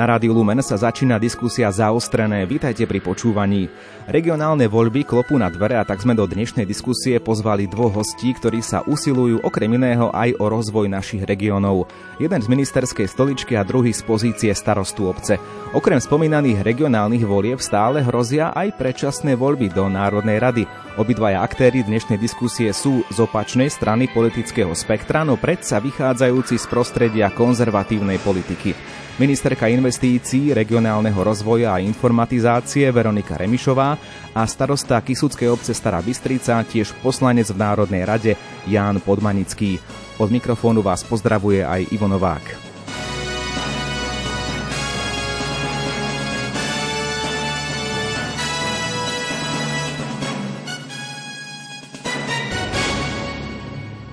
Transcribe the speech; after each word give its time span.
Na 0.00 0.08
Rádiu 0.08 0.32
Lumen 0.32 0.64
sa 0.64 0.80
začína 0.80 1.20
diskusia 1.20 1.68
zaostrené. 1.68 2.48
Vítajte 2.48 2.88
pri 2.88 3.04
počúvaní. 3.04 3.68
Regionálne 4.08 4.64
voľby 4.64 5.04
klopú 5.04 5.36
na 5.36 5.52
dvere 5.52 5.76
a 5.76 5.84
tak 5.84 6.00
sme 6.00 6.16
do 6.16 6.24
dnešnej 6.24 6.64
diskusie 6.64 7.20
pozvali 7.20 7.68
dvoch 7.68 8.00
hostí, 8.00 8.32
ktorí 8.32 8.64
sa 8.64 8.80
usilujú 8.80 9.44
okrem 9.44 9.76
iného 9.76 10.08
aj 10.08 10.40
o 10.40 10.48
rozvoj 10.48 10.88
našich 10.88 11.28
regiónov. 11.28 11.84
Jeden 12.16 12.40
z 12.40 12.48
ministerskej 12.48 13.12
stoličky 13.12 13.60
a 13.60 13.62
druhý 13.68 13.92
z 13.92 14.00
pozície 14.00 14.48
starostu 14.56 15.04
obce. 15.04 15.36
Okrem 15.76 16.00
spomínaných 16.00 16.64
regionálnych 16.64 17.28
volieb 17.28 17.60
stále 17.60 18.00
hrozia 18.00 18.56
aj 18.56 18.80
predčasné 18.80 19.36
voľby 19.36 19.68
do 19.68 19.84
Národnej 19.92 20.40
rady. 20.40 20.64
Obidvaja 20.96 21.44
aktéry 21.44 21.84
dnešnej 21.84 22.16
diskusie 22.16 22.72
sú 22.72 23.04
z 23.12 23.20
opačnej 23.20 23.68
strany 23.68 24.08
politického 24.08 24.72
spektra, 24.72 25.28
no 25.28 25.36
predsa 25.36 25.76
vychádzajúci 25.76 26.56
z 26.56 26.64
prostredia 26.72 27.28
konzervatívnej 27.28 28.16
politiky. 28.24 28.72
Ministerka 29.20 29.68
investícií, 29.68 30.56
regionálneho 30.56 31.20
rozvoja 31.20 31.76
a 31.76 31.82
informatizácie 31.84 32.88
Veronika 32.88 33.36
Remišová 33.36 34.00
a 34.32 34.42
starosta 34.48 34.96
Kisuckej 34.96 35.52
obce 35.52 35.76
Stará 35.76 36.00
Bystrica, 36.00 36.64
tiež 36.64 36.96
poslanec 37.04 37.52
v 37.52 37.60
Národnej 37.60 38.08
rade 38.08 38.32
Ján 38.64 38.96
Podmanický. 39.04 39.76
Od 40.16 40.32
mikrofónu 40.32 40.80
vás 40.80 41.04
pozdravuje 41.04 41.60
aj 41.60 41.92
Ivo 41.92 42.08
Novák. 42.08 42.69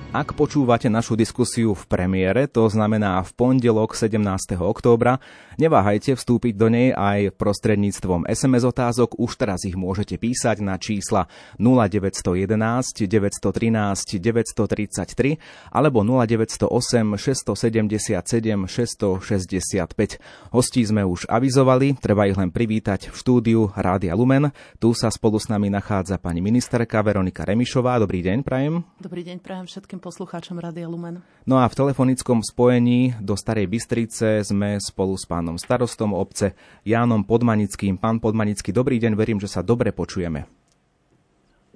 Ak 0.08 0.32
počúvate 0.32 0.88
našu 0.88 1.20
diskusiu 1.20 1.76
v 1.76 1.84
premiére, 1.84 2.48
to 2.48 2.64
znamená 2.64 3.20
v 3.20 3.30
pondelok 3.36 3.92
17. 3.92 4.56
októbra, 4.56 5.20
neváhajte 5.58 6.14
vstúpiť 6.14 6.54
do 6.54 6.70
nej 6.70 6.94
aj 6.94 7.34
prostredníctvom 7.34 8.30
SMS 8.30 8.64
otázok. 8.64 9.18
Už 9.18 9.34
teraz 9.36 9.66
ich 9.66 9.74
môžete 9.74 10.16
písať 10.16 10.62
na 10.62 10.78
čísla 10.78 11.26
0911 11.58 13.04
913 13.04 14.22
933 14.22 15.38
alebo 15.74 16.06
0908 16.06 17.18
677 17.18 18.70
665. 18.70 20.54
Hostí 20.54 20.80
sme 20.86 21.02
už 21.02 21.26
avizovali, 21.26 21.98
treba 21.98 22.30
ich 22.30 22.38
len 22.38 22.54
privítať 22.54 23.10
v 23.10 23.16
štúdiu 23.18 23.60
Rádia 23.74 24.14
Lumen. 24.14 24.54
Tu 24.78 24.94
sa 24.94 25.10
spolu 25.10 25.42
s 25.42 25.50
nami 25.50 25.68
nachádza 25.68 26.16
pani 26.16 26.38
ministerka 26.38 27.02
Veronika 27.02 27.42
Remišová. 27.42 27.98
Dobrý 27.98 28.22
deň, 28.22 28.46
prajem. 28.46 28.86
Dobrý 29.02 29.26
deň, 29.26 29.42
prajem 29.42 29.66
všetkým 29.66 29.98
poslucháčom 29.98 30.62
Radia 30.62 30.86
Lumen. 30.86 31.20
No 31.48 31.56
a 31.56 31.64
v 31.64 31.74
telefonickom 31.80 32.44
spojení 32.44 33.16
do 33.24 33.32
Starej 33.32 33.72
Bystrice 33.72 34.44
sme 34.44 34.76
spolu 34.84 35.16
s 35.16 35.24
pánom 35.24 35.47
starostom 35.56 36.12
obce 36.12 36.52
Jánom 36.84 37.24
Podmanickým. 37.24 37.96
Pán 37.96 38.20
Podmanický, 38.20 38.74
dobrý 38.74 39.00
deň, 39.00 39.16
verím, 39.16 39.38
že 39.40 39.48
sa 39.48 39.64
dobre 39.64 39.94
počujeme. 39.94 40.57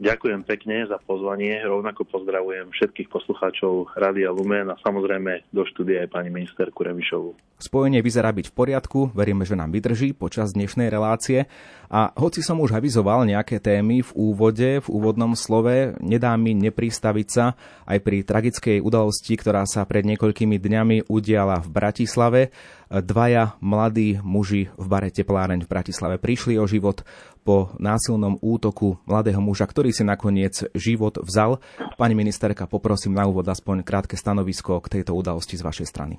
Ďakujem 0.01 0.41
pekne 0.49 0.89
za 0.89 0.97
pozvanie. 1.05 1.61
Rovnako 1.63 2.09
pozdravujem 2.09 2.73
všetkých 2.73 3.13
poslucháčov 3.13 3.93
Rádia 3.93 4.33
Lumen 4.33 4.73
a 4.73 4.81
samozrejme 4.81 5.53
do 5.53 5.69
štúdia 5.69 6.09
aj 6.09 6.11
pani 6.11 6.33
ministerku 6.33 6.81
Remišovu. 6.81 7.37
Spojenie 7.63 8.03
vyzerá 8.03 8.35
byť 8.35 8.51
v 8.51 8.57
poriadku, 8.57 9.15
veríme, 9.15 9.47
že 9.47 9.55
nám 9.55 9.71
vydrží 9.71 10.19
počas 10.19 10.51
dnešnej 10.51 10.91
relácie. 10.91 11.47
A 11.87 12.11
hoci 12.19 12.43
som 12.43 12.59
už 12.59 12.75
avizoval 12.75 13.23
nejaké 13.23 13.63
témy 13.63 14.03
v 14.03 14.11
úvode, 14.19 14.83
v 14.83 14.89
úvodnom 14.91 15.39
slove, 15.39 15.95
nedá 16.03 16.35
mi 16.35 16.59
nepristaviť 16.59 17.29
sa 17.31 17.55
aj 17.87 18.03
pri 18.03 18.27
tragickej 18.27 18.83
udalosti, 18.83 19.39
ktorá 19.39 19.63
sa 19.69 19.87
pred 19.87 20.03
niekoľkými 20.09 20.59
dňami 20.59 20.97
udiala 21.07 21.63
v 21.63 21.69
Bratislave. 21.71 22.41
Dvaja 22.91 23.57
mladí 23.63 24.19
muži 24.21 24.69
v 24.75 24.87
bare 24.91 25.15
Tepláreň 25.15 25.65
v 25.65 25.71
Bratislave 25.71 26.17
prišli 26.19 26.59
o 26.59 26.67
život 26.67 27.07
po 27.43 27.75
násilnom 27.79 28.39
útoku 28.39 28.99
mladého 29.05 29.43
muža, 29.43 29.67
ktorý 29.67 29.91
si 29.91 30.07
nakoniec 30.07 30.63
život 30.73 31.19
vzal. 31.23 31.59
Pani 31.99 32.15
ministerka, 32.15 32.71
poprosím 32.71 33.19
na 33.19 33.27
úvod 33.27 33.47
aspoň 33.47 33.83
krátke 33.83 34.15
stanovisko 34.15 34.79
k 34.81 34.99
tejto 34.99 35.13
udalosti 35.15 35.59
z 35.59 35.67
vašej 35.67 35.87
strany. 35.91 36.17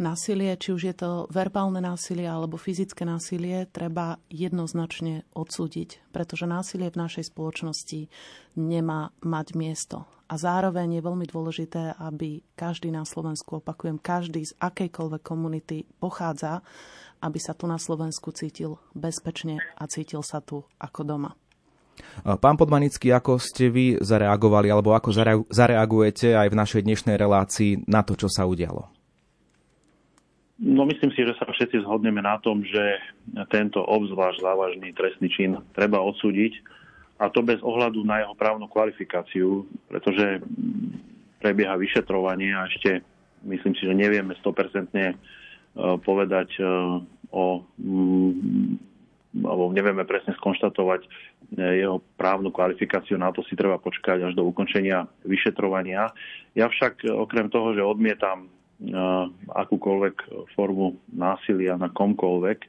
Násilie, 0.00 0.56
či 0.56 0.72
už 0.72 0.82
je 0.88 0.96
to 0.96 1.10
verbálne 1.28 1.76
násilie 1.76 2.24
alebo 2.24 2.56
fyzické 2.56 3.04
násilie, 3.04 3.68
treba 3.68 4.16
jednoznačne 4.32 5.28
odsúdiť, 5.36 6.08
pretože 6.08 6.48
násilie 6.48 6.88
v 6.88 6.96
našej 6.96 7.28
spoločnosti 7.28 8.08
nemá 8.56 9.12
mať 9.20 9.52
miesto. 9.52 10.08
A 10.32 10.40
zároveň 10.40 10.96
je 10.96 11.04
veľmi 11.04 11.28
dôležité, 11.28 11.92
aby 12.00 12.40
každý 12.56 12.88
na 12.88 13.04
Slovensku, 13.04 13.60
opakujem, 13.60 14.00
každý 14.00 14.48
z 14.48 14.56
akejkoľvek 14.64 15.20
komunity 15.20 15.84
pochádza, 16.00 16.64
aby 17.22 17.38
sa 17.38 17.54
tu 17.54 17.70
na 17.70 17.78
Slovensku 17.78 18.34
cítil 18.34 18.82
bezpečne 18.92 19.62
a 19.78 19.86
cítil 19.86 20.26
sa 20.26 20.42
tu 20.42 20.66
ako 20.82 21.06
doma. 21.06 21.30
Pán 22.22 22.56
Podmanický, 22.58 23.14
ako 23.14 23.38
ste 23.38 23.70
vy 23.70 24.00
zareagovali, 24.02 24.68
alebo 24.72 24.96
ako 24.96 25.14
zareagujete 25.48 26.34
aj 26.34 26.48
v 26.50 26.58
našej 26.58 26.82
dnešnej 26.82 27.16
relácii 27.16 27.86
na 27.86 28.02
to, 28.02 28.18
čo 28.18 28.26
sa 28.26 28.48
udialo? 28.48 28.90
No 30.62 30.86
myslím 30.86 31.10
si, 31.14 31.26
že 31.26 31.34
sa 31.38 31.46
všetci 31.46 31.82
zhodneme 31.82 32.22
na 32.22 32.38
tom, 32.38 32.62
že 32.62 32.98
tento 33.50 33.82
obzvlášť 33.82 34.38
závažný 34.40 34.94
trestný 34.94 35.28
čin 35.30 35.58
treba 35.74 35.98
odsúdiť 35.98 36.54
a 37.18 37.26
to 37.30 37.42
bez 37.42 37.58
ohľadu 37.62 38.06
na 38.06 38.22
jeho 38.22 38.34
právnu 38.38 38.70
kvalifikáciu, 38.70 39.66
pretože 39.90 40.42
prebieha 41.42 41.74
vyšetrovanie 41.74 42.54
a 42.54 42.70
ešte 42.70 43.02
myslím 43.42 43.74
si, 43.74 43.82
že 43.90 43.94
nevieme 43.94 44.38
100% 44.38 44.94
Eh, 44.94 45.14
povedať 45.76 46.48
eh, 46.60 46.66
o 47.32 47.44
mm, 47.80 48.92
alebo 49.32 49.72
nevieme 49.72 50.04
presne 50.04 50.36
skonštatovať 50.36 51.00
eh, 51.04 51.84
jeho 51.84 52.04
právnu 52.20 52.52
kvalifikáciu, 52.52 53.16
na 53.16 53.32
to 53.32 53.40
si 53.48 53.56
treba 53.56 53.80
počkať 53.80 54.28
až 54.28 54.32
do 54.36 54.44
ukončenia 54.44 55.08
vyšetrovania. 55.24 56.12
Ja 56.52 56.68
však 56.68 57.08
okrem 57.08 57.48
toho, 57.48 57.72
že 57.72 57.84
odmietam 57.84 58.52
akúkoľvek 59.46 60.50
formu 60.58 60.98
násilia 61.14 61.78
na 61.78 61.86
komkoľvek, 61.86 62.66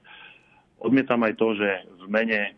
odmietam 0.85 1.25
aj 1.25 1.33
to, 1.41 1.57
že 1.57 1.69
v 2.05 2.05
mene 2.05 2.53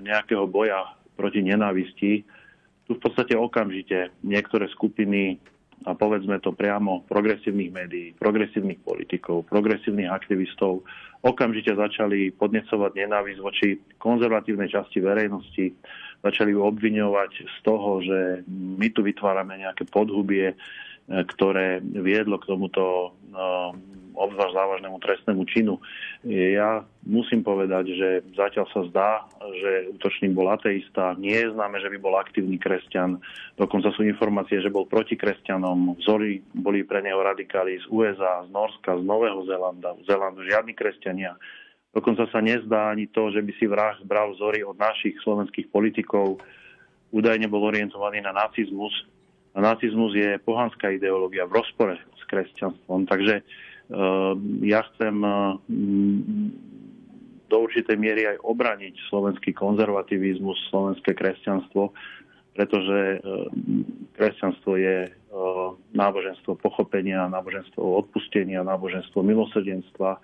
nejakého 0.00 0.48
boja 0.48 0.88
proti 1.12 1.44
nenávisti 1.44 2.24
tu 2.84 2.96
v 2.96 3.00
podstate 3.00 3.36
okamžite 3.36 4.12
niektoré 4.24 4.68
skupiny 4.72 5.40
a 5.84 5.92
povedzme 5.92 6.40
to 6.40 6.56
priamo 6.56 7.04
progresívnych 7.04 7.70
médií, 7.70 8.06
progresívnych 8.16 8.80
politikov, 8.80 9.44
progresívnych 9.48 10.08
aktivistov 10.08 10.80
okamžite 11.24 11.72
začali 11.72 12.32
podnecovať 12.36 12.92
nenávisť 13.00 13.40
voči 13.40 13.68
konzervatívnej 13.96 14.68
časti 14.68 15.00
verejnosti, 15.00 15.72
začali 16.20 16.52
ju 16.52 16.60
obviňovať 16.64 17.32
z 17.48 17.56
toho, 17.64 18.00
že 18.04 18.18
my 18.48 18.88
tu 18.92 19.00
vytvárame 19.00 19.60
nejaké 19.60 19.88
podhubie, 19.88 20.52
ktoré 21.08 21.84
viedlo 21.84 22.40
k 22.40 22.48
tomuto 22.48 23.12
no, 23.28 23.76
obzvlášť 24.14 24.54
závažnému 24.54 24.96
trestnému 25.02 25.42
činu. 25.50 25.82
Ja 26.24 26.86
musím 27.02 27.42
povedať, 27.42 27.98
že 27.98 28.08
zatiaľ 28.38 28.66
sa 28.70 28.80
zdá, 28.88 29.10
že 29.58 29.90
útočník 29.98 30.32
bol 30.32 30.48
ateista. 30.48 31.18
Nie 31.18 31.44
je 31.44 31.52
známe, 31.52 31.82
že 31.82 31.90
by 31.90 31.98
bol 31.98 32.14
aktívny 32.14 32.56
kresťan. 32.56 33.18
Dokonca 33.58 33.90
sú 33.92 34.06
informácie, 34.06 34.62
že 34.62 34.70
bol 34.70 34.86
proti 34.86 35.18
kresťanom. 35.18 35.98
Vzory 35.98 36.40
boli 36.54 36.86
pre 36.86 37.02
neho 37.02 37.18
radikáli 37.20 37.82
z 37.82 37.86
USA, 37.90 38.46
z 38.46 38.54
Norska, 38.54 38.94
z 38.96 39.02
Nového 39.02 39.42
Zélanda, 39.50 39.98
Zélandu, 40.06 40.46
žiadni 40.46 40.72
kresťania. 40.78 41.34
Dokonca 41.90 42.26
sa 42.30 42.38
nezdá 42.38 42.90
ani 42.90 43.10
to, 43.10 43.30
že 43.34 43.42
by 43.42 43.52
si 43.58 43.66
vrah 43.66 43.98
bral 44.06 44.34
vzory 44.34 44.62
od 44.62 44.78
našich 44.78 45.18
slovenských 45.22 45.70
politikov. 45.70 46.38
Údajne 47.14 47.46
bol 47.46 47.66
orientovaný 47.66 48.22
na 48.22 48.34
nacizmus. 48.34 48.94
Nacizmus 49.54 50.14
je 50.18 50.38
pohanská 50.42 50.90
ideológia 50.90 51.46
v 51.46 51.62
rozpore 51.62 51.94
s 51.94 52.22
kresťanstvom. 52.26 53.06
Takže 53.06 53.46
Ehm, 53.92 54.64
ja 54.64 54.80
chcem 54.94 55.12
ehm, 55.20 55.60
do 57.52 57.56
určitej 57.68 57.96
miery 58.00 58.24
aj 58.24 58.40
obraniť 58.40 58.96
slovenský 59.12 59.52
konzervativizmus, 59.52 60.56
slovenské 60.72 61.12
kresťanstvo, 61.12 61.92
pretože 62.56 63.20
ehm, 63.20 63.84
kresťanstvo 64.16 64.80
je 64.80 64.96
náboženstvo 65.98 66.54
pochopenia, 66.62 67.26
náboženstvo 67.26 67.82
odpustenia, 67.82 68.62
náboženstvo 68.62 69.18
milosrdenstva 69.18 70.22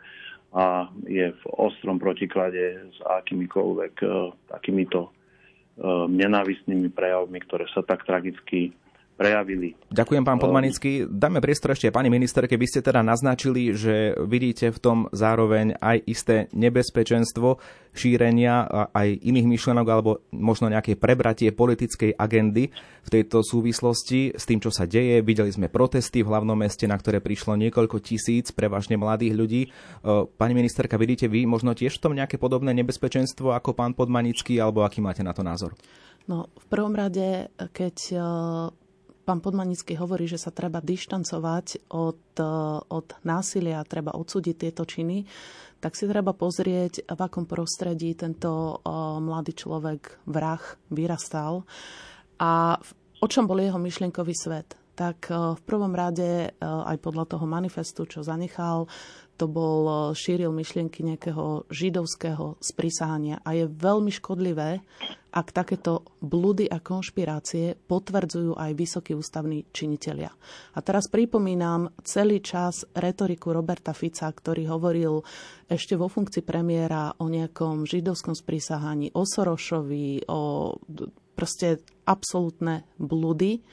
a 0.55 0.87
je 1.11 1.35
v 1.35 1.45
ostrom 1.59 1.99
protiklade 1.99 2.79
s 2.95 2.99
akýmikoľvek 3.03 4.07
takýmito 4.55 5.11
nenávistnými 6.15 6.95
prejavmi, 6.95 7.43
ktoré 7.43 7.67
sa 7.75 7.83
tak 7.83 8.07
tragicky 8.07 8.71
prejavili. 9.21 9.77
Ďakujem, 9.93 10.25
pán 10.25 10.41
Podmanický. 10.41 11.05
Dáme 11.05 11.45
priestor 11.45 11.77
ešte 11.77 11.93
pani 11.93 12.09
minister, 12.09 12.49
keby 12.49 12.65
ste 12.65 12.81
teda 12.81 13.05
naznačili, 13.05 13.77
že 13.77 14.17
vidíte 14.17 14.73
v 14.73 14.79
tom 14.81 14.99
zároveň 15.13 15.77
aj 15.77 16.09
isté 16.09 16.49
nebezpečenstvo 16.57 17.61
šírenia 17.93 18.65
aj 18.97 19.21
iných 19.21 19.51
myšlenok 19.51 19.87
alebo 19.93 20.25
možno 20.33 20.73
nejaké 20.73 20.97
prebratie 20.97 21.53
politickej 21.53 22.17
agendy 22.17 22.73
v 23.05 23.09
tejto 23.13 23.45
súvislosti 23.45 24.33
s 24.33 24.49
tým, 24.49 24.63
čo 24.63 24.73
sa 24.73 24.89
deje. 24.89 25.21
Videli 25.21 25.53
sme 25.53 25.69
protesty 25.69 26.25
v 26.25 26.31
hlavnom 26.33 26.57
meste, 26.57 26.89
na 26.89 26.97
ktoré 26.97 27.21
prišlo 27.21 27.61
niekoľko 27.61 28.01
tisíc 28.01 28.55
prevažne 28.57 28.97
mladých 28.97 29.35
ľudí. 29.37 29.63
Pani 30.39 30.55
ministerka, 30.57 30.97
vidíte 30.97 31.29
vy 31.29 31.45
možno 31.45 31.77
tiež 31.77 32.01
v 32.01 32.03
tom 32.09 32.17
nejaké 32.17 32.41
podobné 32.41 32.73
nebezpečenstvo 32.73 33.53
ako 33.53 33.77
pán 33.77 33.93
Podmanický 33.93 34.57
alebo 34.63 34.81
aký 34.81 35.05
máte 35.05 35.21
na 35.21 35.37
to 35.37 35.45
názor? 35.45 35.77
No, 36.31 36.47
v 36.47 36.67
prvom 36.71 36.95
rade, 36.95 37.51
keď 37.75 38.23
pán 39.31 39.39
Podmanický 39.39 39.95
hovorí, 39.95 40.27
že 40.27 40.43
sa 40.43 40.51
treba 40.51 40.83
dištancovať 40.83 41.87
od, 41.95 42.19
e, 42.35 42.51
od 42.83 43.07
násilia, 43.23 43.87
treba 43.87 44.11
odsúdiť 44.19 44.57
tieto 44.59 44.83
činy, 44.83 45.23
tak 45.79 45.95
si 45.95 46.11
treba 46.11 46.35
pozrieť, 46.35 47.07
v 47.07 47.21
akom 47.23 47.47
prostredí 47.47 48.19
tento 48.19 48.51
e, 48.51 48.91
mladý 49.23 49.55
človek, 49.55 50.27
vrah, 50.27 50.59
vyrastal 50.91 51.63
a 52.43 52.83
o 53.23 53.27
čom 53.31 53.47
bol 53.47 53.63
jeho 53.63 53.79
myšlienkový 53.79 54.35
svet. 54.35 54.75
Tak 54.99 55.31
e, 55.31 55.55
v 55.55 55.63
prvom 55.63 55.95
rade 55.95 56.51
aj 56.59 56.99
podľa 56.99 57.31
toho 57.31 57.47
manifestu, 57.47 58.11
čo 58.11 58.27
zanechal, 58.27 58.91
to 59.41 59.49
bol, 59.49 60.13
šíril 60.13 60.53
myšlienky 60.53 61.01
nejakého 61.01 61.65
židovského 61.73 62.61
sprísahania 62.61 63.41
a 63.41 63.57
je 63.57 63.65
veľmi 63.65 64.13
škodlivé, 64.13 64.85
ak 65.33 65.55
takéto 65.57 66.05
blúdy 66.21 66.69
a 66.69 66.83
konšpirácie 66.83 67.81
potvrdzujú 67.89 68.61
aj 68.61 68.77
vysokí 68.77 69.17
ústavní 69.17 69.65
činitelia. 69.73 70.29
A 70.77 70.85
teraz 70.85 71.09
pripomínam 71.09 71.89
celý 72.05 72.45
čas 72.45 72.85
retoriku 72.93 73.57
Roberta 73.57 73.97
Fica, 73.97 74.29
ktorý 74.29 74.69
hovoril 74.69 75.25
ešte 75.65 75.97
vo 75.97 76.13
funkcii 76.13 76.45
premiéra 76.45 77.17
o 77.17 77.31
nejakom 77.33 77.89
židovskom 77.89 78.37
sprísahaní, 78.37 79.17
o 79.17 79.25
Sorošovi, 79.25 80.29
o 80.29 80.75
proste 81.33 81.81
absolútne 82.05 82.85
blúdy. 83.01 83.65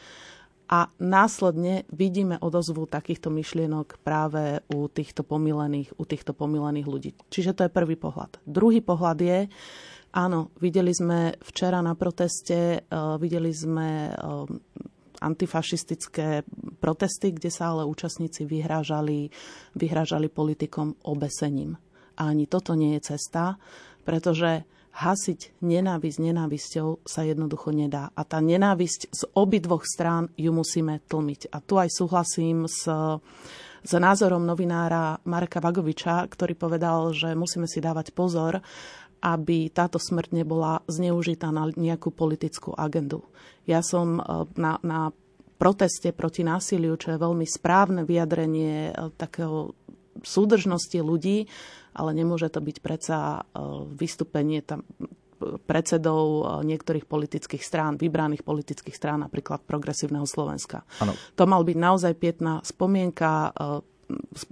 A 0.68 0.92
následne 1.00 1.88
vidíme 1.96 2.36
odozvu 2.44 2.92
takýchto 2.92 3.32
myšlienok 3.32 4.04
práve 4.04 4.60
u 4.68 4.92
týchto 4.92 5.24
pomilených, 5.24 5.96
u 5.96 6.04
týchto 6.04 6.36
pomilených 6.36 6.88
ľudí. 6.88 7.12
Čiže 7.32 7.56
to 7.56 7.62
je 7.66 7.72
prvý 7.72 7.96
pohľad. 7.96 8.44
Druhý 8.44 8.84
pohľad 8.84 9.18
je, 9.24 9.40
Áno, 10.18 10.56
videli 10.64 10.96
sme 10.96 11.36
včera 11.44 11.84
na 11.84 11.94
proteste, 11.94 12.80
uh, 12.80 13.20
videli 13.20 13.52
sme 13.52 14.10
uh, 14.10 14.48
antifašistické 15.20 16.48
protesty, 16.80 17.36
kde 17.36 17.52
sa 17.52 17.76
ale 17.76 17.86
účastníci 17.86 18.46
vyhrážali, 18.48 19.30
vyhrážali 19.78 20.32
politikom 20.32 20.96
obesením. 21.06 21.78
A 22.18 22.34
ani 22.34 22.50
toto 22.50 22.74
nie 22.74 22.98
je 22.98 23.14
cesta, 23.14 23.62
pretože 24.02 24.66
hasiť 24.98 25.62
nenávisť 25.62 26.18
nenávisťou 26.18 27.06
sa 27.06 27.22
jednoducho 27.22 27.70
nedá. 27.70 28.10
A 28.18 28.26
tá 28.26 28.42
nenávisť 28.42 29.14
z 29.14 29.22
obidvoch 29.38 29.86
strán 29.86 30.34
ju 30.34 30.50
musíme 30.50 31.06
tlmiť. 31.06 31.54
A 31.54 31.62
tu 31.62 31.78
aj 31.78 31.94
súhlasím 31.94 32.66
s, 32.66 32.90
s 33.86 33.92
názorom 33.94 34.42
novinára 34.42 35.22
Marka 35.30 35.62
Vagoviča, 35.62 36.26
ktorý 36.26 36.58
povedal, 36.58 37.14
že 37.14 37.38
musíme 37.38 37.70
si 37.70 37.78
dávať 37.78 38.10
pozor, 38.10 38.58
aby 39.22 39.70
táto 39.70 40.02
smrť 40.02 40.34
nebola 40.34 40.82
zneužitá 40.90 41.54
na 41.54 41.70
nejakú 41.70 42.10
politickú 42.10 42.74
agendu. 42.74 43.22
Ja 43.70 43.86
som 43.86 44.18
e, 44.18 44.22
na, 44.58 44.82
na 44.82 45.14
proteste 45.58 46.14
proti 46.14 46.46
násiliu, 46.46 46.98
čo 46.98 47.14
je 47.14 47.22
veľmi 47.22 47.46
správne 47.46 48.06
vyjadrenie 48.06 48.94
e, 48.94 49.14
takého 49.18 49.74
súdržnosti 50.22 50.98
ľudí, 51.02 51.46
ale 51.98 52.14
nemôže 52.14 52.54
to 52.54 52.62
byť 52.62 52.78
predsa 52.80 53.42
e, 53.42 53.62
vystúpenie 53.98 54.62
tam 54.62 54.86
predsedov 55.38 56.50
niektorých 56.66 57.06
politických 57.06 57.62
strán, 57.62 58.02
vybraných 58.02 58.42
politických 58.42 58.98
strán, 58.98 59.22
napríklad 59.22 59.62
Progresívneho 59.70 60.26
Slovenska. 60.26 60.82
Ano. 60.98 61.14
To 61.38 61.44
mal 61.46 61.62
byť 61.62 61.78
naozaj 61.78 62.14
pietná 62.18 62.66
spomienka 62.66 63.54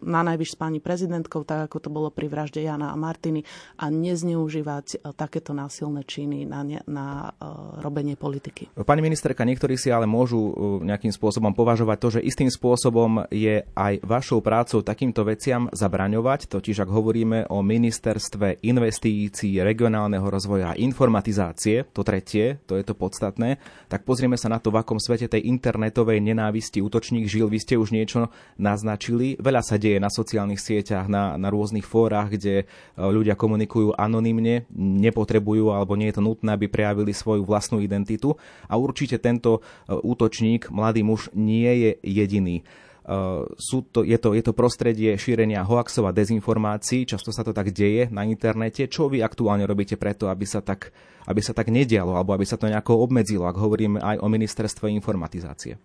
na 0.03 0.21
najvyš 0.21 0.55
s 0.55 0.57
pani 0.59 0.79
prezidentkou, 0.83 1.47
tak 1.47 1.71
ako 1.71 1.77
to 1.79 1.89
bolo 1.89 2.09
pri 2.11 2.27
vražde 2.27 2.59
Jana 2.59 2.91
a 2.91 2.97
Martiny 2.99 3.47
a 3.79 3.87
nezneužívať 3.87 4.85
e, 4.99 5.13
takéto 5.15 5.55
násilné 5.55 6.03
činy 6.03 6.43
na, 6.43 6.61
na 6.85 7.31
uh, 7.31 7.79
robenie 7.79 8.19
politiky. 8.19 8.67
Pani 8.75 9.01
ministerka, 9.01 9.47
niektorí 9.47 9.79
si 9.79 9.89
ale 9.89 10.03
môžu 10.05 10.39
e, 10.39 10.53
nejakým 10.83 11.11
spôsobom 11.15 11.55
považovať 11.55 11.97
to, 11.99 12.07
že 12.19 12.25
istým 12.25 12.51
spôsobom 12.51 13.27
je 13.31 13.63
aj 13.63 14.03
vašou 14.03 14.43
prácou 14.43 14.83
takýmto 14.83 15.23
veciam 15.23 15.71
zabraňovať, 15.71 16.51
totiž 16.51 16.83
ak 16.83 16.89
hovoríme 16.91 17.47
o 17.47 17.63
ministerstve 17.63 18.63
investícií, 18.67 19.63
regionálneho 19.63 20.27
rozvoja 20.27 20.75
a 20.75 20.79
informatizácie, 20.79 21.87
to 21.95 22.03
tretie, 22.03 22.59
to 22.67 22.75
je 22.75 22.83
to 22.83 22.93
podstatné, 22.93 23.57
tak 23.87 24.03
pozrieme 24.03 24.35
sa 24.35 24.51
na 24.51 24.59
to, 24.59 24.69
v 24.69 24.83
akom 24.83 24.99
svete 24.99 25.31
tej 25.31 25.47
internetovej 25.47 26.19
nenávisti 26.19 26.83
útočník 26.83 27.31
žil. 27.31 27.47
Vy 27.47 27.59
ste 27.63 27.75
už 27.79 27.95
niečo 27.95 28.27
naznačili 28.59 29.37
veľa 29.45 29.61
sa 29.61 29.77
deje 29.77 30.01
na 30.01 30.09
sociálnych 30.09 30.57
sieťach, 30.57 31.05
na, 31.05 31.37
na 31.37 31.53
rôznych 31.53 31.85
fórach, 31.85 32.33
kde 32.33 32.63
e, 32.63 32.65
ľudia 32.97 33.37
komunikujú 33.37 33.93
anonymne, 33.93 34.65
nepotrebujú 34.73 35.69
alebo 35.69 35.93
nie 35.93 36.09
je 36.09 36.17
to 36.17 36.25
nutné, 36.25 36.57
aby 36.57 36.65
prejavili 36.65 37.13
svoju 37.13 37.45
vlastnú 37.45 37.77
identitu. 37.77 38.33
A 38.65 38.81
určite 38.81 39.21
tento 39.21 39.61
e, 39.85 39.93
útočník, 39.93 40.73
mladý 40.73 41.05
muž, 41.05 41.29
nie 41.37 41.69
je 41.69 41.91
jediný. 42.01 42.65
Uh, 43.05 43.45
sú 43.61 43.85
to, 43.85 44.01
je, 44.01 44.17
to, 44.17 44.33
je 44.33 44.41
to 44.41 44.57
prostredie 44.57 45.13
šírenia 45.13 45.61
hoaxov 45.61 46.09
a 46.09 46.15
dezinformácií, 46.17 47.05
často 47.05 47.29
sa 47.29 47.45
to 47.45 47.53
tak 47.53 47.69
deje 47.69 48.09
na 48.09 48.25
internete. 48.25 48.89
Čo 48.89 49.13
vy 49.13 49.21
aktuálne 49.21 49.61
robíte 49.69 49.93
preto, 49.93 50.25
aby 50.25 50.41
sa 50.49 50.65
tak, 50.65 50.89
aby 51.29 51.37
sa 51.37 51.53
tak 51.53 51.69
nedialo, 51.69 52.17
alebo 52.17 52.33
aby 52.33 52.49
sa 52.49 52.57
to 52.57 52.65
nejako 52.65 52.97
obmedzilo, 53.05 53.45
ak 53.45 53.61
hovoríme 53.61 54.01
aj 54.01 54.17
o 54.17 54.25
ministerstve 54.25 54.89
informatizácie? 54.89 55.77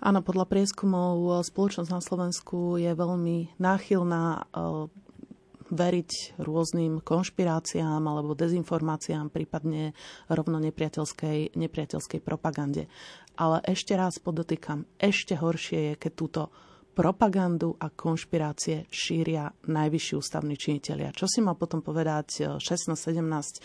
Áno, 0.00 0.24
podľa 0.24 0.48
prieskumov 0.48 1.14
e, 1.20 1.30
spoločnosť 1.44 1.90
na 1.92 2.00
Slovensku 2.00 2.80
je 2.80 2.88
veľmi 2.88 3.60
náchylná 3.60 4.24
e, 4.32 4.42
veriť 5.70 6.40
rôznym 6.40 7.04
konšpiráciám 7.04 8.02
alebo 8.02 8.34
dezinformáciám, 8.34 9.30
prípadne 9.30 9.92
rovno 10.26 10.58
nepriateľskej, 10.58 11.54
nepriateľskej 11.54 12.20
propagande. 12.24 12.90
Ale 13.38 13.62
ešte 13.68 13.94
raz 13.94 14.18
podotýkam, 14.18 14.88
ešte 14.98 15.38
horšie 15.38 15.78
je, 15.78 15.94
keď 16.00 16.12
túto 16.16 16.42
propagandu 17.00 17.72
a 17.80 17.88
konšpirácie 17.88 18.84
šíria 18.92 19.48
najvyšší 19.64 20.12
ústavní 20.20 20.60
činitelia. 20.60 21.16
Čo 21.16 21.24
si 21.24 21.40
mal 21.40 21.56
potom 21.56 21.80
povedať 21.80 22.60
16-17 22.60 23.16
e, 23.16 23.58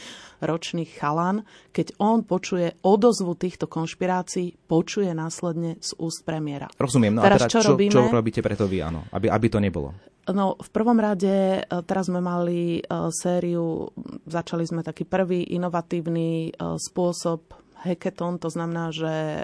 ročný 0.48 0.88
chalan, 0.88 1.44
keď 1.76 2.00
on 2.00 2.24
počuje 2.24 2.80
odozvu 2.80 3.36
týchto 3.36 3.68
konšpirácií, 3.68 4.56
počuje 4.72 5.12
následne 5.12 5.76
z 5.84 5.92
úst 6.00 6.24
premiéra. 6.24 6.72
Rozumiem, 6.80 7.20
no 7.20 7.28
teraz, 7.28 7.44
a 7.44 7.52
teda 7.52 7.52
čo, 7.52 7.60
čo, 7.60 7.72
robíme? 7.76 7.92
čo 7.92 8.08
robíte 8.08 8.40
preto 8.40 8.72
vy, 8.72 8.80
áno, 8.80 9.04
aby, 9.12 9.28
aby 9.28 9.48
to 9.52 9.60
nebolo? 9.60 9.92
No, 10.26 10.56
v 10.56 10.70
prvom 10.72 10.96
rade 10.96 11.60
e, 11.60 11.62
teraz 11.84 12.08
sme 12.08 12.24
mali 12.24 12.80
e, 12.80 12.82
sériu, 13.12 13.92
začali 14.24 14.64
sme 14.64 14.80
taký 14.80 15.04
prvý 15.04 15.44
inovatívny 15.52 16.56
spôsob 16.80 17.65
hackathon, 17.86 18.42
to 18.42 18.50
znamená, 18.50 18.90
že 18.90 19.14
e, 19.40 19.44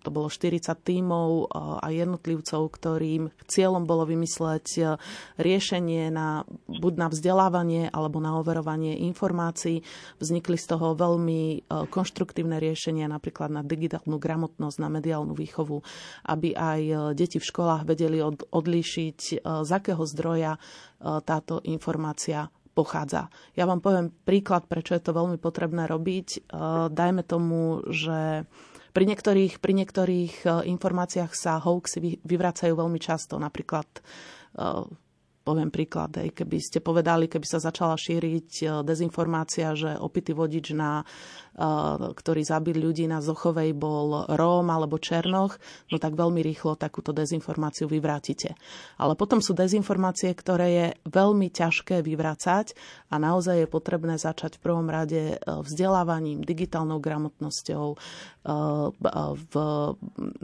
to 0.00 0.08
bolo 0.14 0.30
40 0.30 0.62
tímov 0.78 1.28
e, 1.28 1.44
a 1.82 1.86
jednotlivcov, 1.90 2.62
ktorým 2.70 3.34
cieľom 3.50 3.82
bolo 3.82 4.06
vymysleť 4.06 4.66
e, 4.78 4.82
riešenie 5.42 6.14
na, 6.14 6.46
buď 6.70 6.92
na 6.94 7.08
vzdelávanie 7.10 7.90
alebo 7.90 8.22
na 8.22 8.38
overovanie 8.38 9.02
informácií. 9.02 9.82
Vznikli 10.22 10.54
z 10.54 10.66
toho 10.70 10.94
veľmi 10.94 11.66
konštruktívne 11.90 12.62
riešenia 12.62 13.10
napríklad 13.10 13.50
na 13.50 13.62
digitálnu 13.66 14.16
gramotnosť, 14.16 14.76
na 14.78 14.88
mediálnu 14.88 15.34
výchovu, 15.34 15.82
aby 16.30 16.54
aj 16.54 16.80
deti 17.18 17.42
v 17.42 17.48
školách 17.50 17.82
vedeli 17.84 18.22
od, 18.22 18.46
odlíšiť, 18.48 19.42
z 19.42 19.70
akého 19.74 20.02
zdroja 20.06 20.56
táto 21.02 21.60
informácia 21.66 22.48
pochádza. 22.74 23.30
Ja 23.54 23.64
vám 23.64 23.78
poviem 23.78 24.10
príklad, 24.10 24.66
prečo 24.66 24.98
je 24.98 25.02
to 25.06 25.14
veľmi 25.14 25.38
potrebné 25.38 25.86
robiť. 25.86 26.28
E, 26.34 26.38
dajme 26.90 27.22
tomu, 27.22 27.86
že 27.88 28.44
pri 28.90 29.04
niektorých, 29.06 29.62
pri 29.62 29.72
niektorých 29.78 30.34
e, 30.42 30.46
informáciách 30.74 31.32
sa 31.32 31.62
hoaxy 31.62 32.18
vyvracajú 32.26 32.74
veľmi 32.74 32.98
často. 32.98 33.38
Napríklad 33.38 33.86
e, 33.94 34.00
poviem 35.44 35.70
príklad, 35.70 36.34
keby 36.34 36.58
ste 36.58 36.82
povedali, 36.82 37.28
keby 37.30 37.46
sa 37.46 37.60
začala 37.60 38.00
šíriť 38.00 38.80
dezinformácia, 38.80 39.76
že 39.76 39.92
opitý 39.92 40.32
vodič 40.32 40.72
na 40.72 41.04
ktorý 41.54 42.42
zabil 42.42 42.76
ľudí 42.78 43.06
na 43.06 43.22
Zochovej, 43.22 43.72
bol 43.78 44.26
Róm 44.26 44.66
alebo 44.70 44.98
Černoch, 44.98 45.56
no 45.90 45.96
tak 46.02 46.18
veľmi 46.18 46.42
rýchlo 46.42 46.74
takúto 46.74 47.14
dezinformáciu 47.14 47.86
vyvrátite. 47.86 48.58
Ale 48.98 49.14
potom 49.14 49.38
sú 49.38 49.54
dezinformácie, 49.54 50.34
ktoré 50.34 50.68
je 50.70 50.86
veľmi 51.06 51.48
ťažké 51.54 52.02
vyvracať 52.02 52.74
a 53.10 53.22
naozaj 53.22 53.64
je 53.64 53.68
potrebné 53.70 54.18
začať 54.18 54.58
v 54.58 54.62
prvom 54.66 54.90
rade 54.90 55.34
e, 55.34 55.36
vzdelávaním, 55.38 56.42
digitálnou 56.42 56.98
gramotnosťou, 56.98 57.96
v, 58.44 59.54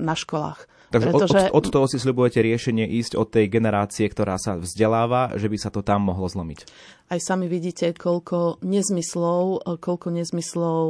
na 0.00 0.14
školách. 0.17 0.64
Takže 0.90 1.07
Pretože... 1.07 1.40
od, 1.52 1.55
od, 1.55 1.69
od 1.69 1.71
toho 1.71 1.87
si 1.87 2.02
sľubujete 2.02 2.40
riešenie 2.43 2.83
ísť 2.99 3.14
od 3.14 3.29
tej 3.31 3.47
generácie, 3.47 4.09
ktorá 4.11 4.40
sa 4.40 4.59
vzdeláva, 4.59 5.37
že 5.38 5.47
by 5.47 5.57
sa 5.61 5.71
to 5.71 5.85
tam 5.85 6.09
mohlo 6.09 6.26
zlomiť. 6.26 6.67
Aj 7.11 7.21
sami 7.21 7.47
vidíte, 7.47 7.93
koľko 7.95 8.59
nezmyslov, 8.64 9.67
koľko 9.79 10.09
nezmyslov 10.11 10.85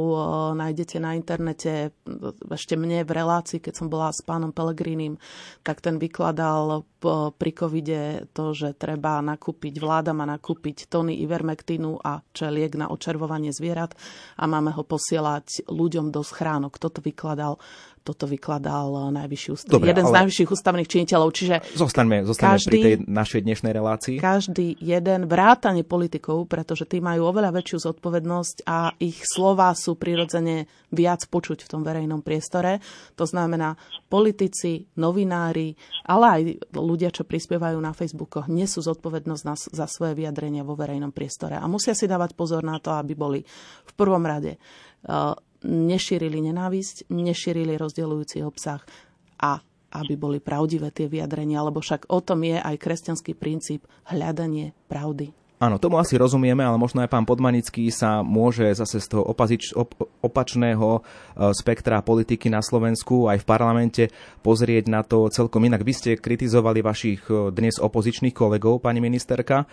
nájdete 0.55 0.97
na 0.99 1.15
internete. 1.15 1.95
Ešte 2.51 2.75
mne 2.75 3.07
v 3.07 3.11
relácii, 3.11 3.63
keď 3.63 3.73
som 3.77 3.87
bola 3.87 4.11
s 4.11 4.21
pánom 4.21 4.51
Pelegrínim, 4.51 5.17
tak 5.65 5.79
ten 5.79 5.97
vykladal 5.97 6.83
pri 7.09 7.51
covide 7.51 8.29
to, 8.29 8.53
že 8.53 8.77
treba 8.77 9.17
nakúpiť, 9.25 9.81
vláda 9.81 10.13
má 10.13 10.29
nakúpiť 10.29 10.85
tony 10.85 11.17
ivermektínu 11.25 11.97
a 11.97 12.21
čo 12.29 12.47
je 12.47 12.55
liek 12.61 12.77
na 12.77 12.93
očervovanie 12.93 13.49
zvierat 13.49 13.97
a 14.37 14.45
máme 14.45 14.69
ho 14.71 14.85
posielať 14.85 15.65
ľuďom 15.65 16.13
do 16.13 16.21
schránok. 16.21 16.77
Toto 16.77 17.01
vykladal 17.01 17.57
toto 18.01 18.25
vykladal 18.25 19.13
najvyšší 19.13 19.49
ústav, 19.53 19.77
Dobre, 19.77 19.93
jeden 19.93 20.09
z 20.09 20.13
najvyšších 20.17 20.49
ústavných 20.49 20.89
činiteľov. 20.89 21.29
Čiže 21.37 21.55
zostaňme, 21.77 22.25
zostaňme 22.25 22.57
každý, 22.57 22.69
pri 22.73 22.81
tej 22.81 22.95
našej 23.05 23.41
dnešnej 23.45 23.73
relácii. 23.77 24.15
Každý 24.17 24.67
jeden 24.81 25.29
vrátane 25.29 25.85
politikov, 25.85 26.49
pretože 26.49 26.89
tí 26.89 26.97
majú 26.97 27.29
oveľa 27.29 27.53
väčšiu 27.53 27.77
zodpovednosť 27.93 28.65
a 28.65 28.97
ich 28.97 29.21
slova 29.21 29.69
sú 29.77 30.01
prirodzene 30.01 30.65
viac 30.89 31.29
počuť 31.29 31.61
v 31.61 31.69
tom 31.69 31.81
verejnom 31.85 32.25
priestore. 32.25 32.81
To 33.21 33.29
znamená, 33.29 33.77
politici, 34.09 34.89
novinári, 34.97 35.77
ale 36.09 36.25
aj 36.25 36.41
ľudia, 36.91 37.15
čo 37.15 37.23
prispievajú 37.23 37.79
na 37.79 37.95
Facebookoch, 37.95 38.51
nesú 38.51 38.83
zodpovednosť 38.83 39.43
na, 39.47 39.55
za 39.55 39.87
svoje 39.87 40.19
vyjadrenia 40.19 40.67
vo 40.67 40.75
verejnom 40.75 41.15
priestore. 41.15 41.55
A 41.55 41.63
musia 41.71 41.95
si 41.95 42.11
dávať 42.11 42.35
pozor 42.35 42.67
na 42.67 42.75
to, 42.83 42.91
aby 42.91 43.15
boli 43.15 43.39
v 43.87 43.93
prvom 43.95 44.21
rade 44.27 44.59
uh, 44.59 45.31
nešírili 45.63 46.43
nenávisť, 46.43 47.07
nešírili 47.07 47.79
rozdeľujúci 47.79 48.43
obsah 48.43 48.83
a 49.39 49.63
aby 49.91 50.15
boli 50.15 50.39
pravdivé 50.39 50.91
tie 50.91 51.11
vyjadrenia, 51.11 51.63
lebo 51.63 51.83
však 51.83 52.07
o 52.11 52.19
tom 52.23 52.47
je 52.47 52.55
aj 52.55 52.75
kresťanský 52.79 53.35
princíp 53.35 53.83
hľadanie 54.07 54.71
pravdy. 54.87 55.35
Áno, 55.61 55.77
tomu 55.77 56.01
asi 56.01 56.17
rozumieme, 56.17 56.65
ale 56.65 56.73
možno 56.81 57.05
aj 57.05 57.13
pán 57.13 57.21
Podmanický 57.21 57.93
sa 57.93 58.25
môže 58.25 58.65
zase 58.73 58.97
z 58.97 59.13
toho 59.13 59.29
opazič, 59.29 59.77
op, 59.77 59.93
opačného 60.25 60.89
e, 60.97 61.01
spektra 61.53 62.01
politiky 62.01 62.49
na 62.49 62.65
Slovensku 62.65 63.29
aj 63.29 63.45
v 63.45 63.45
parlamente 63.45 64.03
pozrieť 64.41 64.89
na 64.89 65.05
to 65.05 65.29
celkom 65.29 65.61
inak. 65.61 65.85
Vy 65.85 65.93
ste 65.93 66.11
kritizovali 66.17 66.81
vašich 66.81 67.29
e, 67.29 67.53
dnes 67.53 67.77
opozičných 67.77 68.33
kolegov, 68.33 68.81
pani 68.81 69.05
ministerka. 69.05 69.61
E, 69.61 69.65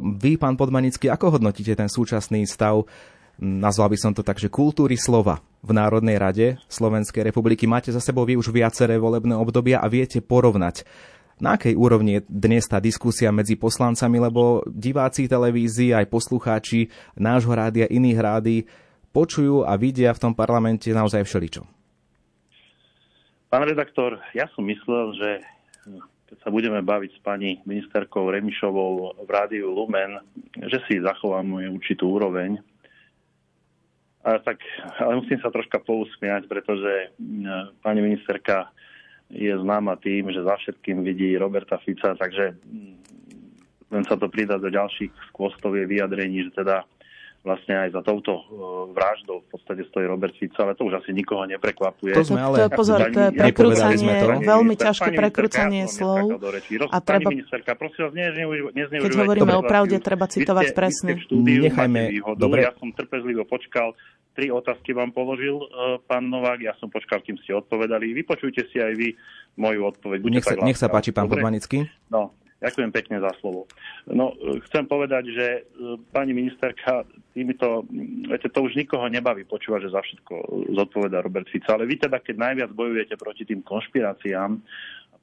vy, 0.00 0.40
pán 0.40 0.56
Podmanický, 0.56 1.12
ako 1.12 1.36
hodnotíte 1.36 1.76
ten 1.76 1.92
súčasný 1.92 2.48
stav 2.48 2.88
nazval 3.40 3.92
by 3.92 3.98
som 4.00 4.12
to 4.12 4.20
tak, 4.20 4.36
že 4.36 4.52
kultúry 4.52 5.00
slova 5.00 5.40
v 5.64 5.72
Národnej 5.72 6.20
rade 6.20 6.60
Slovenskej 6.68 7.24
republiky. 7.24 7.64
Máte 7.64 7.88
za 7.88 8.00
sebou 8.00 8.28
vy 8.28 8.36
už 8.36 8.52
viaceré 8.52 9.00
volebné 9.00 9.32
obdobia 9.32 9.80
a 9.80 9.88
viete 9.88 10.20
porovnať 10.20 10.84
na 11.40 11.56
akej 11.56 11.74
úrovni 11.74 12.20
je 12.20 12.26
dnes 12.28 12.62
tá 12.68 12.78
diskusia 12.78 13.32
medzi 13.32 13.56
poslancami, 13.56 14.20
lebo 14.20 14.62
diváci 14.68 15.26
televízii, 15.26 15.96
aj 15.96 16.06
poslucháči 16.12 16.92
nášho 17.16 17.56
rádia, 17.56 17.88
iných 17.88 18.18
rády 18.20 18.56
počujú 19.10 19.66
a 19.66 19.74
vidia 19.74 20.14
v 20.14 20.22
tom 20.22 20.32
parlamente 20.36 20.92
naozaj 20.92 21.26
všeličo. 21.26 21.66
Pán 23.50 23.66
redaktor, 23.66 24.22
ja 24.30 24.46
som 24.54 24.62
myslel, 24.62 25.06
že 25.18 25.30
keď 26.30 26.36
sa 26.46 26.54
budeme 26.54 26.78
baviť 26.78 27.18
s 27.18 27.20
pani 27.26 27.58
ministerkou 27.66 28.30
Remišovou 28.30 29.18
v 29.26 29.30
rádiu 29.34 29.74
Lumen, 29.74 30.22
že 30.54 30.78
si 30.86 31.02
zachováme 31.02 31.66
určitú 31.74 32.14
úroveň 32.14 32.62
a 34.20 34.36
tak, 34.36 34.60
ale 35.00 35.16
musím 35.16 35.40
sa 35.40 35.48
troška 35.48 35.80
pousmiať, 35.80 36.44
pretože 36.44 37.16
pani 37.80 38.04
ministerka 38.04 38.68
je 39.30 39.54
známa 39.54 39.94
tým, 40.02 40.34
že 40.34 40.42
za 40.42 40.58
všetkým 40.58 41.06
vidí 41.06 41.38
Roberta 41.38 41.78
Fica, 41.78 42.18
takže 42.18 42.58
mm, 42.66 42.94
len 43.94 44.02
sa 44.06 44.18
to 44.18 44.26
pridá 44.26 44.58
do 44.58 44.70
ďalších 44.70 45.30
skvostov 45.30 45.78
je 45.78 45.86
vyjadrení, 45.86 46.50
že 46.50 46.62
teda 46.62 46.82
vlastne 47.40 47.72
aj 47.72 47.96
za 47.96 48.02
touto 48.04 48.36
uh, 48.36 48.44
vraždou 48.92 49.40
v 49.40 49.48
podstate 49.48 49.88
stojí 49.88 50.04
Robert 50.04 50.36
Fico, 50.36 50.60
ale 50.60 50.76
to 50.76 50.84
už 50.84 51.00
asi 51.00 51.16
nikoho 51.16 51.48
neprekvapuje. 51.48 52.12
To 52.12 52.20
sme 52.20 52.36
ale... 52.36 52.68
To, 52.68 52.76
pozor, 52.76 53.00
to 53.08 53.16
je 53.16 53.30
prekrúcanie, 53.32 54.44
veľmi 54.44 54.74
ťažké 54.76 55.16
prekrúcanie 55.16 55.88
slov. 55.88 56.36
A 56.92 56.96
treba... 57.00 57.32
ministerka, 57.32 57.72
prosím 57.80 58.12
vás, 58.12 58.12
Keď 58.92 59.12
hovoríme 59.24 59.56
o 59.56 59.64
pravde, 59.64 59.96
treba 60.04 60.28
citovať 60.28 60.76
presne. 60.76 61.16
Nechajme, 61.32 62.20
dobre. 62.36 62.68
Ja 62.68 62.76
som 62.76 62.92
trpezlivo 62.92 63.48
počkal, 63.48 63.96
tri 64.40 64.48
otázky 64.48 64.96
vám 64.96 65.12
položil 65.12 65.60
uh, 65.60 66.00
pán 66.08 66.24
Novák, 66.32 66.64
ja 66.64 66.72
som 66.80 66.88
počkal, 66.88 67.20
kým 67.20 67.36
ste 67.44 67.52
odpovedali. 67.52 68.16
Vypočujte 68.16 68.64
si 68.72 68.80
aj 68.80 68.96
vy 68.96 69.12
moju 69.60 69.84
odpoveď. 69.84 70.18
nech 70.24 70.48
sa, 70.48 70.56
nech 70.64 70.80
sa 70.80 70.88
páči, 70.88 71.12
pán 71.12 71.28
Podmanický. 71.28 71.84
No, 72.08 72.32
Ďakujem 72.60 72.92
pekne 72.92 73.24
za 73.24 73.32
slovo. 73.40 73.64
No, 74.04 74.36
chcem 74.68 74.84
povedať, 74.84 75.32
že 75.32 75.46
e, 75.48 75.60
pani 76.12 76.36
ministerka 76.36 77.08
týmito, 77.32 77.88
viete, 78.28 78.52
to 78.52 78.60
už 78.60 78.76
nikoho 78.76 79.08
nebaví 79.08 79.48
počúvať, 79.48 79.88
že 79.88 79.94
za 79.96 80.04
všetko 80.04 80.34
zodpoveda 80.76 81.24
Robert 81.24 81.48
Fico, 81.48 81.72
ale 81.72 81.88
vy 81.88 81.96
teda, 81.96 82.20
keď 82.20 82.36
najviac 82.36 82.70
bojujete 82.76 83.16
proti 83.16 83.48
tým 83.48 83.64
konšpiráciám, 83.64 84.60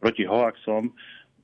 proti 0.01 0.25
hoaxom, 0.25 0.89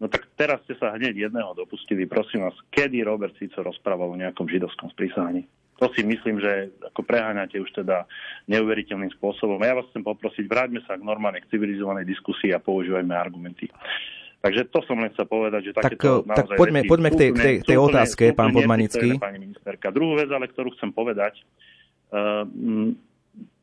no 0.01 0.05
tak 0.09 0.33
teraz 0.33 0.65
ste 0.65 0.73
sa 0.81 0.97
hneď 0.97 1.29
jedného 1.29 1.53
dopustili. 1.53 2.09
Prosím 2.09 2.49
vás, 2.49 2.57
kedy 2.73 3.05
Robert 3.05 3.37
Fico 3.37 3.61
rozprával 3.61 4.17
o 4.17 4.17
nejakom 4.17 4.49
židovskom 4.49 4.89
sprísaní? 4.97 5.45
To 5.81 5.89
si 5.91 6.05
myslím, 6.05 6.37
že 6.37 6.69
ako 6.93 7.01
preháňate 7.01 7.57
už 7.57 7.73
teda 7.73 8.05
neuveriteľným 8.45 9.09
spôsobom. 9.17 9.57
A 9.61 9.65
ja 9.69 9.77
vás 9.77 9.89
chcem 9.89 10.05
poprosiť, 10.05 10.45
vráťme 10.45 10.85
sa 10.85 10.95
k 10.95 11.03
normálnej, 11.03 11.43
civilizovanej 11.49 12.05
diskusii 12.05 12.53
a 12.53 12.61
používajme 12.61 13.13
argumenty. 13.13 13.67
Takže 14.43 14.67
to 14.75 14.83
som 14.83 14.99
len 14.99 15.07
chcel 15.15 15.23
povedať, 15.23 15.71
že 15.71 15.71
tak, 15.71 15.95
tak 15.95 16.59
poďme, 16.59 16.83
poďme 16.83 17.09
k 17.15 17.17
tej, 17.17 17.29
tej, 17.31 17.55
tej 17.63 17.77
otázke, 17.79 18.35
pán 18.35 18.51
Podmanický. 18.51 19.15
Pani 19.15 19.39
ministerka. 19.39 19.87
Druhú 19.87 20.19
vec, 20.19 20.27
ale 20.35 20.51
ktorú 20.51 20.75
chcem 20.75 20.91
povedať, 20.91 21.39
uh, 22.11 22.43
m, 22.43 22.91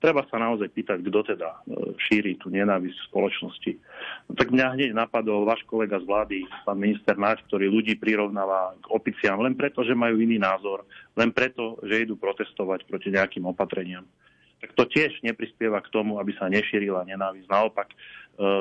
treba 0.00 0.24
sa 0.26 0.40
naozaj 0.40 0.72
pýtať, 0.72 0.98
kto 1.04 1.36
teda 1.36 1.60
uh, 1.60 1.92
šíri 2.08 2.40
tú 2.40 2.48
nenávisť 2.48 2.96
v 2.96 3.08
spoločnosti. 3.12 3.72
No, 4.26 4.32
tak 4.34 4.50
mňa 4.50 4.74
hneď 4.74 4.90
napadol 4.96 5.44
váš 5.44 5.62
kolega 5.68 6.00
z 6.00 6.08
vlády, 6.08 6.38
pán 6.64 6.80
minister 6.80 7.14
Náč, 7.14 7.44
ktorý 7.46 7.68
ľudí 7.68 7.94
prirovnáva 8.00 8.74
k 8.80 8.86
opiciam 8.90 9.38
len 9.44 9.54
preto, 9.54 9.84
že 9.84 9.94
majú 9.94 10.18
iný 10.18 10.40
názor, 10.40 10.88
len 11.14 11.30
preto, 11.30 11.78
že 11.84 12.08
idú 12.08 12.16
protestovať 12.16 12.88
proti 12.88 13.12
nejakým 13.12 13.44
opatreniam 13.46 14.02
tak 14.60 14.76
to 14.76 14.84
tiež 14.84 15.24
neprispieva 15.24 15.80
k 15.80 15.88
tomu, 15.88 16.20
aby 16.20 16.36
sa 16.36 16.52
nešírila 16.52 17.08
nenávisť. 17.08 17.48
Naopak, 17.48 17.88
e, 17.90 17.96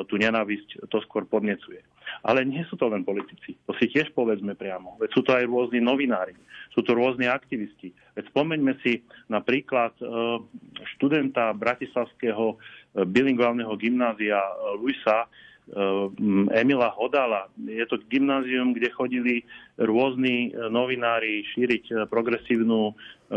tú 0.08 0.16
nenávisť 0.16 0.88
to 0.88 0.98
skôr 1.04 1.28
podnecuje. 1.28 1.84
Ale 2.24 2.42
nie 2.42 2.64
sú 2.66 2.74
to 2.74 2.90
len 2.90 3.04
politici. 3.06 3.54
To 3.68 3.76
si 3.78 3.86
tiež 3.86 4.10
povedzme 4.16 4.56
priamo. 4.56 4.98
Veď 4.98 5.10
sú 5.14 5.20
to 5.22 5.36
aj 5.36 5.46
rôzni 5.46 5.78
novinári, 5.78 6.34
sú 6.74 6.82
to 6.82 6.96
rôzni 6.96 7.28
aktivisti. 7.30 7.92
Veď 8.16 8.24
spomeňme 8.32 8.72
si 8.80 9.04
napríklad 9.28 9.94
e, 10.00 10.04
študenta 10.96 11.52
Bratislavského 11.52 12.56
e, 12.56 13.04
bilingválneho 13.04 13.76
gymnázia 13.76 14.40
Luisa, 14.80 15.28
Emila 16.50 16.90
Hodala. 16.94 17.46
Je 17.60 17.86
to 17.86 18.02
gymnázium, 18.10 18.74
kde 18.74 18.90
chodili 18.90 19.34
rôzni 19.78 20.50
novinári 20.50 21.46
šíriť 21.54 22.10
progresívnu 22.10 22.94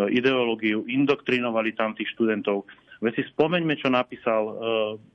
ideológiu, 0.09 0.81
indoktrinovali 0.89 1.77
tam 1.77 1.93
tých 1.93 2.09
študentov. 2.17 2.65
Veď 3.03 3.19
si 3.19 3.23
spomeňme, 3.35 3.75
čo 3.77 3.91
napísal 3.91 4.41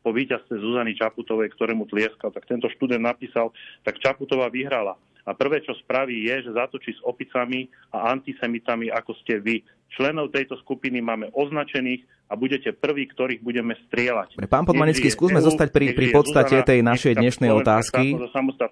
po 0.04 0.10
víťazstve 0.12 0.60
Zuzany 0.60 0.92
Čaputovej, 0.94 1.50
ktorému 1.56 1.88
tlieskal. 1.88 2.30
Tak 2.30 2.44
tento 2.44 2.68
študent 2.68 3.00
napísal, 3.00 3.50
tak 3.82 3.98
Čaputová 3.98 4.52
vyhrala. 4.52 4.94
A 5.28 5.36
prvé, 5.36 5.60
čo 5.60 5.76
spraví, 5.76 6.24
je, 6.24 6.48
že 6.48 6.56
zatočí 6.56 6.96
s 6.96 7.04
opicami 7.04 7.68
a 7.92 8.12
antisemitami, 8.12 8.88
ako 8.88 9.12
ste 9.20 9.40
vy. 9.40 9.60
Členov 9.92 10.32
tejto 10.32 10.56
skupiny 10.60 11.00
máme 11.00 11.32
označených 11.32 12.04
a 12.28 12.36
budete 12.36 12.76
prví, 12.76 13.08
ktorých 13.08 13.40
budeme 13.40 13.72
strieľať. 13.88 14.36
Pán 14.52 14.68
Podmanický, 14.68 15.08
skúsme 15.08 15.40
zostať 15.40 15.72
pri, 15.72 15.96
pri 15.96 16.12
podstate 16.12 16.60
tej 16.60 16.84
našej 16.84 17.16
dnešnej 17.16 17.48
otázky. 17.56 18.20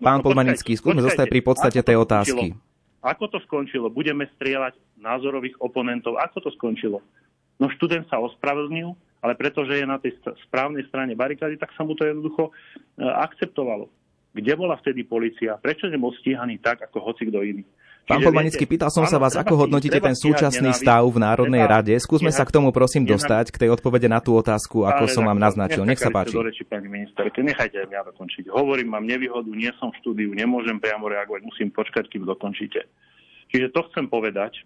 Pán 0.04 0.20
Podmanický, 0.20 0.76
skúsme 0.76 1.00
zostať 1.00 1.26
pri 1.32 1.40
podstate 1.40 1.80
tej 1.80 1.96
otázky. 1.96 2.52
Ako 3.00 3.32
to 3.32 3.40
skončilo? 3.48 3.88
Budeme 3.88 4.28
strieľať 4.36 4.76
názorových 5.00 5.56
oponentov. 5.62 6.20
Ako 6.20 6.44
to 6.44 6.50
skončilo? 6.52 7.00
No 7.56 7.72
študent 7.72 8.04
sa 8.12 8.20
ospravedlnil, 8.20 8.92
ale 9.24 9.32
pretože 9.38 9.72
je 9.78 9.86
na 9.88 9.96
tej 9.96 10.18
správnej 10.50 10.84
strane 10.92 11.16
barikády, 11.16 11.56
tak 11.56 11.72
sa 11.72 11.86
mu 11.86 11.96
to 11.96 12.04
jednoducho 12.04 12.50
e, 12.50 12.52
akceptovalo. 13.00 13.88
Kde 14.36 14.52
bola 14.52 14.76
vtedy 14.76 15.08
policia? 15.08 15.56
Prečo 15.56 15.88
nebol 15.88 16.12
stíhaný 16.20 16.60
tak, 16.60 16.84
ako 16.84 17.00
hoci 17.00 17.24
kto 17.32 17.40
iný? 17.40 17.64
Pán 18.06 18.22
Podmanický, 18.22 18.70
pýtal 18.70 18.86
som 18.94 19.02
sa 19.02 19.18
vás, 19.18 19.34
ako 19.34 19.66
hodnotíte 19.66 19.98
ten 19.98 20.14
súčasný 20.14 20.70
stav 20.70 21.02
v 21.10 21.18
Národnej 21.18 21.66
treba, 21.66 21.82
rade. 21.82 21.90
Skúsme 21.98 22.30
sa 22.30 22.46
k 22.46 22.54
tomu 22.54 22.70
prosím 22.70 23.02
dostať, 23.02 23.50
k 23.50 23.66
tej 23.66 23.74
odpovede 23.74 24.06
na 24.06 24.22
tú 24.22 24.38
otázku, 24.38 24.86
ako 24.86 25.10
som 25.10 25.26
vám 25.26 25.42
naznačil. 25.42 25.82
Nech 25.82 25.98
sa 25.98 26.14
páči. 26.14 26.38
Do 26.38 26.46
reči, 26.46 26.62
pani 26.62 26.86
ministerke. 26.86 27.42
Nechajte 27.42 27.82
mňa 27.82 28.14
dokončiť. 28.14 28.46
Hovorím, 28.54 28.94
mám 28.94 29.02
nevýhodu, 29.02 29.50
nie 29.50 29.74
som 29.82 29.90
v 29.90 29.98
štúdiu, 29.98 30.30
nemôžem 30.38 30.78
priamo 30.78 31.10
reagovať, 31.10 31.42
musím 31.42 31.74
počkať, 31.74 32.06
kým 32.06 32.22
dokončíte. 32.22 32.86
Čiže 33.50 33.74
to 33.74 33.82
chcem 33.90 34.06
povedať, 34.06 34.62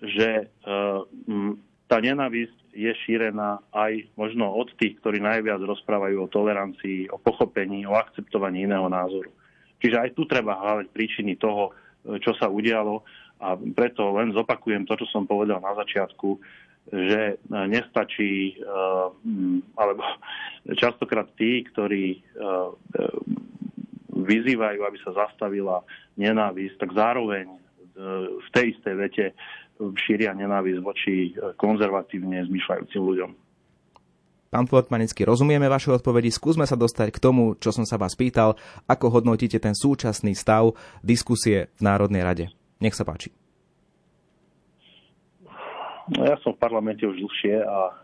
že 0.00 0.48
uh, 0.48 1.04
tá 1.84 2.00
nenávisť 2.00 2.72
je 2.72 2.92
šírená 3.04 3.60
aj 3.76 4.08
možno 4.16 4.48
od 4.56 4.72
tých, 4.80 4.96
ktorí 5.04 5.20
najviac 5.20 5.60
rozprávajú 5.60 6.16
o 6.24 6.32
tolerancii, 6.32 7.12
o 7.12 7.20
pochopení, 7.20 7.84
o 7.84 7.92
akceptovaní 7.92 8.64
iného 8.64 8.88
názoru. 8.88 9.28
Čiže 9.82 9.98
aj 9.98 10.10
tu 10.14 10.22
treba 10.30 10.54
hľadať 10.54 10.94
príčiny 10.94 11.34
toho, 11.42 11.74
čo 12.22 12.32
sa 12.38 12.46
udialo 12.46 13.02
a 13.42 13.58
preto 13.58 14.14
len 14.14 14.30
zopakujem 14.30 14.86
to, 14.86 14.94
čo 15.02 15.06
som 15.10 15.26
povedal 15.26 15.58
na 15.58 15.74
začiatku, 15.74 16.38
že 16.90 17.42
nestačí, 17.50 18.62
alebo 19.74 20.02
častokrát 20.82 21.26
tí, 21.34 21.66
ktorí 21.66 22.22
vyzývajú, 24.14 24.80
aby 24.86 24.98
sa 25.02 25.26
zastavila 25.26 25.82
nenávisť, 26.14 26.78
tak 26.78 26.90
zároveň 26.94 27.50
v 28.38 28.48
tej 28.54 28.78
istej 28.78 28.94
vete 28.94 29.24
šíria 29.98 30.30
nenávisť 30.38 30.80
voči 30.82 31.34
konzervatívne 31.58 32.46
zmyšľajúcim 32.46 33.02
ľuďom. 33.02 33.30
Pán 34.52 34.68
Fortmanický, 34.68 35.24
rozumieme 35.24 35.64
vaše 35.64 35.88
odpovedi. 35.88 36.28
Skúsme 36.28 36.68
sa 36.68 36.76
dostať 36.76 37.08
k 37.08 37.22
tomu, 37.24 37.56
čo 37.56 37.72
som 37.72 37.88
sa 37.88 37.96
vás 37.96 38.12
pýtal. 38.12 38.60
Ako 38.84 39.08
hodnotíte 39.08 39.56
ten 39.56 39.72
súčasný 39.72 40.36
stav 40.36 40.76
diskusie 41.00 41.72
v 41.80 41.88
Národnej 41.88 42.20
rade? 42.20 42.44
Nech 42.76 42.92
sa 42.92 43.08
páči. 43.08 43.32
No, 46.12 46.20
ja 46.28 46.36
som 46.44 46.52
v 46.52 46.60
parlamente 46.60 47.00
už 47.08 47.16
dlhšie 47.16 47.64
a 47.64 47.96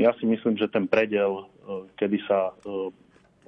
ja 0.00 0.16
si 0.16 0.24
myslím, 0.24 0.56
že 0.56 0.72
ten 0.72 0.88
predel, 0.88 1.36
e, 1.36 1.44
kedy 2.00 2.16
sa 2.24 2.48
e, 2.48 2.96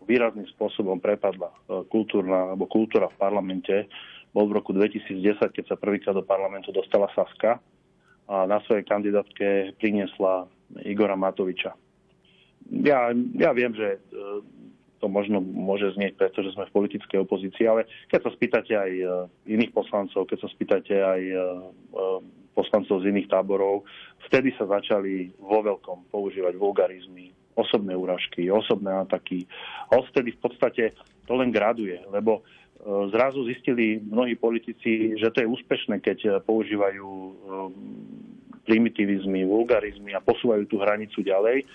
výrazným 0.05 0.45
spôsobom 0.53 1.01
prepadla 1.01 1.49
e, 1.49 1.89
kultúrna 1.89 2.53
alebo 2.53 2.69
kultúra 2.69 3.09
v 3.09 3.17
parlamente, 3.17 3.89
bol 4.37 4.45
v 4.45 4.61
roku 4.61 4.77
2010, 4.77 5.41
keď 5.41 5.65
sa 5.73 5.81
prvýkrát 5.81 6.13
do 6.13 6.21
parlamentu 6.21 6.69
dostala 6.69 7.09
Saska 7.17 7.65
a 8.29 8.45
na 8.45 8.61
svojej 8.69 8.85
kandidátke 8.85 9.73
priniesla 9.81 10.45
Igora 10.85 11.17
Matoviča. 11.17 11.73
Ja, 12.71 13.11
ja 13.35 13.51
viem, 13.57 13.73
že 13.75 13.97
e, 13.97 14.01
to 15.03 15.07
možno 15.11 15.43
môže 15.43 15.91
znieť, 15.99 16.15
pretože 16.15 16.55
sme 16.55 16.69
v 16.71 16.77
politickej 16.79 17.19
opozícii, 17.27 17.65
ale 17.67 17.89
keď 18.07 18.21
sa 18.29 18.31
spýtate 18.31 18.73
aj 18.77 18.93
e, 18.93 19.05
iných 19.51 19.73
poslancov, 19.75 20.31
keď 20.31 20.39
sa 20.47 20.49
spýtate 20.53 20.95
aj 20.95 21.23
e, 21.23 21.37
poslancov 22.53 23.03
z 23.03 23.09
iných 23.11 23.33
táborov, 23.33 23.83
vtedy 24.29 24.53
sa 24.55 24.69
začali 24.69 25.33
vo 25.41 25.65
veľkom 25.65 26.13
používať 26.13 26.55
vulgarizmy, 26.55 27.33
osobné 27.57 27.97
úražky, 27.97 28.49
osobné 28.53 28.93
ataky. 28.93 29.49
A 29.91 29.99
odtedy 30.01 30.37
v 30.37 30.41
podstate 30.41 30.85
to 31.25 31.33
len 31.37 31.53
graduje, 31.53 31.97
lebo 32.13 32.45
zrazu 33.15 33.47
zistili 33.47 34.03
mnohí 34.03 34.35
politici, 34.35 35.15
že 35.15 35.31
to 35.31 35.39
je 35.39 35.53
úspešné, 35.55 36.03
keď 36.03 36.43
používajú 36.43 37.07
primitivizmy, 38.67 39.47
vulgarizmy 39.47 40.15
a 40.15 40.25
posúvajú 40.25 40.67
tú 40.71 40.79
hranicu 40.83 41.23
ďalej. 41.23 41.67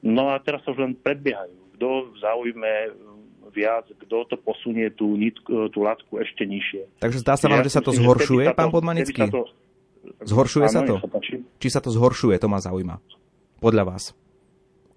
No 0.00 0.32
a 0.32 0.40
teraz 0.40 0.64
sa 0.64 0.72
už 0.72 0.80
len 0.80 0.92
predbiehajú. 0.96 1.76
Kto 1.76 1.88
v 2.12 2.16
záujme 2.20 2.72
eh, 2.88 2.92
viac, 3.52 3.88
kto 3.88 4.16
to 4.28 4.36
posunie 4.40 4.88
tú, 4.94 5.16
nitku, 5.16 5.68
tú 5.72 5.78
latku 5.84 6.20
ešte 6.20 6.46
nižšie. 6.46 7.02
Takže 7.02 7.18
zdá 7.20 7.34
sa 7.36 7.50
vám, 7.50 7.60
ja 7.60 7.66
že 7.66 7.72
sa 7.76 7.82
to 7.84 7.92
myslím, 7.92 8.04
zhoršuje, 8.06 8.44
pán 8.56 8.70
Podmanický? 8.70 9.22
To... 9.28 9.44
Zhoršuje 10.24 10.66
áno, 10.70 10.74
sa 10.74 10.80
to? 10.86 10.94
Sa 11.00 11.20
Či 11.60 11.68
sa 11.68 11.80
to 11.84 11.90
zhoršuje, 11.92 12.36
to 12.40 12.48
ma 12.48 12.62
zaujíma. 12.62 12.96
Podľa 13.60 13.84
vás 13.84 14.16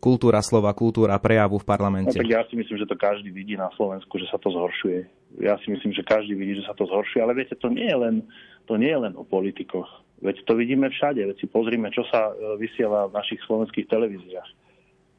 kultúra 0.03 0.43
slova, 0.43 0.75
kultúra 0.75 1.15
prejavu 1.15 1.55
v 1.55 1.63
parlamente? 1.63 2.11
No, 2.11 2.19
tak 2.19 2.27
ja 2.27 2.43
si 2.51 2.59
myslím, 2.59 2.75
že 2.75 2.87
to 2.91 2.99
každý 2.99 3.31
vidí 3.31 3.55
na 3.55 3.71
Slovensku, 3.79 4.19
že 4.19 4.27
sa 4.27 4.35
to 4.35 4.51
zhoršuje. 4.51 5.07
Ja 5.39 5.55
si 5.63 5.71
myslím, 5.71 5.95
že 5.95 6.03
každý 6.03 6.35
vidí, 6.35 6.59
že 6.59 6.67
sa 6.67 6.75
to 6.75 6.83
zhoršuje, 6.83 7.23
ale 7.23 7.39
viete, 7.39 7.55
to 7.55 7.71
nie 7.71 7.87
je 7.87 7.95
len, 7.95 8.27
to 8.67 8.75
nie 8.75 8.91
je 8.91 8.99
len 8.99 9.15
o 9.15 9.23
politikoch. 9.23 9.87
Veď 10.19 10.43
to 10.43 10.59
vidíme 10.59 10.91
všade, 10.91 11.23
veď 11.23 11.39
si 11.39 11.47
pozrime, 11.47 11.87
čo 11.95 12.03
sa 12.11 12.35
e, 12.35 12.59
vysiela 12.59 13.07
v 13.07 13.15
našich 13.15 13.39
slovenských 13.47 13.87
televíziách. 13.87 14.49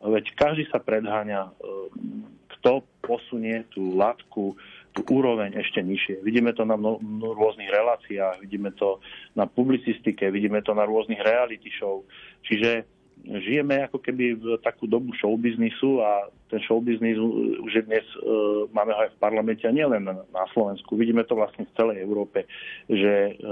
Veď 0.04 0.36
každý 0.36 0.68
sa 0.68 0.84
predháňa, 0.84 1.48
e, 1.48 1.50
kto 2.58 2.84
posunie 3.00 3.64
tú 3.72 3.96
latku, 3.96 4.52
tú 4.94 5.00
úroveň 5.10 5.58
ešte 5.58 5.82
nižšie. 5.82 6.22
Vidíme 6.22 6.54
to 6.54 6.62
na 6.62 6.78
rôznych 6.78 7.66
reláciách, 7.66 8.38
vidíme 8.44 8.70
to 8.78 9.02
na 9.34 9.48
publicistike, 9.48 10.30
vidíme 10.30 10.62
to 10.62 10.70
na 10.76 10.86
rôznych 10.86 11.18
reality 11.18 11.66
show. 11.74 12.06
Čiže 12.46 12.86
žijeme 13.24 13.82
ako 13.88 13.98
keby 13.98 14.38
v 14.38 14.44
takú 14.62 14.86
dobu 14.86 15.16
showbiznisu 15.16 16.04
a 16.04 16.28
ten 16.54 16.62
showbiznis 16.62 17.18
už 17.66 17.72
je 17.74 17.82
dnes, 17.82 18.06
e, 18.22 18.30
máme 18.70 18.94
ho 18.94 19.00
aj 19.02 19.10
v 19.10 19.18
parlamente 19.18 19.66
a 19.66 19.74
nielen 19.74 20.06
na 20.06 20.44
Slovensku. 20.54 20.94
Vidíme 20.94 21.26
to 21.26 21.34
vlastne 21.34 21.66
v 21.66 21.74
celej 21.74 21.98
Európe, 22.06 22.46
že 22.86 23.34
e, 23.34 23.50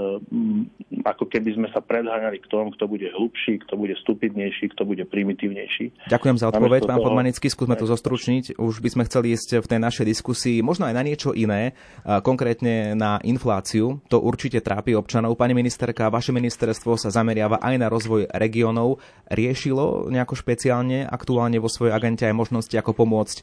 ako 1.03 1.27
keby 1.27 1.59
sme 1.59 1.67
sa 1.75 1.83
predháňali 1.83 2.39
k 2.39 2.47
tomu, 2.47 2.71
kto 2.71 2.87
bude 2.87 3.11
hlubší, 3.11 3.59
kto 3.67 3.75
bude 3.75 3.91
stupidnejší, 3.99 4.71
kto 4.71 4.87
bude 4.87 5.03
primitívnejší. 5.03 6.07
Ďakujem 6.07 6.37
za 6.39 6.47
odpoveď, 6.47 6.87
pán 6.87 7.03
toho... 7.03 7.11
Podmanický. 7.11 7.51
Skúsme 7.51 7.75
to 7.75 7.83
zostručniť. 7.83 8.55
Už 8.55 8.79
by 8.79 8.89
sme 8.95 9.03
chceli 9.11 9.35
ísť 9.35 9.59
v 9.59 9.69
tej 9.75 9.79
našej 9.83 10.05
diskusii 10.07 10.63
možno 10.63 10.87
aj 10.87 10.95
na 10.95 11.03
niečo 11.03 11.35
iné, 11.35 11.75
konkrétne 12.07 12.95
na 12.95 13.19
infláciu. 13.27 13.99
To 14.07 14.23
určite 14.23 14.63
trápi 14.63 14.95
občanov. 14.95 15.35
Pani 15.35 15.51
ministerka, 15.51 16.07
vaše 16.07 16.31
ministerstvo 16.31 16.95
sa 16.95 17.11
zameriava 17.11 17.59
aj 17.59 17.75
na 17.75 17.91
rozvoj 17.91 18.31
regiónov. 18.31 19.03
Riešilo 19.27 20.07
nejako 20.07 20.39
špeciálne 20.39 21.03
aktuálne 21.03 21.59
vo 21.59 21.67
svojej 21.67 21.91
agente 21.91 22.23
aj 22.23 22.33
možnosti, 22.37 22.75
ako 22.77 22.92
pomôcť 22.93 23.37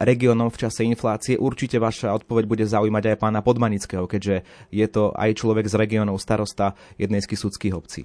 regiónom 0.00 0.52
v 0.52 0.60
čase 0.68 0.86
inflácie. 0.86 1.40
Určite 1.40 1.80
vaša 1.82 2.14
odpoveď 2.22 2.44
bude 2.46 2.64
zaujímať 2.68 3.12
aj 3.12 3.16
pána 3.20 3.40
Podmanického, 3.40 4.04
keďže 4.06 4.46
je 4.70 4.86
to 4.86 5.10
aj 5.16 5.34
človek 5.36 5.66
z 5.66 5.74
regiónov 5.74 6.20
starosta 6.20 6.78
jednej 7.00 7.24
z 7.24 7.30
kisúckých 7.32 7.74
obcí. 7.74 8.02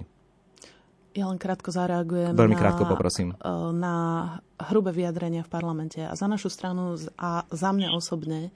Ja 1.16 1.26
len 1.26 1.40
krátko 1.40 1.74
zareagujem 1.74 2.36
Veľmi 2.36 2.54
na, 2.54 2.60
krátko 2.60 2.84
poprosím. 2.86 3.34
E, 3.34 3.50
na 3.74 3.94
hrubé 4.70 4.94
vyjadrenia 4.94 5.42
v 5.42 5.50
parlamente. 5.50 5.98
A 5.98 6.14
za 6.14 6.30
našu 6.30 6.46
stranu 6.46 6.94
a 7.18 7.42
za 7.50 7.70
mňa 7.74 7.90
osobne, 7.90 8.54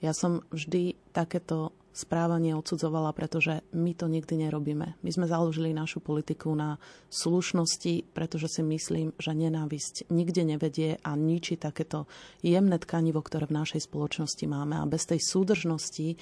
ja 0.00 0.16
som 0.16 0.40
vždy 0.48 0.96
takéto 1.12 1.74
správanie 1.92 2.54
odsudzovala, 2.54 3.10
pretože 3.10 3.66
my 3.74 3.92
to 3.96 4.06
nikdy 4.06 4.46
nerobíme. 4.46 4.94
My 5.02 5.10
sme 5.10 5.26
založili 5.26 5.74
našu 5.74 5.98
politiku 5.98 6.54
na 6.54 6.78
slušnosti, 7.10 8.14
pretože 8.14 8.58
si 8.58 8.62
myslím, 8.62 9.16
že 9.18 9.34
nenávisť 9.34 10.06
nikde 10.12 10.46
nevedie 10.46 11.02
a 11.02 11.18
ničí 11.18 11.58
takéto 11.58 12.06
jemné 12.44 12.78
tkanivo, 12.78 13.18
ktoré 13.18 13.50
v 13.50 13.58
našej 13.58 13.90
spoločnosti 13.90 14.44
máme. 14.46 14.78
A 14.78 14.86
bez 14.86 15.10
tej 15.10 15.18
súdržnosti 15.18 16.14
e, 16.14 16.16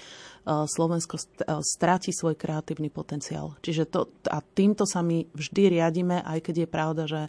Slovensko 0.47 1.21
e, 1.21 1.23
stráti 1.61 2.15
svoj 2.15 2.39
kreatívny 2.39 2.89
potenciál. 2.89 3.59
Čiže 3.61 3.85
to, 3.91 4.09
a 4.33 4.41
týmto 4.41 4.89
sa 4.89 5.05
my 5.05 5.29
vždy 5.35 5.77
riadime, 5.77 6.25
aj 6.25 6.41
keď 6.41 6.55
je 6.65 6.69
pravda, 6.69 7.05
že 7.05 7.21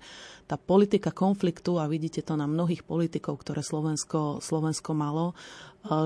tá 0.47 0.55
politika 0.55 1.11
konfliktu, 1.11 1.75
a 1.75 1.91
vidíte 1.91 2.23
to 2.23 2.39
na 2.39 2.47
mnohých 2.47 2.87
politikov, 2.87 3.43
ktoré 3.43 3.59
Slovensko, 3.59 4.39
Slovensko 4.39 4.95
malo, 4.95 5.35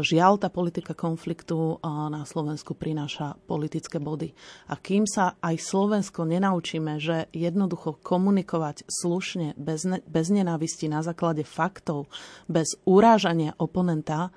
žiaľ 0.02 0.38
tá 0.38 0.48
politika 0.54 0.94
konfliktu 0.94 1.82
na 1.84 2.22
Slovensku 2.24 2.78
prináša 2.78 3.36
politické 3.50 3.98
body. 3.98 4.32
A 4.70 4.78
kým 4.78 5.10
sa 5.10 5.38
aj 5.42 5.58
Slovensko 5.58 6.24
nenaučíme, 6.26 7.02
že 7.02 7.28
jednoducho 7.34 8.00
komunikovať 8.02 8.86
slušne, 8.88 9.58
bez, 9.58 9.84
ne, 9.86 10.00
bez 10.06 10.30
nenávisti 10.30 10.88
na 10.88 11.02
základe 11.02 11.44
faktov, 11.44 12.08
bez 12.46 12.78
urážania 12.86 13.58
oponenta, 13.58 14.30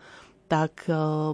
tak 0.44 0.84
uh, 0.92 1.32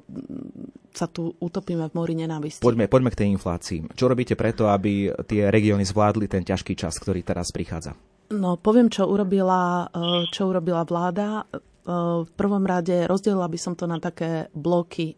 sa 0.94 1.06
tu 1.10 1.34
utopíme 1.38 1.86
v 1.90 1.92
mori 1.94 2.14
nenávisti. 2.14 2.62
Poďme, 2.62 2.86
poďme 2.86 3.10
k 3.10 3.20
tej 3.24 3.28
inflácii. 3.34 3.78
Čo 3.94 4.10
robíte 4.10 4.34
preto, 4.38 4.70
aby 4.70 5.10
tie 5.26 5.50
regióny 5.50 5.86
zvládli 5.86 6.26
ten 6.30 6.46
ťažký 6.46 6.74
čas, 6.78 6.98
ktorý 6.98 7.22
teraz 7.22 7.50
prichádza? 7.50 7.94
No, 8.30 8.54
poviem, 8.62 8.86
čo 8.86 9.10
urobila, 9.10 9.90
e, 9.90 10.30
čo 10.30 10.54
urobila 10.54 10.86
vláda. 10.86 11.42
E, 11.80 11.92
v 12.24 12.30
prvom 12.36 12.64
rade 12.66 13.06
rozdelila 13.06 13.48
by 13.48 13.58
som 13.58 13.74
to 13.74 13.88
na 13.88 14.00
také 14.00 14.48
bloky 14.52 15.16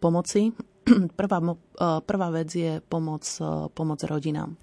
pomoci. 0.00 0.52
Prvá, 1.20 1.38
prvá 2.00 2.28
vec 2.32 2.48
je 2.48 2.80
pomoc, 2.88 3.20
pomoc 3.76 4.00
rodinám. 4.08 4.56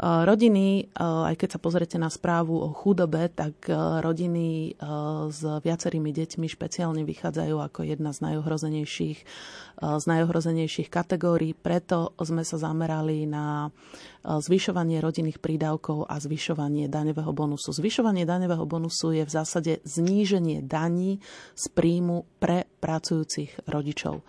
Rodiny, 0.00 0.96
aj 0.96 1.36
keď 1.36 1.48
sa 1.52 1.60
pozriete 1.60 2.00
na 2.00 2.08
správu 2.08 2.56
o 2.56 2.72
chudobe, 2.72 3.28
tak 3.28 3.68
rodiny 4.00 4.72
s 5.28 5.40
viacerými 5.44 6.08
deťmi 6.08 6.48
špeciálne 6.48 7.04
vychádzajú 7.04 7.60
ako 7.60 7.84
jedna 7.84 8.16
z 8.16 8.24
najohrozenejších, 8.24 9.18
z 9.76 10.04
najohrozenejších 10.08 10.88
kategórií. 10.88 11.52
Preto 11.52 12.16
sme 12.16 12.48
sa 12.48 12.56
zamerali 12.56 13.28
na 13.28 13.68
zvyšovanie 14.24 15.04
rodinných 15.04 15.36
prídavkov 15.36 16.08
a 16.08 16.16
zvyšovanie 16.16 16.88
daňového 16.88 17.36
bonusu. 17.36 17.68
Zvyšovanie 17.68 18.24
daňového 18.24 18.64
bonusu 18.64 19.12
je 19.12 19.28
v 19.28 19.34
zásade 19.36 19.84
zníženie 19.84 20.64
daní 20.64 21.20
z 21.52 21.64
príjmu 21.76 22.24
pre 22.40 22.64
pracujúcich 22.80 23.68
rodičov. 23.68 24.24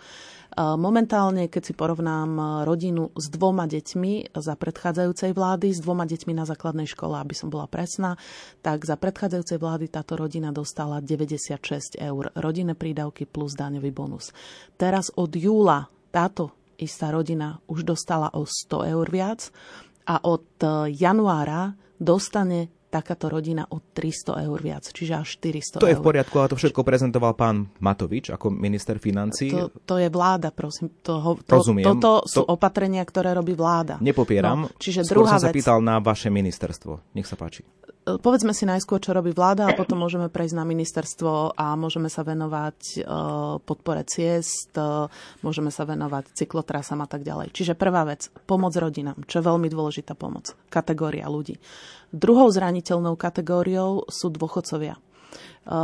Momentálne, 0.58 1.48
keď 1.48 1.64
si 1.64 1.74
porovnám 1.74 2.64
rodinu 2.68 3.16
s 3.16 3.32
dvoma 3.32 3.72
deťmi 3.72 4.36
za 4.36 4.60
predchádzajúcej 4.60 5.32
vlády, 5.32 5.72
s 5.72 5.80
dvoma 5.80 6.04
deťmi 6.04 6.36
na 6.36 6.44
základnej 6.44 6.92
škole, 6.92 7.16
aby 7.16 7.32
som 7.32 7.48
bola 7.48 7.72
presná, 7.72 8.20
tak 8.60 8.84
za 8.84 9.00
predchádzajúcej 9.00 9.56
vlády 9.56 9.88
táto 9.88 10.20
rodina 10.20 10.52
dostala 10.52 11.00
96 11.00 11.96
eur 11.96 12.36
rodinné 12.36 12.76
prídavky 12.76 13.24
plus 13.24 13.56
daňový 13.56 13.96
bonus. 13.96 14.36
Teraz 14.76 15.08
od 15.16 15.32
júla 15.32 15.88
táto 16.12 16.52
istá 16.76 17.16
rodina 17.16 17.64
už 17.72 17.88
dostala 17.88 18.28
o 18.36 18.44
100 18.44 18.92
eur 18.92 19.08
viac 19.08 19.56
a 20.04 20.20
od 20.28 20.44
januára 20.92 21.80
dostane 21.96 22.68
takáto 22.92 23.32
rodina 23.32 23.64
o 23.72 23.80
300 23.80 24.44
eur 24.44 24.60
viac, 24.60 24.84
čiže 24.84 25.14
až 25.16 25.40
400 25.40 25.80
To 25.80 25.88
je 25.88 25.96
v 25.96 26.04
poriadku, 26.04 26.36
ale 26.36 26.52
to 26.52 26.60
všetko 26.60 26.84
prezentoval 26.84 27.40
pán 27.40 27.72
Matovič 27.80 28.36
ako 28.36 28.52
minister 28.52 29.00
financí. 29.00 29.56
To, 29.56 29.72
to 29.88 29.96
je 29.96 30.12
vláda, 30.12 30.52
prosím. 30.52 30.92
To, 31.08 31.40
to, 31.40 31.56
Rozumiem. 31.56 31.88
Toto 31.88 32.28
sú 32.28 32.44
to... 32.44 32.52
opatrenia, 32.52 33.08
ktoré 33.08 33.32
robí 33.32 33.56
vláda. 33.56 33.96
Nepopieram. 34.04 34.68
No, 34.68 34.76
čiže 34.76 35.08
Skôr 35.08 35.24
druhá 35.24 35.40
som 35.40 35.48
sa 35.48 35.50
vec... 35.50 35.64
pýtal 35.64 35.80
na 35.80 36.04
vaše 36.04 36.28
ministerstvo. 36.28 37.16
Nech 37.16 37.26
sa 37.26 37.40
páči. 37.40 37.64
E, 38.02 38.18
povedzme 38.18 38.50
si 38.54 38.66
najskôr, 38.66 38.98
čo 38.98 39.14
robí 39.14 39.30
vláda 39.30 39.70
a 39.70 39.78
potom 39.78 40.02
môžeme 40.02 40.26
prejsť 40.26 40.56
na 40.58 40.66
ministerstvo 40.66 41.54
a 41.54 41.78
môžeme 41.78 42.10
sa 42.10 42.26
venovať 42.26 43.06
uh, 43.06 43.62
podpore 43.62 44.02
ciest, 44.10 44.74
uh, 44.74 45.06
môžeme 45.46 45.70
sa 45.70 45.86
venovať 45.86 46.34
cyklotrasám 46.34 47.06
a 47.06 47.08
tak 47.08 47.22
ďalej. 47.22 47.54
Čiže 47.54 47.78
prvá 47.78 48.02
vec, 48.10 48.34
pomoc 48.50 48.74
rodinám, 48.74 49.22
čo 49.30 49.42
je 49.42 49.48
veľmi 49.48 49.70
dôležitá 49.70 50.18
pomoc. 50.18 50.58
Kategória 50.74 51.30
ľudí. 51.30 51.62
Druhou 52.10 52.50
zraniteľnou 52.50 53.14
kategóriou 53.14 54.10
sú 54.10 54.34
dôchodcovia. 54.34 54.98
E, 54.98 55.02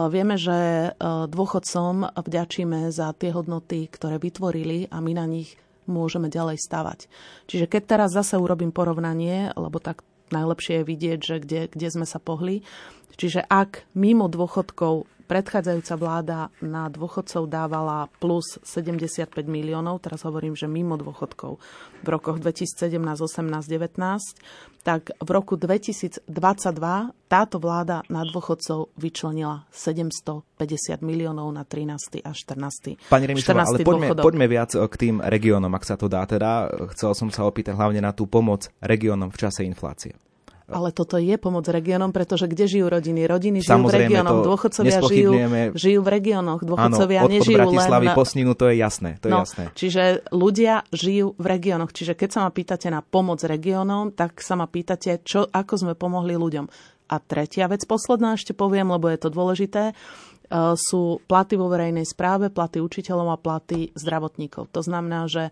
vieme, 0.09 0.41
že 0.41 0.89
e, 0.89 0.89
dôchodcom 1.29 2.17
vďačíme 2.17 2.89
za 2.89 3.13
tie 3.13 3.29
hodnoty, 3.29 3.85
ktoré 3.93 4.17
vytvorili 4.17 4.89
a 4.89 4.97
my 5.05 5.11
na 5.13 5.29
nich 5.29 5.53
môžeme 5.85 6.33
ďalej 6.33 6.57
stavať. 6.59 6.99
Čiže 7.45 7.69
keď 7.69 7.81
teraz 7.85 8.09
zase 8.11 8.35
urobím 8.41 8.73
porovnanie, 8.73 9.53
lebo 9.55 9.77
tak 9.77 10.01
najlepšie 10.31 10.81
je 10.81 10.89
vidieť, 10.89 11.19
že 11.19 11.35
kde, 11.43 11.61
kde 11.71 11.87
sme 11.91 12.05
sa 12.07 12.17
pohli. 12.21 12.65
Čiže 13.17 13.45
ak 13.49 13.89
mimo 13.97 14.29
dôchodkov 14.29 15.09
predchádzajúca 15.27 15.93
vláda 15.99 16.39
na 16.63 16.87
dôchodcov 16.87 17.51
dávala 17.51 18.07
plus 18.23 18.61
75 18.63 19.35
miliónov, 19.43 19.99
teraz 19.99 20.23
hovorím, 20.23 20.55
že 20.55 20.71
mimo 20.71 20.95
dôchodkov 20.95 21.59
v 22.01 22.07
rokoch 22.07 22.39
2017, 22.39 22.95
18, 22.95 23.67
19, 23.67 24.76
tak 24.87 25.11
v 25.19 25.29
roku 25.35 25.59
2022 25.59 26.31
táto 27.27 27.59
vláda 27.59 28.07
na 28.07 28.23
dôchodcov 28.23 28.95
vyčlenila 28.95 29.67
750 29.75 31.03
miliónov 31.03 31.51
na 31.51 31.67
13. 31.67 32.23
a 32.23 32.31
14. 32.31 32.95
Pani 33.11 33.25
Remišová, 33.27 33.67
ale 33.67 33.83
poďme, 33.83 34.15
poďme 34.15 34.47
viac 34.47 34.71
k 34.71 34.95
tým 34.95 35.19
regiónom, 35.19 35.75
ak 35.75 35.83
sa 35.83 35.99
to 35.99 36.07
dá. 36.07 36.23
Teda 36.23 36.71
chcel 36.95 37.11
som 37.19 37.27
sa 37.27 37.43
opýtať 37.43 37.75
hlavne 37.75 37.99
na 37.99 38.15
tú 38.15 38.31
pomoc 38.31 38.71
regiónom 38.79 39.27
v 39.27 39.37
čase 39.43 39.67
inflácie. 39.67 40.15
Ale 40.67 40.91
toto 40.91 41.15
je 41.15 41.31
pomoc 41.39 41.63
regiónom, 41.63 42.11
pretože 42.11 42.43
kde 42.43 42.67
žijú 42.67 42.91
rodiny? 42.91 43.23
Rodiny 43.23 43.63
žijú 43.63 43.71
Samozrejme, 43.71 43.87
v 43.87 44.03
regiónoch, 44.03 44.39
dôchodcovia 44.43 44.99
žijú, 44.99 45.31
žijú 45.79 45.99
v 46.03 46.09
regiónoch, 46.11 46.59
dôchodcovia 46.59 47.19
Áno, 47.23 47.31
nežijú 47.31 47.55
Bratislavy 47.55 48.07
len... 48.11 48.15
po 48.19 48.23
Sninu, 48.27 48.51
to 48.51 48.67
je 48.67 48.75
jasné. 48.75 49.15
To 49.23 49.31
je 49.31 49.33
no, 49.33 49.41
jasné. 49.47 49.63
Čiže 49.71 50.03
ľudia 50.35 50.83
žijú 50.91 51.39
v 51.39 51.45
regiónoch. 51.47 51.95
Čiže 51.95 52.19
keď 52.19 52.29
sa 52.35 52.39
ma 52.43 52.51
pýtate 52.51 52.91
na 52.91 52.99
pomoc 52.99 53.39
regiónom, 53.47 54.11
tak 54.11 54.43
sa 54.43 54.59
ma 54.59 54.67
pýtate, 54.67 55.23
čo, 55.23 55.47
ako 55.47 55.73
sme 55.87 55.93
pomohli 55.95 56.35
ľuďom. 56.35 56.67
A 57.07 57.15
tretia 57.23 57.71
vec, 57.71 57.87
posledná 57.87 58.35
ešte 58.35 58.51
poviem, 58.51 58.91
lebo 58.91 59.07
je 59.07 59.19
to 59.23 59.31
dôležité. 59.31 59.95
E, 60.47 60.79
sú 60.79 61.19
platy 61.27 61.59
vo 61.59 61.67
verejnej 61.67 62.07
správe, 62.07 62.47
platy 62.47 62.79
učiteľov 62.79 63.27
a 63.35 63.37
platy 63.37 63.91
zdravotníkov. 63.93 64.71
To 64.71 64.81
znamená, 64.81 65.27
že 65.27 65.49
e, 65.49 65.51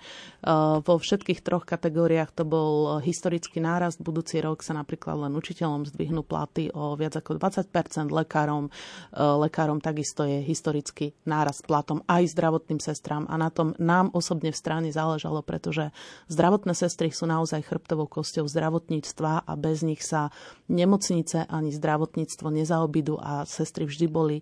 vo 0.79 0.95
všetkých 0.95 1.43
troch 1.43 1.67
kategóriách 1.67 2.31
to 2.31 2.47
bol 2.47 3.03
historický 3.03 3.59
nárast. 3.59 3.99
Budúci 3.99 4.39
rok 4.39 4.63
sa 4.63 4.71
napríklad 4.71 5.27
len 5.27 5.35
učiteľom 5.35 5.83
zdvihnú 5.91 6.23
platy 6.23 6.71
o 6.71 6.95
viac 6.95 7.19
ako 7.19 7.35
20 7.37 7.67
lekárom. 8.11 8.71
Lekárom 9.15 9.83
takisto 9.83 10.23
je 10.23 10.39
historický 10.41 11.11
nárast 11.27 11.67
platom 11.67 12.01
aj 12.07 12.31
zdravotným 12.31 12.79
sestrám 12.79 13.27
a 13.27 13.35
na 13.35 13.51
tom 13.51 13.75
nám 13.81 14.13
osobne 14.15 14.53
v 14.53 14.57
strane 14.57 14.89
záležalo, 14.93 15.43
pretože 15.43 15.91
zdravotné 16.31 16.71
sestry 16.71 17.11
sú 17.11 17.27
naozaj 17.27 17.65
chrbtovou 17.65 18.07
kosťou 18.07 18.47
zdravotníctva 18.47 19.43
a 19.43 19.53
bez 19.59 19.83
nich 19.83 20.05
sa 20.05 20.31
nemocnice 20.71 21.49
ani 21.49 21.73
zdravotníctvo 21.73 22.47
nezaobidú 22.53 23.19
a 23.19 23.43
sestry 23.43 23.89
vždy 23.89 24.05
boli 24.07 24.37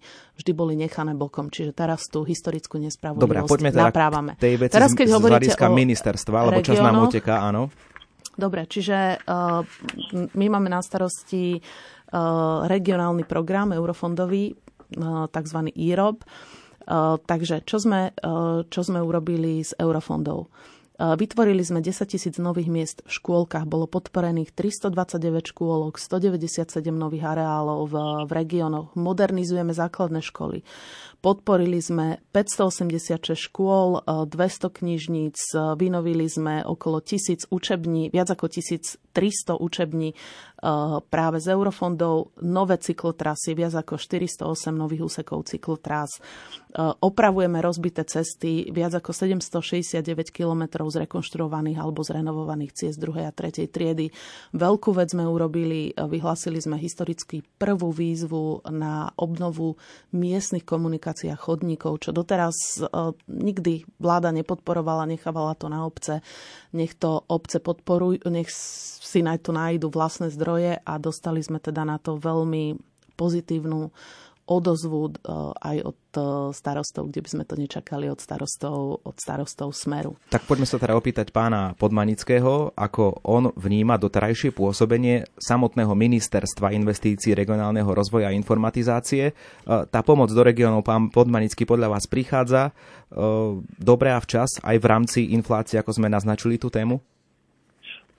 boli 0.51 0.75
nechané 0.75 1.15
bokom. 1.15 1.47
Čiže 1.47 1.71
teraz 1.71 2.11
tú 2.11 2.27
historickú 2.27 2.75
nespravodlivosť 2.83 3.23
Dobre, 3.23 3.47
poďme 3.47 3.71
teda 3.71 3.87
naprávame. 3.87 4.31
Tej 4.35 4.55
veci 4.59 4.75
teraz, 4.75 4.91
keď 4.91 5.07
z, 5.07 5.13
hovoríte 5.15 5.55
z 5.55 5.63
o 5.63 5.71
ministerstva, 5.71 6.37
lebo 6.51 6.59
čas 6.59 6.83
nám 6.83 6.99
uteká, 7.07 7.47
áno. 7.47 7.71
Dobre, 8.33 8.65
čiže 8.65 9.23
uh, 9.23 9.61
my 10.33 10.45
máme 10.49 10.67
na 10.67 10.81
starosti 10.81 11.61
uh, 11.61 12.65
regionálny 12.65 13.23
program 13.23 13.71
eurofondový, 13.71 14.51
uh, 14.51 15.29
tzv. 15.31 15.59
IROB. 15.71 16.17
Uh, 16.83 17.15
takže 17.23 17.63
čo 17.63 17.79
sme, 17.79 18.11
čo 18.67 18.81
sme 18.83 18.99
urobili 18.99 19.63
s 19.63 19.71
eurofondov? 19.79 20.51
Vytvorili 20.93 21.65
sme 21.65 21.81
10 21.81 22.05
tisíc 22.05 22.37
nových 22.37 22.69
miest 22.69 22.97
v 23.01 23.11
škôlkach, 23.17 23.65
bolo 23.65 23.89
podporených 23.89 24.53
329 24.53 25.49
škôlok, 25.49 25.97
197 25.97 26.69
nových 26.93 27.33
areálov 27.33 27.79
v, 27.89 27.95
regiónoch, 28.29 28.93
modernizujeme 28.93 29.73
základné 29.73 30.21
školy. 30.21 30.61
Podporili 31.23 31.79
sme 31.79 32.19
586 32.35 33.47
škôl, 33.47 34.03
200 34.27 34.27
knižníc, 34.83 35.55
vynovili 35.79 36.27
sme 36.27 36.67
okolo 36.67 36.99
1000 36.99 37.47
učební, 37.47 38.11
viac 38.11 38.27
ako 38.35 38.51
1300 38.51 39.55
učební 39.55 40.19
práve 41.07 41.37
z 41.39 41.47
eurofondov, 41.55 42.35
nové 42.43 42.75
cyklotrasy, 42.75 43.55
viac 43.55 43.71
ako 43.71 43.95
408 43.95 44.75
nových 44.75 45.07
úsekov 45.07 45.47
cyklotrás. 45.47 46.19
Opravujeme 46.75 47.59
rozbité 47.63 48.03
cesty, 48.03 48.67
viac 48.71 48.91
ako 48.99 49.15
769 49.15 50.03
km 50.27 50.87
zrekonštruovaných 50.87 51.77
alebo 51.79 52.03
zrenovovaných 52.03 52.75
ciest 52.75 52.99
druhej 52.99 53.27
a 53.27 53.35
tretej 53.35 53.71
triedy. 53.71 54.11
Veľkú 54.55 54.91
vec 54.91 55.15
sme 55.15 55.23
urobili, 55.23 55.95
vyhlasili 55.95 56.59
sme 56.59 56.75
historicky 56.79 57.47
prvú 57.59 57.95
výzvu 57.95 58.67
na 58.71 59.07
obnovu 59.15 59.79
miestnych 60.11 60.67
komunikácií 60.67 61.12
a 61.29 61.37
chodníkov, 61.37 62.01
čo 62.01 62.09
doteraz 62.09 62.81
uh, 62.81 63.13
nikdy 63.29 63.85
vláda 64.01 64.33
nepodporovala, 64.33 65.05
nechávala 65.05 65.53
to 65.53 65.69
na 65.69 65.85
obce. 65.85 66.25
Nech 66.73 66.97
to 66.97 67.21
obce 67.29 67.61
podporujú, 67.61 68.25
nech 68.33 68.49
si 68.49 69.21
na 69.21 69.37
to 69.37 69.53
nájdu 69.53 69.93
vlastné 69.93 70.33
zdroje 70.33 70.81
a 70.81 70.93
dostali 70.97 71.45
sme 71.45 71.61
teda 71.61 71.85
na 71.85 72.01
to 72.01 72.17
veľmi 72.17 72.79
pozitívnu 73.13 73.93
odozvu 74.43 75.07
e, 75.07 75.11
aj 75.55 75.77
od 75.87 75.99
e, 76.15 76.21
starostov, 76.51 77.07
kde 77.07 77.23
by 77.23 77.29
sme 77.31 77.43
to 77.47 77.55
nečakali 77.55 78.11
od 78.11 78.19
starostov, 78.19 78.99
od 79.03 79.15
starostov 79.15 79.71
Smeru. 79.71 80.19
Tak 80.27 80.43
poďme 80.43 80.67
sa 80.67 80.75
teda 80.75 80.99
opýtať 80.99 81.31
pána 81.31 81.75
Podmanického, 81.79 82.75
ako 82.75 83.23
on 83.23 83.55
vníma 83.55 83.95
doterajšie 83.95 84.51
pôsobenie 84.51 85.23
samotného 85.39 85.95
ministerstva 85.95 86.75
investícií 86.75 87.31
regionálneho 87.31 87.87
rozvoja 87.87 88.31
a 88.31 88.35
informatizácie. 88.35 89.31
E, 89.31 89.33
tá 89.63 89.99
pomoc 90.03 90.27
do 90.35 90.43
regiónov, 90.43 90.83
pán 90.83 91.07
Podmanický, 91.07 91.63
podľa 91.63 91.95
vás 91.95 92.05
prichádza 92.09 92.75
dobre 93.77 94.09
a 94.09 94.17
včas 94.17 94.57
aj 94.65 94.77
v 94.81 94.89
rámci 94.89 95.19
inflácie, 95.37 95.77
ako 95.77 95.93
sme 95.93 96.09
naznačili 96.09 96.57
tú 96.57 96.73
tému? 96.73 96.97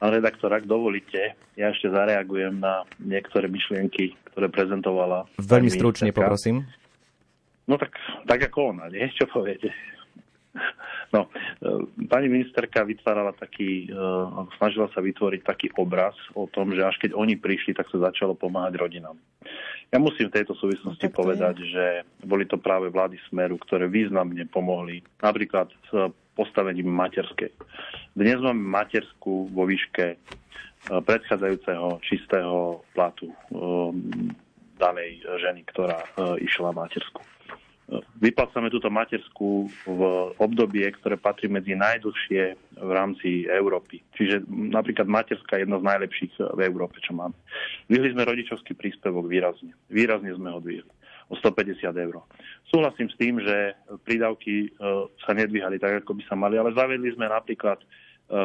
Pán 0.04 0.12
redaktor, 0.12 0.52
ak 0.52 0.68
dovolíte, 0.68 1.32
ja 1.56 1.72
ešte 1.72 1.88
zareagujem 1.88 2.60
na 2.60 2.84
niektoré 3.00 3.48
myšlienky, 3.48 4.12
ktoré 4.36 4.52
prezentovala. 4.52 5.24
Veľmi 5.40 5.72
stručne 5.72 6.12
poprosím. 6.12 6.68
No 7.64 7.80
tak, 7.80 7.96
tak 8.28 8.52
ako 8.52 8.76
ona, 8.76 8.92
nie? 8.92 9.08
Čo 9.16 9.24
poviete? 9.32 9.72
No, 11.14 11.30
e, 11.30 12.06
pani 12.10 12.26
ministerka 12.26 12.82
vytvárala 12.82 13.34
taký, 13.34 13.86
e, 13.86 13.96
snažila 14.58 14.90
sa 14.90 15.02
vytvoriť 15.02 15.40
taký 15.46 15.68
obraz 15.78 16.14
o 16.34 16.46
tom, 16.50 16.74
že 16.74 16.82
až 16.82 16.98
keď 16.98 17.14
oni 17.14 17.38
prišli, 17.38 17.74
tak 17.74 17.90
sa 17.90 18.10
začalo 18.10 18.34
pomáhať 18.34 18.78
rodinám. 18.78 19.18
Ja 19.94 20.02
musím 20.02 20.30
v 20.30 20.42
tejto 20.42 20.58
súvislosti 20.58 21.06
no, 21.10 21.14
povedať, 21.14 21.54
je. 21.62 21.70
že 21.70 21.84
boli 22.26 22.46
to 22.50 22.58
práve 22.58 22.90
vlády 22.90 23.18
Smeru, 23.30 23.58
ktoré 23.62 23.86
významne 23.86 24.42
pomohli 24.50 25.06
napríklad 25.22 25.70
s 25.90 26.10
postavením 26.34 26.90
materskej. 26.90 27.54
Dnes 28.18 28.38
máme 28.42 28.58
matersku 28.58 29.54
vo 29.54 29.70
výške 29.70 30.06
e, 30.14 30.16
predchádzajúceho 30.90 32.02
čistého 32.02 32.82
platu 32.94 33.30
danej 34.74 35.22
ženy, 35.38 35.62
ktorá 35.70 36.02
išla 36.42 36.74
matersku. 36.74 37.22
Vyplácame 38.18 38.72
túto 38.72 38.88
matersku 38.88 39.68
v 39.84 40.00
obdobie, 40.40 40.88
ktoré 40.98 41.20
patrí 41.20 41.46
medzi 41.46 41.76
najdlhšie 41.76 42.42
v 42.80 42.90
rámci 42.90 43.44
Európy. 43.46 44.00
Čiže 44.16 44.48
napríklad 44.48 45.06
materská 45.06 45.60
je 45.60 45.68
jedna 45.68 45.78
z 45.78 45.86
najlepších 45.86 46.32
v 46.54 46.60
Európe, 46.64 46.98
čo 47.04 47.12
máme. 47.12 47.36
Vyhli 47.86 48.16
sme 48.16 48.24
rodičovský 48.24 48.74
príspevok 48.74 49.28
výrazne. 49.28 49.76
Výrazne 49.92 50.32
sme 50.34 50.50
ho 50.50 50.58
dvihli 50.58 50.90
o 51.28 51.34
150 51.40 51.88
eur. 51.88 52.20
Súhlasím 52.68 53.08
s 53.08 53.16
tým, 53.16 53.40
že 53.40 53.72
prídavky 54.04 54.68
e, 54.68 54.68
sa 55.24 55.32
nedvíhali 55.32 55.80
tak, 55.80 56.04
ako 56.04 56.20
by 56.20 56.22
sa 56.28 56.36
mali, 56.36 56.60
ale 56.60 56.76
zavedli 56.76 57.16
sme 57.16 57.32
napríklad 57.32 57.80
e, 57.80 57.86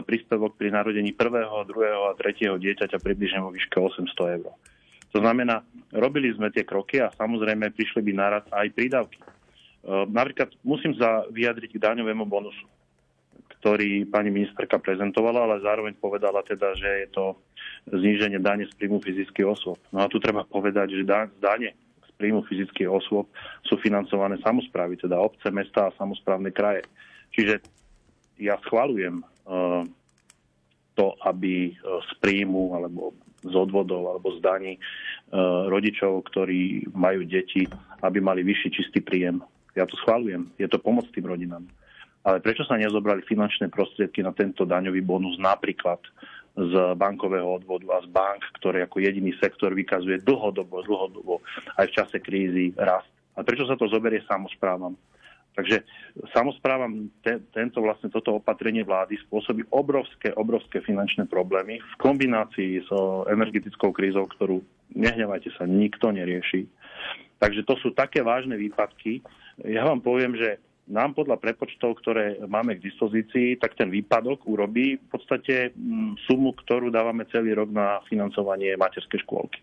príspevok 0.07 0.55
pri 0.55 0.71
narodení 0.71 1.11
prvého, 1.11 1.67
druhého 1.67 2.07
a 2.07 2.15
tretieho 2.15 2.55
dieťaťa 2.55 3.03
približne 3.03 3.43
vo 3.43 3.51
výške 3.51 3.75
800 3.75 4.37
eur. 4.39 4.51
To 5.09 5.17
znamená, 5.19 5.65
robili 5.91 6.29
sme 6.31 6.53
tie 6.53 6.63
kroky 6.63 7.01
a 7.01 7.09
samozrejme 7.17 7.73
prišli 7.73 7.99
by 8.05 8.11
naraz 8.13 8.45
aj 8.53 8.69
prídavky. 8.77 9.17
E, 9.83 10.05
napríklad 10.09 10.51
musím 10.63 10.95
sa 10.97 11.23
vyjadriť 11.31 11.75
k 11.75 11.83
daňovému 11.83 12.25
bonusu, 12.27 12.65
ktorý 13.59 14.07
pani 14.07 14.31
ministerka 14.31 14.79
prezentovala, 14.79 15.45
ale 15.47 15.65
zároveň 15.65 15.93
povedala 15.99 16.43
teda, 16.43 16.75
že 16.75 16.89
je 17.05 17.07
to 17.11 17.25
zníženie 17.91 18.39
dane 18.39 18.67
z 18.67 18.73
príjmu 18.75 19.03
fyzických 19.03 19.47
osôb. 19.47 19.79
No 19.91 20.03
a 20.03 20.11
tu 20.11 20.19
treba 20.19 20.47
povedať, 20.47 20.95
že 20.95 21.07
dane 21.39 21.75
z 22.03 22.11
príjmu 22.15 22.43
fyzických 22.47 22.87
osôb 22.87 23.27
sú 23.67 23.75
financované 23.79 24.39
samozprávy, 24.43 24.99
teda 24.99 25.19
obce, 25.19 25.47
mesta 25.51 25.87
a 25.87 25.95
samozprávne 25.99 26.51
kraje. 26.51 26.87
Čiže 27.35 27.59
ja 28.39 28.55
schvalujem 28.63 29.19
uh, 29.19 29.83
to, 30.95 31.15
aby 31.23 31.71
z 31.79 32.11
príjmu 32.19 32.75
alebo 32.75 33.15
z 33.39 33.55
odvodov 33.55 34.11
alebo 34.11 34.35
z 34.35 34.39
daní 34.43 34.73
rodičov, 35.71 36.27
ktorí 36.27 36.91
majú 36.91 37.23
deti, 37.23 37.63
aby 38.03 38.19
mali 38.19 38.43
vyšší 38.43 38.69
čistý 38.73 38.99
príjem. 38.99 39.39
Ja 39.77 39.85
to 39.85 39.97
schvalujem. 40.01 40.49
Je 40.57 40.67
to 40.69 40.81
pomoc 40.81 41.05
tým 41.13 41.29
rodinám. 41.29 41.65
Ale 42.25 42.43
prečo 42.43 42.67
sa 42.67 42.75
nezobrali 42.75 43.23
finančné 43.23 43.71
prostriedky 43.71 44.19
na 44.21 44.35
tento 44.35 44.67
daňový 44.67 44.99
bonus 45.01 45.39
napríklad 45.39 46.03
z 46.59 46.73
bankového 46.99 47.47
odvodu 47.47 47.87
a 47.95 48.03
z 48.03 48.07
bank, 48.11 48.43
ktoré 48.59 48.83
ako 48.83 48.99
jediný 48.99 49.31
sektor 49.39 49.71
vykazuje 49.71 50.19
dlhodobo, 50.27 50.83
dlhodobo 50.83 51.39
aj 51.79 51.87
v 51.87 51.95
čase 51.95 52.17
krízy 52.19 52.75
rast. 52.75 53.07
A 53.39 53.45
prečo 53.45 53.63
sa 53.63 53.79
to 53.79 53.87
zoberie 53.87 54.19
samozprávam? 54.27 54.99
Takže 55.55 55.83
samozprávam 56.35 57.11
te, 57.19 57.39
tento 57.51 57.83
vlastne 57.83 58.07
toto 58.11 58.37
opatrenie 58.37 58.83
vlády 58.85 59.19
spôsobí 59.27 59.67
obrovské, 59.71 60.31
obrovské 60.35 60.79
finančné 60.83 61.25
problémy 61.27 61.79
v 61.79 61.93
kombinácii 61.99 62.83
s 62.83 62.89
energetickou 63.27 63.91
krízou, 63.91 64.27
ktorú, 64.29 64.63
nehnevajte 64.95 65.51
sa, 65.55 65.67
nikto 65.67 66.15
nerieši. 66.15 66.67
Takže 67.39 67.63
to 67.63 67.75
sú 67.79 67.95
také 67.95 68.23
vážne 68.23 68.59
výpadky. 68.59 69.23
Ja 69.67 69.87
vám 69.87 69.99
poviem, 69.99 70.35
že 70.35 70.59
nám 70.89 71.13
podľa 71.13 71.37
prepočtov, 71.37 72.01
ktoré 72.01 72.41
máme 72.49 72.81
k 72.81 72.85
dispozícii, 72.89 73.61
tak 73.61 73.77
ten 73.77 73.93
výpadok 73.93 74.49
urobí 74.49 74.97
v 74.97 75.07
podstate 75.13 75.69
mm, 75.77 76.25
sumu, 76.25 76.57
ktorú 76.57 76.89
dávame 76.89 77.29
celý 77.29 77.53
rok 77.53 77.69
na 77.69 78.01
financovanie 78.09 78.73
materskej 78.73 79.21
škôlky. 79.21 79.61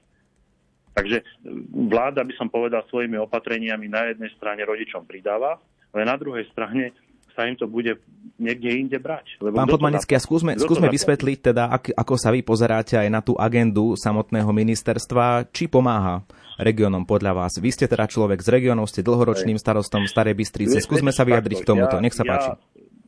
Takže 0.94 1.26
mm, 1.42 1.90
vláda, 1.90 2.22
by 2.22 2.34
som 2.38 2.46
povedal, 2.46 2.86
svojimi 2.86 3.18
opatreniami 3.18 3.90
na 3.90 4.14
jednej 4.14 4.30
strane 4.38 4.62
rodičom 4.62 5.02
pridáva, 5.02 5.58
ale 5.90 6.06
na 6.06 6.14
druhej 6.14 6.46
strane 6.54 6.94
sa 7.36 7.44
im 7.44 7.58
to 7.58 7.68
bude 7.68 8.00
niekde 8.40 8.72
inde 8.72 8.96
brať. 8.96 9.36
Lebo 9.42 9.60
Pán 9.60 9.68
Podmanický, 9.68 10.16
a 10.16 10.22
skúsme, 10.22 10.56
skúsme 10.56 10.88
vysvetliť 10.88 11.52
teda, 11.52 11.68
ak, 11.68 11.92
ako 11.92 12.14
sa 12.16 12.32
vy 12.32 12.40
pozeráte 12.40 12.96
aj 12.96 13.08
na 13.12 13.20
tú 13.20 13.36
agendu 13.36 13.92
samotného 13.98 14.48
ministerstva, 14.48 15.52
či 15.52 15.68
pomáha 15.68 16.24
regiónom 16.58 17.04
podľa 17.04 17.32
vás. 17.36 17.52
Vy 17.60 17.70
ste 17.72 17.86
teda 17.86 18.08
človek 18.08 18.40
z 18.40 18.48
regiónov, 18.48 18.88
ste 18.88 19.04
dlhoročným 19.04 19.60
starostom 19.60 20.08
Starej 20.08 20.36
Bystrice. 20.36 20.80
Skúsme 20.80 21.12
sa 21.12 21.28
vyjadriť 21.28 21.62
k 21.62 21.68
tomuto. 21.68 22.00
Nech 22.00 22.16
sa 22.16 22.24
páči. 22.24 22.56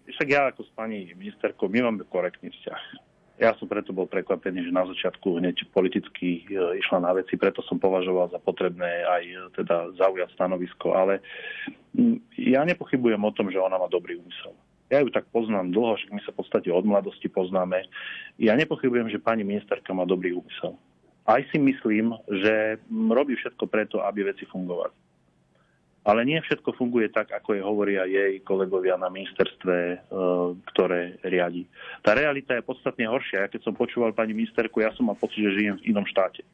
Však 0.09 0.29
ja 0.29 0.51
ako 0.51 0.67
s 0.67 0.71
pani 0.75 1.15
ministerkou, 1.15 1.71
my 1.71 1.89
máme 1.89 2.03
korektný 2.09 2.51
vzťah. 2.51 2.83
Ja 3.39 3.55
som 3.55 3.71
preto 3.71 3.95
bol 3.95 4.11
prekvapený, 4.11 4.67
že 4.67 4.75
na 4.75 4.83
začiatku 4.83 5.39
hneď 5.39 5.71
politicky 5.71 6.43
e, 6.43 6.83
išla 6.83 6.99
na 6.99 7.15
veci, 7.15 7.39
preto 7.39 7.63
som 7.63 7.79
považoval 7.79 8.35
za 8.35 8.43
potrebné 8.43 9.07
aj 9.07 9.23
e, 9.23 9.37
teda 9.55 9.95
zaujať 9.95 10.35
stanovisko, 10.35 10.91
ale 10.91 11.23
ja 12.35 12.67
nepochybujem 12.67 13.23
o 13.23 13.31
tom, 13.31 13.47
že 13.55 13.63
ona 13.63 13.79
má 13.79 13.87
dobrý 13.87 14.19
úmysel. 14.19 14.59
Ja 14.91 15.07
ju 15.07 15.15
tak 15.15 15.31
poznám 15.31 15.71
dlho, 15.71 15.95
že 16.03 16.11
my 16.11 16.19
sa 16.27 16.35
v 16.35 16.43
podstate 16.43 16.67
od 16.75 16.83
mladosti 16.83 17.31
poznáme. 17.31 17.87
Ja 18.43 18.59
nepochybujem, 18.59 19.07
že 19.07 19.23
pani 19.23 19.47
ministerka 19.47 19.95
má 19.95 20.03
dobrý 20.03 20.35
úmysel 20.35 20.75
aj 21.29 21.45
si 21.53 21.61
myslím, 21.61 22.17
že 22.25 22.81
robí 22.88 23.37
všetko 23.37 23.69
preto, 23.69 24.01
aby 24.01 24.33
veci 24.33 24.49
fungovali. 24.49 24.97
Ale 26.09 26.25
nie 26.25 26.41
všetko 26.41 26.73
funguje 26.73 27.12
tak, 27.12 27.37
ako 27.37 27.53
je 27.53 27.61
hovoria 27.61 28.09
jej 28.09 28.41
kolegovia 28.41 28.97
na 28.97 29.12
ministerstve, 29.12 29.77
e, 29.77 29.97
ktoré 30.73 31.21
riadi. 31.21 31.69
Tá 32.01 32.17
realita 32.17 32.57
je 32.57 32.64
podstatne 32.64 33.05
horšia. 33.05 33.45
Ja 33.45 33.53
keď 33.53 33.69
som 33.69 33.77
počúval 33.77 34.17
pani 34.17 34.33
ministerku, 34.33 34.81
ja 34.81 34.88
som 34.97 35.05
mal 35.05 35.21
pocit, 35.21 35.45
že 35.45 35.61
žijem 35.61 35.77
v 35.77 35.93
inom 35.93 36.09
štáte. 36.09 36.41
E, 36.41 36.49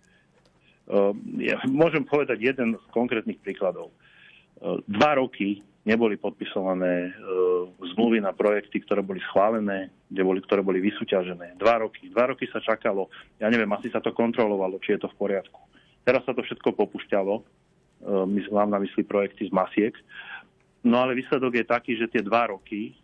ja 1.47 1.63
môžem 1.71 2.03
povedať 2.03 2.43
jeden 2.43 2.75
z 2.75 2.85
konkrétnych 2.91 3.39
príkladov. 3.47 3.95
E, 3.95 4.83
dva 4.91 5.23
roky 5.23 5.63
neboli 5.85 6.17
podpisované 6.17 7.09
e, 7.09 7.11
zmluvy 7.93 8.25
na 8.25 8.33
projekty, 8.33 8.81
ktoré 8.81 9.05
boli 9.05 9.21
schválené, 9.29 9.93
kde 10.09 10.23
boli, 10.25 10.41
ktoré 10.41 10.65
boli 10.65 10.81
vysúťažené. 10.81 11.61
Dva 11.61 11.85
roky. 11.85 12.09
Dva 12.09 12.33
roky 12.33 12.49
sa 12.49 12.59
čakalo. 12.65 13.13
Ja 13.37 13.53
neviem, 13.53 13.69
asi 13.77 13.93
sa 13.93 14.01
to 14.01 14.17
kontrolovalo, 14.17 14.81
či 14.81 14.97
je 14.97 15.05
to 15.05 15.13
v 15.13 15.19
poriadku. 15.21 15.61
Teraz 16.05 16.25
sa 16.25 16.33
to 16.33 16.41
všetko 16.41 16.73
popušťalo. 16.73 17.35
E, 17.37 17.43
mám 18.49 18.73
na 18.73 18.81
mysli 18.81 19.05
projekty 19.05 19.49
z 19.49 19.53
Masiek. 19.53 19.95
No 20.85 21.05
ale 21.05 21.17
výsledok 21.17 21.53
je 21.61 21.65
taký, 21.65 21.93
že 21.97 22.09
tie 22.09 22.21
dva 22.25 22.53
roky 22.53 22.97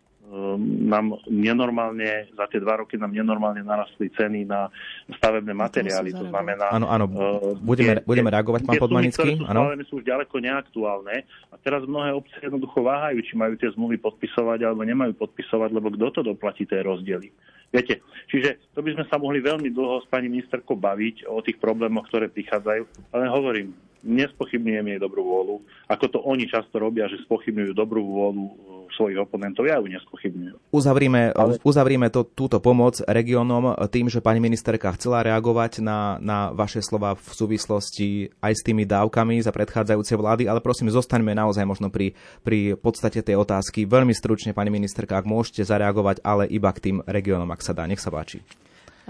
nám 0.61 1.19
nenormálne, 1.27 2.31
za 2.31 2.47
tie 2.47 2.63
dva 2.63 2.79
roky 2.79 2.95
nám 2.95 3.11
nenormálne 3.11 3.67
narastli 3.67 4.07
ceny 4.15 4.47
na 4.47 4.71
stavebné 5.19 5.51
materiály. 5.51 6.15
To 6.15 6.23
znamená... 6.31 6.71
Áno, 6.71 6.87
áno, 6.87 7.05
ehm, 7.11 7.59
budeme, 7.59 7.99
tie, 7.99 8.07
budeme 8.07 8.29
reagovať, 8.31 8.61
pán 8.63 8.79
Podmanický. 8.79 9.43
Áno. 9.43 9.75
sú 9.91 9.99
už 9.99 10.07
ďaleko 10.07 10.35
neaktuálne 10.39 11.27
a 11.51 11.55
teraz 11.59 11.83
mnohé 11.83 12.15
obce 12.15 12.37
jednoducho 12.39 12.79
váhajú, 12.79 13.19
či 13.27 13.33
majú 13.35 13.59
tie 13.59 13.75
zmluvy 13.75 13.99
podpisovať 13.99 14.63
alebo 14.63 14.87
nemajú 14.87 15.19
podpisovať, 15.19 15.69
lebo 15.75 15.91
kto 15.91 16.07
to 16.15 16.21
doplatí 16.23 16.63
tie 16.63 16.79
rozdiely. 16.79 17.27
Viete, 17.71 18.03
čiže 18.27 18.71
to 18.75 18.83
by 18.83 18.95
sme 18.95 19.05
sa 19.07 19.15
mohli 19.15 19.39
veľmi 19.39 19.71
dlho 19.71 20.03
s 20.03 20.07
pani 20.11 20.27
ministerkou 20.27 20.75
baviť 20.75 21.27
o 21.27 21.39
tých 21.39 21.55
problémoch, 21.59 22.07
ktoré 22.11 22.27
prichádzajú, 22.27 22.83
ale 23.15 23.23
hovorím, 23.31 23.71
nespochybňujem 24.03 24.85
jej 24.95 24.99
dobrú 24.99 25.21
vôľu, 25.23 25.55
ako 25.89 26.05
to 26.09 26.19
oni 26.21 26.45
často 26.49 26.77
robia, 26.77 27.07
že 27.07 27.21
spochybňujú 27.25 27.71
dobrú 27.73 28.01
vôľu 28.01 28.43
uh, 28.45 28.53
svojich 28.93 29.17
oponentov. 29.17 29.65
Ja 29.65 29.79
ju 29.79 29.87
nespochybňujem. 29.87 30.55
Uzavrime, 30.69 31.31
Ale... 31.31 31.57
uzavrime 31.63 32.07
to, 32.11 32.27
túto 32.27 32.59
pomoc 32.59 32.99
regiónom 33.05 33.77
tým, 33.87 34.11
že 34.11 34.19
pani 34.19 34.43
ministerka 34.43 34.91
chcela 34.99 35.23
reagovať 35.23 35.79
na, 35.79 36.19
na 36.19 36.51
vaše 36.51 36.83
slova 36.83 37.15
v 37.15 37.29
súvislosti 37.31 38.35
aj 38.43 38.53
s 38.57 38.61
tými 38.65 38.83
dávkami 38.83 39.39
za 39.39 39.55
predchádzajúce 39.55 40.13
vlády, 40.19 40.43
ale 40.51 40.59
prosím, 40.59 40.91
zostaňme 40.91 41.31
naozaj 41.31 41.63
možno 41.63 41.87
pri, 41.87 42.13
pri 42.43 42.75
podstate 42.75 43.23
tej 43.23 43.39
otázky. 43.39 43.87
Veľmi 43.87 44.11
stručne, 44.11 44.51
pani 44.51 44.69
ministerka, 44.69 45.17
ak 45.17 45.29
môžete 45.29 45.63
zareagovať, 45.63 46.21
ale 46.21 46.49
iba 46.51 46.69
k 46.75 46.91
tým 46.91 46.97
regiónom, 47.07 47.47
ak 47.49 47.63
sa 47.63 47.71
dá. 47.71 47.87
Nech 47.87 48.03
sa 48.03 48.11
páči. 48.11 48.43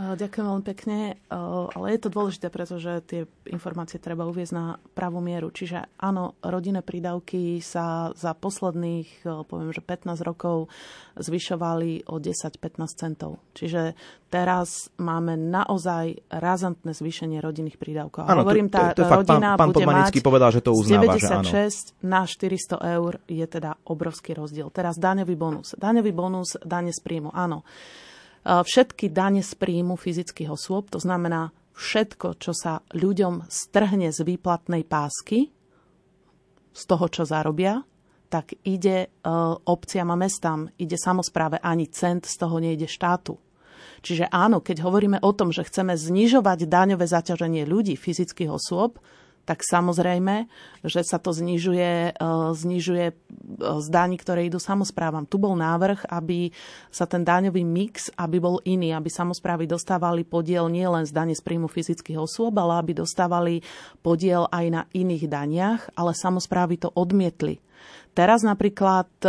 Ďakujem 0.02 0.46
veľmi 0.50 0.66
pekne, 0.66 1.22
ale 1.30 1.86
je 1.94 2.00
to 2.02 2.10
dôležité, 2.10 2.50
pretože 2.50 3.06
tie 3.06 3.22
informácie 3.46 4.02
treba 4.02 4.26
uviezť 4.26 4.54
na 4.56 4.82
pravú 4.98 5.22
mieru. 5.22 5.54
Čiže 5.54 5.94
áno, 6.02 6.34
rodinné 6.42 6.82
prídavky 6.82 7.62
sa 7.62 8.10
za 8.18 8.34
posledných, 8.34 9.22
poviem, 9.46 9.70
že 9.70 9.86
15 9.86 10.18
rokov 10.26 10.74
zvyšovali 11.22 12.10
o 12.10 12.18
10-15 12.18 12.58
centov. 12.98 13.46
Čiže 13.54 13.94
teraz 14.34 14.90
máme 14.98 15.38
naozaj 15.38 16.26
razantné 16.34 16.98
zvýšenie 16.98 17.38
rodinných 17.38 17.78
prídavkov. 17.78 18.26
Áno, 18.26 18.42
Hovorím, 18.42 18.74
tá 18.74 18.98
to, 18.98 19.06
to, 19.06 19.12
to 19.12 19.22
rodina 19.22 19.54
pán, 19.54 19.70
pán 19.70 19.76
bude 19.76 19.86
mať 19.86 20.18
povedal, 20.26 20.50
že 20.50 20.66
to 20.66 20.74
uznáva, 20.74 21.14
96 21.14 21.46
že 21.46 21.62
áno. 22.02 22.10
na 22.10 22.22
400 22.26 22.96
eur 22.98 23.14
je 23.30 23.46
teda 23.46 23.78
obrovský 23.86 24.34
rozdiel. 24.34 24.74
Teraz 24.74 24.98
daňový 24.98 25.38
bonus. 25.38 25.78
Daňový 25.78 26.10
bonus, 26.10 26.58
dane 26.66 26.90
z 26.90 27.00
príjmu, 27.06 27.30
áno 27.30 27.62
všetky 28.45 29.13
dane 29.13 29.45
z 29.45 29.54
príjmu 29.54 29.97
fyzických 29.97 30.49
osôb, 30.49 30.89
to 30.89 30.97
znamená 30.97 31.54
všetko, 31.77 32.38
čo 32.38 32.51
sa 32.54 32.82
ľuďom 32.93 33.47
strhne 33.49 34.10
z 34.10 34.19
výplatnej 34.21 34.86
pásky, 34.86 35.49
z 36.71 36.84
toho, 36.88 37.06
čo 37.12 37.27
zarobia, 37.27 37.84
tak 38.32 38.56
ide 38.63 38.97
e, 39.04 39.08
obciam 39.67 40.08
a 40.08 40.15
mestám, 40.15 40.71
ide 40.80 40.95
samozpráve, 40.95 41.60
ani 41.60 41.91
cent 41.91 42.23
z 42.23 42.36
toho 42.39 42.63
nejde 42.63 42.88
štátu. 42.88 43.36
Čiže 44.01 44.32
áno, 44.32 44.63
keď 44.63 44.88
hovoríme 44.88 45.19
o 45.19 45.32
tom, 45.36 45.51
že 45.51 45.67
chceme 45.67 45.99
znižovať 45.99 46.65
daňové 46.65 47.06
zaťaženie 47.06 47.67
ľudí, 47.67 47.99
fyzických 47.99 48.49
osôb, 48.49 49.04
tak 49.52 49.68
samozrejme, 49.68 50.48
že 50.88 51.04
sa 51.04 51.20
to 51.20 51.36
znižuje, 51.36 52.16
e, 52.16 52.32
znižuje 52.56 53.06
e, 53.12 53.14
z 53.60 53.88
daní, 53.92 54.16
ktoré 54.16 54.48
idú 54.48 54.64
samozprávam. 54.64 55.28
Tu 55.28 55.36
bol 55.36 55.60
návrh, 55.60 56.08
aby 56.08 56.56
sa 56.88 57.04
ten 57.04 57.28
daňový 57.28 57.60
mix, 57.68 58.08
aby 58.16 58.40
bol 58.40 58.64
iný, 58.64 58.96
aby 58.96 59.12
samozprávy 59.12 59.68
dostávali 59.68 60.24
podiel 60.24 60.72
nielen 60.72 61.04
z 61.04 61.12
dane 61.12 61.36
z 61.36 61.44
príjmu 61.44 61.68
fyzických 61.68 62.16
osôb, 62.16 62.56
ale 62.64 62.80
aby 62.80 63.04
dostávali 63.04 63.60
podiel 64.00 64.48
aj 64.56 64.66
na 64.72 64.82
iných 64.96 65.28
daniach, 65.28 65.92
ale 66.00 66.16
samozprávy 66.16 66.80
to 66.80 66.88
odmietli. 66.96 67.60
Teraz 68.12 68.43
napríklad 68.43 69.08
e, 69.24 69.28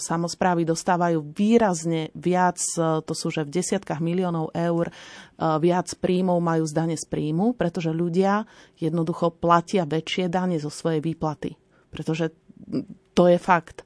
samozprávy 0.00 0.64
dostávajú 0.64 1.28
výrazne 1.36 2.08
viac, 2.16 2.56
e, 2.80 3.04
to 3.04 3.12
sú 3.12 3.28
že 3.28 3.44
v 3.44 3.52
desiatkách 3.60 4.00
miliónov 4.00 4.48
eur, 4.56 4.88
e, 4.88 4.92
viac 5.60 5.92
príjmov 6.00 6.40
majú 6.40 6.64
z 6.64 6.72
dane 6.72 6.96
z 6.96 7.04
príjmu, 7.04 7.52
pretože 7.52 7.92
ľudia 7.92 8.48
jednoducho 8.80 9.36
platia 9.36 9.84
väčšie 9.84 10.32
dane 10.32 10.56
zo 10.56 10.72
svojej 10.72 11.04
výplaty. 11.04 11.60
Pretože 11.92 12.32
to 13.12 13.28
je 13.28 13.36
fakt. 13.36 13.84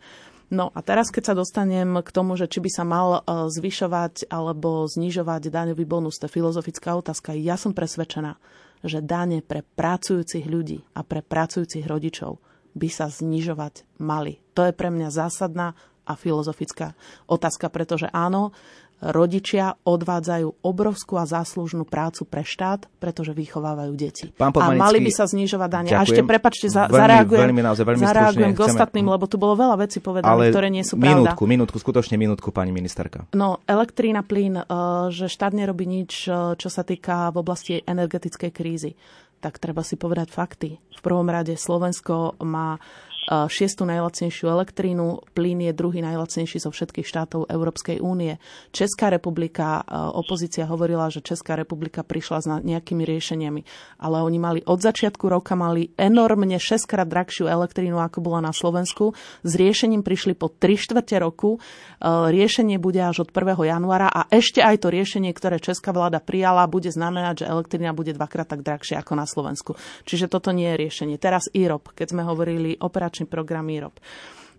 No 0.54 0.70
a 0.70 0.78
teraz, 0.86 1.10
keď 1.10 1.34
sa 1.34 1.34
dostanem 1.34 1.98
k 2.06 2.10
tomu, 2.14 2.38
že 2.38 2.46
či 2.46 2.62
by 2.62 2.70
sa 2.70 2.86
mal 2.86 3.26
zvyšovať 3.26 4.30
alebo 4.30 4.86
znižovať 4.86 5.50
daňový 5.50 5.82
bonus, 5.82 6.22
to 6.22 6.30
je 6.30 6.38
filozofická 6.38 6.94
otázka. 6.94 7.34
Ja 7.34 7.58
som 7.58 7.74
presvedčená, 7.74 8.38
že 8.86 9.02
dane 9.02 9.42
pre 9.42 9.66
pracujúcich 9.66 10.46
ľudí 10.46 10.86
a 10.94 11.02
pre 11.02 11.26
pracujúcich 11.26 11.82
rodičov 11.90 12.38
by 12.76 12.88
sa 12.92 13.08
znižovať 13.08 13.88
mali. 13.96 14.38
To 14.52 14.68
je 14.68 14.76
pre 14.76 14.92
mňa 14.92 15.08
zásadná 15.08 15.72
a 16.06 16.12
filozofická 16.14 16.94
otázka, 17.26 17.66
pretože 17.66 18.06
áno, 18.14 18.54
rodičia 19.02 19.76
odvádzajú 19.84 20.64
obrovskú 20.64 21.20
a 21.20 21.28
záslužnú 21.28 21.84
prácu 21.84 22.24
pre 22.24 22.40
štát, 22.46 22.88
pretože 22.96 23.36
vychovávajú 23.36 23.92
deti. 23.92 24.32
Pán 24.32 24.56
a 24.56 24.72
mali 24.72 25.04
by 25.04 25.12
sa 25.12 25.28
znižovať 25.28 25.68
dane. 25.68 25.90
A 25.92 26.00
ešte, 26.00 26.24
prepačte, 26.24 26.72
za, 26.72 26.88
veľmi, 26.88 26.96
zareagujem, 26.96 27.42
veľmi, 27.44 27.62
naozaj, 27.62 27.84
veľmi 27.84 28.04
zareagujem 28.06 28.52
k 28.56 28.60
ostatným, 28.64 29.06
lebo 29.12 29.24
tu 29.28 29.36
bolo 29.36 29.52
veľa 29.58 29.76
vecí 29.84 30.00
povedané, 30.00 30.32
Ale 30.32 30.44
ktoré 30.48 30.72
nie 30.72 30.80
sú 30.86 30.96
minútku, 30.96 31.44
pravda. 31.44 31.52
Minútku, 31.52 31.76
skutočne 31.76 32.16
minútku, 32.16 32.48
pani 32.56 32.72
ministerka. 32.72 33.28
No, 33.36 33.60
elektrína, 33.68 34.24
plyn, 34.24 34.64
eh, 34.64 34.66
že 35.12 35.28
štát 35.28 35.52
nerobí 35.52 35.84
nič, 35.84 36.32
eh, 36.32 36.56
čo 36.56 36.68
sa 36.72 36.80
týka 36.80 37.28
v 37.36 37.36
oblasti 37.44 37.84
energetickej 37.84 38.50
krízy 38.54 38.96
tak 39.40 39.60
treba 39.60 39.84
si 39.84 40.00
povedať 40.00 40.28
fakty. 40.32 40.70
V 40.78 41.00
prvom 41.04 41.28
rade 41.28 41.54
Slovensko 41.54 42.40
má 42.42 42.80
šiestu 43.26 43.82
najlacnejšiu 43.82 44.46
elektrínu, 44.46 45.34
plyn 45.34 45.66
je 45.66 45.72
druhý 45.74 45.98
najlacnejší 45.98 46.62
zo 46.62 46.70
všetkých 46.70 47.02
štátov 47.02 47.50
Európskej 47.50 47.98
únie. 47.98 48.38
Česká 48.70 49.10
republika, 49.10 49.82
opozícia 50.14 50.62
hovorila, 50.70 51.10
že 51.10 51.26
Česká 51.26 51.58
republika 51.58 52.06
prišla 52.06 52.38
s 52.38 52.46
nejakými 52.62 53.02
riešeniami, 53.02 53.60
ale 53.98 54.22
oni 54.22 54.38
mali 54.38 54.60
od 54.62 54.78
začiatku 54.78 55.26
roka 55.26 55.58
mali 55.58 55.90
enormne 55.98 56.60
6 56.62 56.86
krát 56.86 57.08
drahšiu 57.08 57.50
elektrínu, 57.50 57.98
ako 57.98 58.22
bola 58.22 58.38
na 58.38 58.52
Slovensku. 58.54 59.16
S 59.42 59.52
riešením 59.58 60.06
prišli 60.06 60.38
po 60.38 60.46
3 60.46 60.78
štvrte 60.78 61.18
roku. 61.18 61.58
Riešenie 62.06 62.78
bude 62.78 63.02
až 63.02 63.26
od 63.26 63.34
1. 63.34 63.58
januára 63.66 64.06
a 64.06 64.30
ešte 64.30 64.62
aj 64.62 64.86
to 64.86 64.92
riešenie, 64.92 65.32
ktoré 65.32 65.56
česká 65.58 65.90
vláda 65.90 66.20
prijala, 66.20 66.68
bude 66.68 66.92
znamenať, 66.92 67.42
že 67.42 67.50
elektrina 67.50 67.96
bude 67.96 68.12
dvakrát 68.12 68.46
tak 68.46 68.60
drahšia 68.60 69.00
ako 69.00 69.12
na 69.16 69.26
Slovensku. 69.26 69.74
Čiže 70.04 70.28
toto 70.28 70.52
nie 70.52 70.68
je 70.76 70.80
riešenie. 70.86 71.16
Teraz 71.16 71.48
IROP, 71.50 71.96
keď 71.96 72.12
sme 72.12 72.22
hovorili 72.22 72.76
operačne 72.76 73.15
operačný 73.16 73.32
program 73.32 73.64
IROP. 73.72 73.96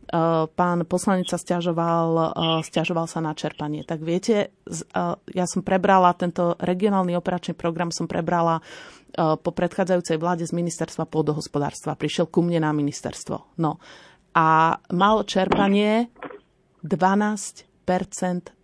Uh, 0.08 0.48
pán 0.56 0.88
poslanec 0.88 1.28
sa 1.28 1.36
stiažoval, 1.36 2.10
uh, 2.16 2.64
stiažoval 2.64 3.12
sa 3.12 3.20
na 3.20 3.36
čerpanie. 3.36 3.84
Tak 3.84 4.00
viete, 4.00 4.56
uh, 4.66 5.20
ja 5.36 5.46
som 5.46 5.62
prebrala 5.62 6.16
tento 6.16 6.56
regionálny 6.64 7.12
operačný 7.14 7.54
program, 7.54 7.92
som 7.94 8.10
prebrala 8.10 8.64
po 9.18 9.50
predchádzajúcej 9.50 10.20
vláde 10.22 10.46
z 10.46 10.54
ministerstva 10.54 11.10
pôdohospodárstva. 11.10 11.98
Prišiel 11.98 12.30
ku 12.30 12.46
mne 12.46 12.62
na 12.62 12.72
ministerstvo. 12.76 13.58
No. 13.58 13.82
A 14.38 14.78
mal 14.94 15.26
čerpanie 15.26 16.14
12 16.86 17.67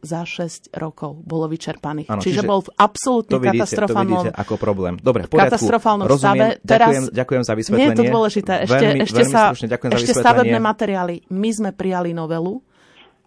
za 0.03 0.27
6 0.27 0.75
rokov 0.75 1.23
bolo 1.23 1.47
vyčerpaných. 1.47 2.11
Ano, 2.11 2.19
čiže, 2.19 2.43
čiže 2.43 2.49
bol 2.49 2.59
v 2.59 2.75
absolútne 2.75 3.39
katastrofálnom... 3.39 4.23
To 4.27 4.35
ako 4.35 4.53
problém. 4.59 4.99
Dobre, 4.99 5.25
v 5.25 5.31
poriadku, 5.31 5.55
katastrofálnom 5.55 6.05
rozumiem, 6.11 6.59
stave. 6.59 6.67
Teraz, 6.67 6.91
ďakujem, 6.91 7.03
ďakujem 7.15 7.43
za 7.47 7.53
vysvetlenie. 7.55 7.79
Nie 7.79 7.87
je 7.87 7.99
to 7.99 8.05
dôležité. 8.11 8.53
Ešte, 8.67 8.75
veľmi, 8.75 8.99
ešte, 9.07 9.23
veľmi 9.23 9.31
sa, 9.31 9.43
ďakujem 9.55 9.91
ešte 9.95 10.13
stavebné 10.19 10.59
materiály. 10.59 11.15
My 11.31 11.49
sme 11.55 11.71
prijali 11.71 12.11
novelu, 12.11 12.59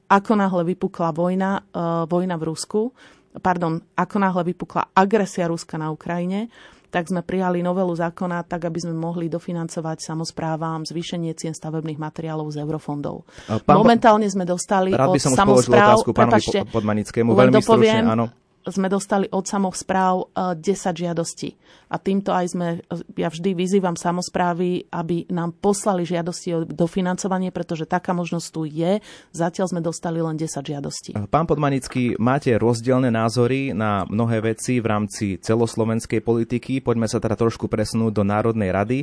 ako 0.06 0.32
náhle 0.36 0.62
vypukla 0.76 1.10
vojna, 1.16 1.64
uh, 1.72 2.04
vojna 2.04 2.36
v 2.36 2.44
Rusku, 2.44 2.92
pardon, 3.40 3.80
ako 3.96 4.16
náhle 4.20 4.42
vypukla 4.52 4.92
agresia 4.92 5.48
Ruska 5.48 5.80
na 5.80 5.88
Ukrajine, 5.88 6.52
tak 6.96 7.12
sme 7.12 7.20
prijali 7.20 7.60
novelu 7.60 7.92
zákona 7.92 8.48
tak, 8.48 8.72
aby 8.72 8.80
sme 8.80 8.96
mohli 8.96 9.28
dofinancovať 9.28 10.00
samozprávam 10.00 10.88
zvýšenie 10.88 11.36
cien 11.36 11.52
stavebných 11.52 12.00
materiálov 12.00 12.48
z 12.48 12.64
eurofondov. 12.64 13.28
Pán, 13.68 13.76
Momentálne 13.76 14.24
sme 14.32 14.48
dostali 14.48 14.96
rád 14.96 15.12
by 15.12 15.20
som 15.20 15.36
od 15.36 15.44
samozpráv... 15.44 16.00
otázku 16.00 16.16
pánovi 16.16 16.40
prepačte, 16.40 16.58
Podmanickému, 16.72 17.36
veľmi 17.36 17.60
stručne, 17.60 18.00
áno 18.00 18.26
sme 18.66 18.90
dostali 18.90 19.30
od 19.30 19.46
samospráv 19.46 20.34
10 20.34 20.58
eh, 20.58 20.90
žiadostí. 21.06 21.54
A 21.86 22.02
týmto 22.02 22.34
aj 22.34 22.50
sme, 22.50 22.82
ja 23.14 23.30
vždy 23.30 23.54
vyzývam 23.54 23.94
samozprávy, 23.94 24.90
aby 24.90 25.30
nám 25.30 25.54
poslali 25.54 26.02
žiadosti 26.02 26.48
o 26.50 26.66
dofinancovanie, 26.66 27.54
pretože 27.54 27.86
taká 27.86 28.10
možnosť 28.10 28.46
tu 28.50 28.66
je. 28.66 28.98
Zatiaľ 29.30 29.70
sme 29.70 29.78
dostali 29.78 30.18
len 30.18 30.34
10 30.34 30.50
žiadostí. 30.50 31.10
Pán 31.30 31.46
Podmanický, 31.46 32.18
máte 32.18 32.58
rozdielne 32.58 33.14
názory 33.14 33.70
na 33.70 34.02
mnohé 34.10 34.42
veci 34.42 34.82
v 34.82 34.86
rámci 34.90 35.38
celoslovenskej 35.38 36.26
politiky. 36.26 36.82
Poďme 36.82 37.06
sa 37.06 37.22
teda 37.22 37.38
trošku 37.38 37.70
presunúť 37.70 38.12
do 38.18 38.26
Národnej 38.26 38.74
rady. 38.74 38.98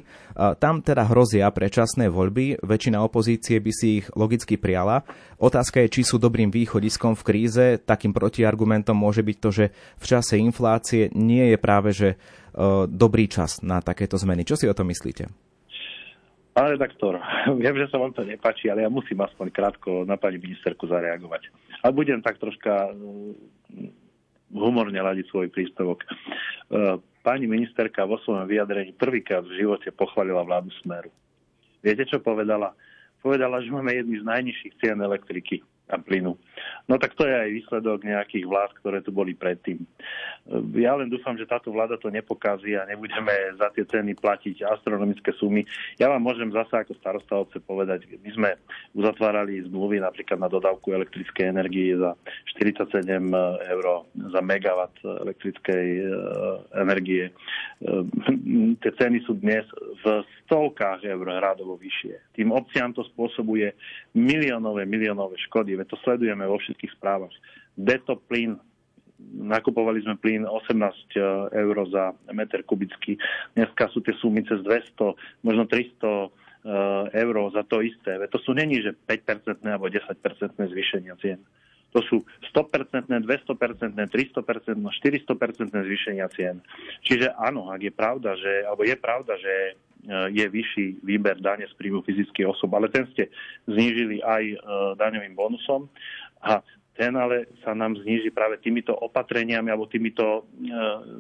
Tam 0.60 0.84
teda 0.84 1.08
hrozia 1.08 1.48
predčasné 1.56 2.12
voľby. 2.12 2.60
Väčšina 2.60 3.00
opozície 3.00 3.64
by 3.64 3.72
si 3.72 4.04
ich 4.04 4.12
logicky 4.12 4.60
prijala. 4.60 5.08
Otázka 5.40 5.80
je, 5.88 6.00
či 6.00 6.02
sú 6.04 6.20
dobrým 6.20 6.52
východiskom 6.52 7.16
v 7.16 7.24
kríze. 7.24 7.66
Takým 7.80 8.12
protiargumentom 8.12 8.96
môže 8.96 9.24
byť 9.24 9.38
to, 9.40 9.50
že 9.56 9.66
v 9.72 10.06
čase 10.06 10.36
inflácie 10.36 11.08
nie 11.16 11.48
je 11.52 11.58
práve 11.60 11.96
že 11.96 12.20
dobrý 12.88 13.26
čas 13.26 13.62
na 13.66 13.82
takéto 13.82 14.18
zmeny. 14.18 14.46
Čo 14.46 14.56
si 14.58 14.66
o 14.70 14.78
tom 14.78 14.90
myslíte? 14.90 15.30
Pán 16.54 16.70
redaktor, 16.70 17.18
viem, 17.62 17.76
že 17.82 17.90
sa 17.90 17.98
vám 17.98 18.14
to 18.14 18.22
nepáči, 18.22 18.70
ale 18.70 18.86
ja 18.86 18.90
musím 18.94 19.26
aspoň 19.26 19.50
krátko 19.50 20.06
na 20.06 20.22
pani 20.22 20.38
ministerku 20.38 20.86
zareagovať. 20.86 21.50
Ale 21.82 21.92
budem 21.98 22.22
tak 22.22 22.38
troška 22.38 22.94
e, 22.94 22.94
humorne 24.54 25.02
ladiť 25.02 25.26
svoj 25.34 25.50
príspevok. 25.50 26.06
E, 26.06 26.08
pani 27.26 27.50
ministerka 27.50 28.06
vo 28.06 28.22
svojom 28.22 28.46
vyjadrení 28.46 28.94
prvýkrát 28.94 29.42
v 29.42 29.66
živote 29.66 29.90
pochválila 29.90 30.46
vládu 30.46 30.70
Smeru. 30.86 31.10
Viete, 31.82 32.06
čo 32.06 32.22
povedala? 32.22 32.78
Povedala, 33.26 33.58
že 33.64 33.74
máme 33.74 33.90
jedny 33.90 34.22
z 34.22 34.26
najnižších 34.30 34.74
cien 34.78 35.00
elektriky 35.02 35.66
a 35.92 36.00
plynu. 36.00 36.40
No 36.88 36.96
tak 36.96 37.16
to 37.20 37.28
je 37.28 37.36
aj 37.36 37.50
výsledok 37.52 38.08
nejakých 38.08 38.48
vlád, 38.48 38.72
ktoré 38.80 39.04
tu 39.04 39.12
boli 39.12 39.36
predtým. 39.36 39.84
Ja 40.80 40.96
len 40.96 41.12
dúfam, 41.12 41.36
že 41.36 41.48
táto 41.48 41.72
vláda 41.72 42.00
to 42.00 42.12
nepokazí 42.12 42.76
a 42.76 42.88
nebudeme 42.88 43.32
za 43.60 43.72
tie 43.76 43.84
ceny 43.88 44.16
platiť 44.16 44.64
astronomické 44.64 45.36
sumy. 45.36 45.64
Ja 46.00 46.12
vám 46.12 46.24
môžem 46.24 46.52
zase 46.52 46.76
ako 46.80 46.96
starosta 47.00 47.36
obce 47.40 47.60
povedať, 47.60 48.08
my 48.08 48.32
sme 48.32 48.50
uzatvárali 48.96 49.64
zmluvy 49.68 50.00
napríklad 50.00 50.40
na 50.40 50.52
dodávku 50.52 50.92
elektrickej 50.92 51.52
energie 51.52 51.96
za 51.96 52.16
47 52.60 53.04
eur 53.68 53.86
za 54.32 54.42
megawatt 54.44 54.96
elektrickej 55.04 55.88
eh, 56.00 56.08
energie. 56.80 57.32
Eh, 57.32 58.04
tie 58.80 58.92
ceny 59.00 59.24
sú 59.28 59.40
dnes 59.40 59.64
v 60.04 60.24
stovkách 60.48 61.08
eur 61.08 61.28
hradovo 61.28 61.80
vyššie. 61.80 62.36
Tým 62.36 62.52
obciam 62.52 62.92
to 62.92 63.02
spôsobuje 63.16 63.74
miliónové, 64.14 64.84
miliónové 64.86 65.40
škody. 65.50 65.73
Veď 65.76 65.88
to 65.94 65.98
sledujeme 66.02 66.46
vo 66.46 66.58
všetkých 66.58 66.96
správach. 66.98 67.32
Deto 67.74 68.20
plyn 68.30 68.58
nakupovali 69.34 70.04
sme 70.04 70.20
plyn 70.20 70.44
18 70.44 71.16
e, 71.16 71.20
eur 71.54 71.76
za 71.88 72.12
meter 72.34 72.66
kubický. 72.68 73.16
Dneska 73.56 73.88
sú 73.94 74.04
tie 74.04 74.12
sumy 74.20 74.44
cez 74.44 74.60
200, 74.66 75.46
možno 75.46 75.64
300 75.70 75.72
e, 75.72 76.28
eur 77.14 77.36
za 77.54 77.64
to 77.64 77.80
isté. 77.80 78.20
Veď 78.20 78.30
to 78.36 78.40
sú 78.44 78.52
není, 78.52 78.84
že 78.84 78.92
5% 79.08 79.64
alebo 79.64 79.88
10% 79.88 80.12
zvýšenia 80.58 81.16
cien. 81.24 81.40
To 81.94 82.02
sú 82.10 82.26
100%, 82.54 83.10
200%, 83.10 83.98
300%, 83.98 84.78
400% 84.78 85.86
zvýšenia 85.90 86.30
cien. 86.32 86.62
Čiže 87.02 87.34
áno, 87.34 87.74
ak 87.74 87.82
je 87.82 87.94
pravda, 87.94 88.38
že, 88.38 88.62
alebo 88.70 88.86
je 88.86 88.96
pravda, 88.96 89.34
že 89.42 89.54
e, 89.54 89.72
je 90.38 90.46
vyšší 90.46 91.02
výber 91.02 91.42
dane 91.42 91.66
z 91.66 91.74
príjmu 91.74 92.06
fyzických 92.06 92.46
osob, 92.54 92.70
ale 92.78 92.94
ten 92.94 93.10
ste 93.12 93.34
znížili 93.66 94.22
aj 94.22 94.44
daňovým 95.02 95.34
bonusom 95.34 95.90
a 96.46 96.62
ten 96.94 97.10
ale 97.18 97.50
sa 97.66 97.74
nám 97.74 97.98
zníži 97.98 98.30
práve 98.30 98.62
týmito 98.62 98.94
opatreniami 98.94 99.66
alebo 99.74 99.90
týmito 99.90 100.46
e, 100.46 100.70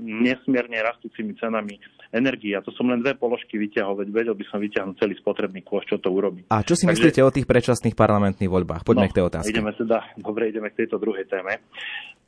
nesmierne 0.05 0.77
rastúcimi 0.77 1.33
cenami 1.33 1.81
energii. 2.13 2.53
A 2.53 2.61
to 2.61 2.69
som 2.77 2.93
len 2.93 3.01
dve 3.01 3.17
položky 3.17 3.57
vyťahol, 3.57 4.05
veď 4.05 4.09
vedel 4.13 4.35
by 4.37 4.45
som 4.53 4.61
vyťahnuť 4.61 5.01
celý 5.01 5.17
spotrebný 5.17 5.65
kôš, 5.65 5.89
čo 5.89 5.97
to 5.97 6.13
urobí. 6.13 6.45
A 6.53 6.61
čo 6.61 6.77
si 6.77 6.85
Takže... 6.85 6.93
myslíte 6.93 7.21
o 7.25 7.33
tých 7.33 7.49
predčasných 7.49 7.97
parlamentných 7.97 8.53
voľbách? 8.53 8.85
Poďme 8.85 9.09
no, 9.09 9.11
k 9.11 9.17
tej 9.17 9.25
otázke. 9.25 9.49
Ideme 9.49 9.73
teda, 9.73 9.97
dobre, 10.21 10.53
ideme 10.53 10.69
k 10.69 10.85
tejto 10.85 11.01
druhej 11.01 11.25
téme. 11.25 11.57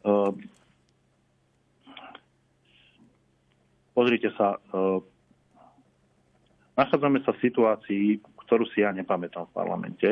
Uh, 0.02 0.34
pozrite 3.94 4.34
sa, 4.34 4.58
uh, 4.74 5.06
nachádzame 6.74 7.22
sa 7.22 7.30
v 7.38 7.46
situácii, 7.46 8.06
ktorú 8.50 8.66
si 8.74 8.82
ja 8.82 8.89
nepamätám 8.89 9.46
v 9.46 9.54
parlamente. 9.54 10.10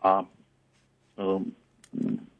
A 0.00 0.24
uh, 0.24 1.44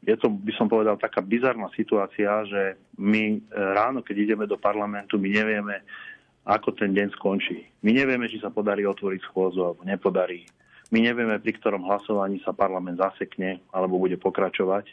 je 0.07 0.15
to, 0.15 0.31
by 0.31 0.53
som 0.55 0.71
povedal, 0.71 0.95
taká 0.95 1.19
bizarná 1.19 1.67
situácia, 1.75 2.31
že 2.47 2.79
my 2.95 3.23
e, 3.35 3.37
ráno, 3.51 3.99
keď 3.99 4.15
ideme 4.23 4.45
do 4.47 4.55
parlamentu, 4.55 5.19
my 5.19 5.27
nevieme, 5.27 5.83
ako 6.47 6.71
ten 6.79 6.95
deň 6.95 7.11
skončí. 7.19 7.67
My 7.83 7.91
nevieme, 7.91 8.31
či 8.31 8.39
sa 8.39 8.47
podarí 8.47 8.87
otvoriť 8.87 9.19
schôzu 9.27 9.59
alebo 9.67 9.83
nepodarí. 9.83 10.47
My 10.95 11.03
nevieme, 11.03 11.35
pri 11.43 11.59
ktorom 11.59 11.83
hlasovaní 11.83 12.39
sa 12.47 12.55
parlament 12.55 12.95
zasekne 12.95 13.59
alebo 13.75 13.99
bude 13.99 14.15
pokračovať. 14.15 14.87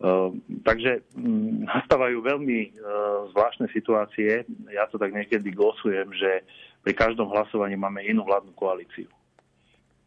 Uh, 0.00 0.32
takže 0.64 1.04
um, 1.18 1.66
nastávajú 1.66 2.22
veľmi 2.24 2.58
uh, 2.72 3.28
zvláštne 3.34 3.68
situácie. 3.74 4.46
Ja 4.70 4.86
to 4.86 4.96
tak 4.96 5.12
niekedy 5.12 5.50
glosujem, 5.52 6.14
že 6.14 6.46
pri 6.80 6.94
každom 6.96 7.28
hlasovaní 7.34 7.76
máme 7.76 8.06
inú 8.06 8.24
vládnu 8.24 8.54
koalíciu. 8.56 9.10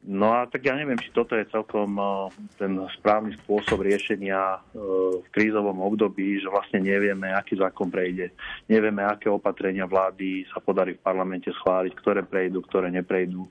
No 0.04 0.36
a 0.36 0.44
tak 0.52 0.68
ja 0.68 0.76
neviem, 0.76 1.00
či 1.00 1.16
toto 1.16 1.32
je 1.32 1.48
celkom 1.48 1.96
uh, 1.96 2.28
ten 2.60 2.76
správny 3.00 3.40
spôsob 3.40 3.88
riešenia 3.88 4.60
uh, 4.60 5.24
v 5.24 5.28
krízovom 5.32 5.80
období, 5.80 6.44
že 6.44 6.52
vlastne 6.52 6.84
nevieme, 6.84 7.32
aký 7.32 7.56
zákon 7.56 7.88
prejde, 7.88 8.36
nevieme, 8.68 9.00
aké 9.00 9.32
opatrenia 9.32 9.88
vlády 9.88 10.44
sa 10.52 10.60
podarí 10.60 11.00
v 11.00 11.06
parlamente 11.08 11.48
schváliť, 11.56 11.96
ktoré 11.96 12.20
prejdú, 12.28 12.60
ktoré 12.68 12.92
neprejdú. 12.92 13.48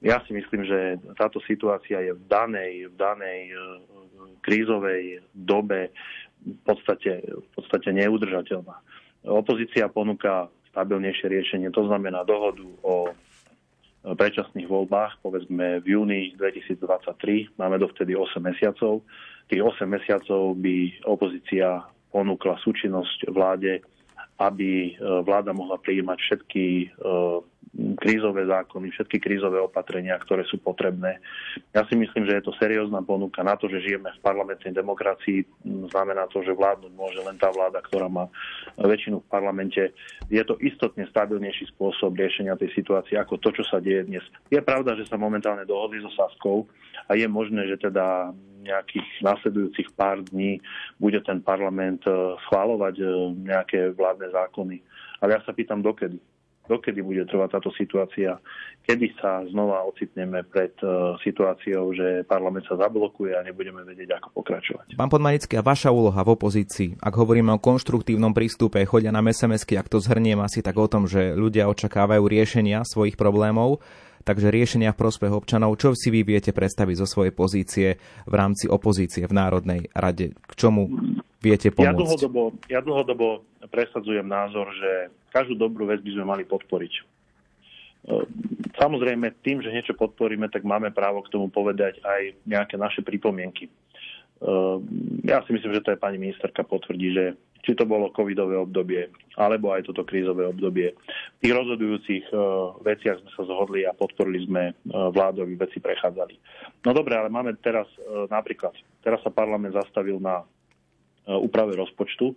Ja 0.00 0.24
si 0.24 0.32
myslím, 0.32 0.64
že 0.64 0.96
táto 1.20 1.36
situácia 1.44 2.00
je 2.00 2.16
v 2.16 2.22
danej, 2.24 2.88
v 2.88 2.94
danej 2.96 3.40
uh, 3.52 3.60
krízovej 4.40 5.20
dobe 5.36 5.92
v 6.40 6.60
podstate, 6.64 7.28
v 7.28 7.48
podstate 7.52 7.92
neudržateľná. 7.92 8.76
Opozícia 9.28 9.92
ponúka 9.92 10.48
stabilnejšie 10.72 11.28
riešenie, 11.28 11.68
to 11.68 11.84
znamená 11.84 12.24
dohodu 12.24 12.64
o 12.80 13.12
predčasných 14.00 14.64
voľbách, 14.64 15.20
povedzme 15.20 15.84
v 15.84 15.86
júni 15.92 16.32
2023, 16.40 17.60
máme 17.60 17.76
dovtedy 17.76 18.16
8 18.16 18.40
mesiacov. 18.40 19.04
Tých 19.52 19.60
8 19.60 19.84
mesiacov 19.84 20.56
by 20.56 21.04
opozícia 21.04 21.84
ponúkla 22.08 22.56
súčinnosť 22.64 23.28
vláde, 23.28 23.84
aby 24.40 24.96
vláda 25.26 25.52
mohla 25.52 25.76
prijímať 25.76 26.16
všetky 26.16 26.64
krízové 27.70 28.50
zákony, 28.50 28.90
všetky 28.90 29.22
krízové 29.22 29.62
opatrenia, 29.62 30.18
ktoré 30.18 30.42
sú 30.48 30.58
potrebné. 30.58 31.22
Ja 31.70 31.86
si 31.86 31.94
myslím, 31.94 32.26
že 32.26 32.40
je 32.40 32.44
to 32.44 32.56
seriózna 32.58 33.00
ponuka 33.06 33.46
na 33.46 33.54
to, 33.54 33.70
že 33.70 33.80
žijeme 33.80 34.10
v 34.10 34.24
parlamentnej 34.24 34.74
demokracii. 34.74 35.46
Znamená 35.88 36.26
to, 36.28 36.42
že 36.42 36.56
vládnuť 36.56 36.92
môže 36.92 37.20
len 37.22 37.38
tá 37.38 37.48
vláda, 37.54 37.78
ktorá 37.78 38.10
má 38.10 38.26
väčšinu 38.74 39.22
v 39.22 39.30
parlamente. 39.30 39.82
Je 40.26 40.42
to 40.42 40.58
istotne 40.58 41.06
stabilnejší 41.08 41.70
spôsob 41.70 42.18
riešenia 42.18 42.58
tej 42.58 42.74
situácie 42.74 43.14
ako 43.14 43.38
to, 43.38 43.54
čo 43.54 43.64
sa 43.70 43.78
deje 43.78 44.02
dnes. 44.02 44.24
Je 44.50 44.58
pravda, 44.60 44.98
že 44.98 45.06
sa 45.06 45.14
momentálne 45.14 45.62
dohodli 45.62 46.02
so 46.02 46.10
Saskou 46.12 46.66
a 47.06 47.14
je 47.14 47.24
možné, 47.30 47.70
že 47.70 47.78
teda 47.78 48.34
nejakých 48.60 49.24
následujúcich 49.24 49.96
pár 49.96 50.20
dní 50.20 50.60
bude 51.00 51.16
ten 51.24 51.40
parlament 51.40 52.04
eh, 52.04 52.12
schváľovať 52.44 52.94
eh, 53.00 53.08
nejaké 53.46 53.80
vládne 53.96 54.28
zákony. 54.34 54.76
Ale 55.20 55.36
ja 55.36 55.40
sa 55.44 55.52
pýtam, 55.56 55.80
dokedy 55.80 56.20
dokedy 56.70 57.02
bude 57.02 57.26
trvať 57.26 57.58
táto 57.58 57.74
situácia, 57.74 58.38
kedy 58.86 59.18
sa 59.18 59.42
znova 59.50 59.82
ocitneme 59.90 60.46
pred 60.46 60.70
uh, 60.86 61.18
situáciou, 61.18 61.90
že 61.90 62.22
parlament 62.30 62.62
sa 62.70 62.78
zablokuje 62.78 63.34
a 63.34 63.42
nebudeme 63.42 63.82
vedieť, 63.82 64.22
ako 64.22 64.38
pokračovať. 64.38 64.94
Pán 64.94 65.10
Podmanický, 65.10 65.58
a 65.58 65.66
vaša 65.66 65.90
úloha 65.90 66.22
v 66.22 66.38
opozícii, 66.38 67.02
ak 67.02 67.14
hovoríme 67.18 67.50
o 67.50 67.58
konštruktívnom 67.58 68.30
prístupe, 68.30 68.78
chodia 68.86 69.10
na 69.10 69.20
sms 69.26 69.66
ak 69.66 69.90
to 69.90 69.98
zhrniem 69.98 70.38
asi 70.38 70.62
tak 70.62 70.78
o 70.78 70.86
tom, 70.86 71.10
že 71.10 71.34
ľudia 71.34 71.66
očakávajú 71.66 72.22
riešenia 72.26 72.86
svojich 72.86 73.18
problémov, 73.18 73.82
takže 74.24 74.52
riešenia 74.52 74.92
v 74.92 75.00
prospech 75.00 75.32
občanov. 75.32 75.80
Čo 75.80 75.96
si 75.96 76.12
vy 76.12 76.22
viete 76.22 76.52
predstaviť 76.52 76.96
zo 77.00 77.06
svojej 77.08 77.32
pozície 77.32 77.88
v 78.28 78.34
rámci 78.34 78.68
opozície 78.68 79.24
v 79.24 79.36
Národnej 79.36 79.80
rade? 79.96 80.36
K 80.36 80.52
čomu 80.56 80.92
viete 81.40 81.72
pomôcť? 81.72 81.88
Ja 81.88 81.96
dlhodobo, 81.96 82.42
ja 82.68 82.80
dlhodobo 82.84 83.26
presadzujem 83.72 84.28
názor, 84.28 84.68
že 84.76 85.12
každú 85.32 85.56
dobrú 85.56 85.88
vec 85.88 86.04
by 86.04 86.10
sme 86.12 86.24
mali 86.24 86.44
podporiť. 86.44 86.92
E, 86.92 87.02
samozrejme, 88.76 89.40
tým, 89.44 89.60
že 89.60 89.72
niečo 89.72 89.96
podporíme, 89.96 90.48
tak 90.48 90.64
máme 90.64 90.92
právo 90.92 91.24
k 91.24 91.32
tomu 91.32 91.52
povedať 91.52 92.00
aj 92.00 92.36
nejaké 92.48 92.76
naše 92.80 93.00
pripomienky. 93.04 93.68
E, 93.68 93.72
ja 95.24 95.44
si 95.44 95.50
myslím, 95.52 95.76
že 95.76 95.84
to 95.84 95.92
aj 95.96 96.00
pani 96.00 96.16
ministerka 96.16 96.64
potvrdí, 96.64 97.08
že 97.12 97.24
či 97.60 97.76
to 97.76 97.84
bolo 97.84 98.08
covidové 98.16 98.56
obdobie, 98.56 99.12
alebo 99.36 99.76
aj 99.76 99.84
toto 99.84 100.00
krízové 100.00 100.48
obdobie. 100.48 100.96
V 101.36 101.38
tých 101.44 101.52
rozhodujúcich 101.52 102.24
e, 102.32 102.34
veciach 102.80 103.20
sme 103.20 103.30
sa 103.36 103.42
zhodli 103.44 103.84
a 103.84 103.92
podporili 103.92 104.48
sme 104.48 104.72
vládu, 104.88 105.44
aby 105.44 105.60
veci 105.60 105.76
prechádzali. 105.76 106.34
No 106.88 106.96
dobre, 106.96 107.20
ale 107.20 107.28
máme 107.28 107.52
teraz 107.60 107.84
napríklad, 108.32 108.72
teraz 109.04 109.20
sa 109.20 109.28
parlament 109.28 109.76
zastavil 109.76 110.16
na 110.16 110.40
úprave 111.26 111.76
rozpočtu, 111.76 112.32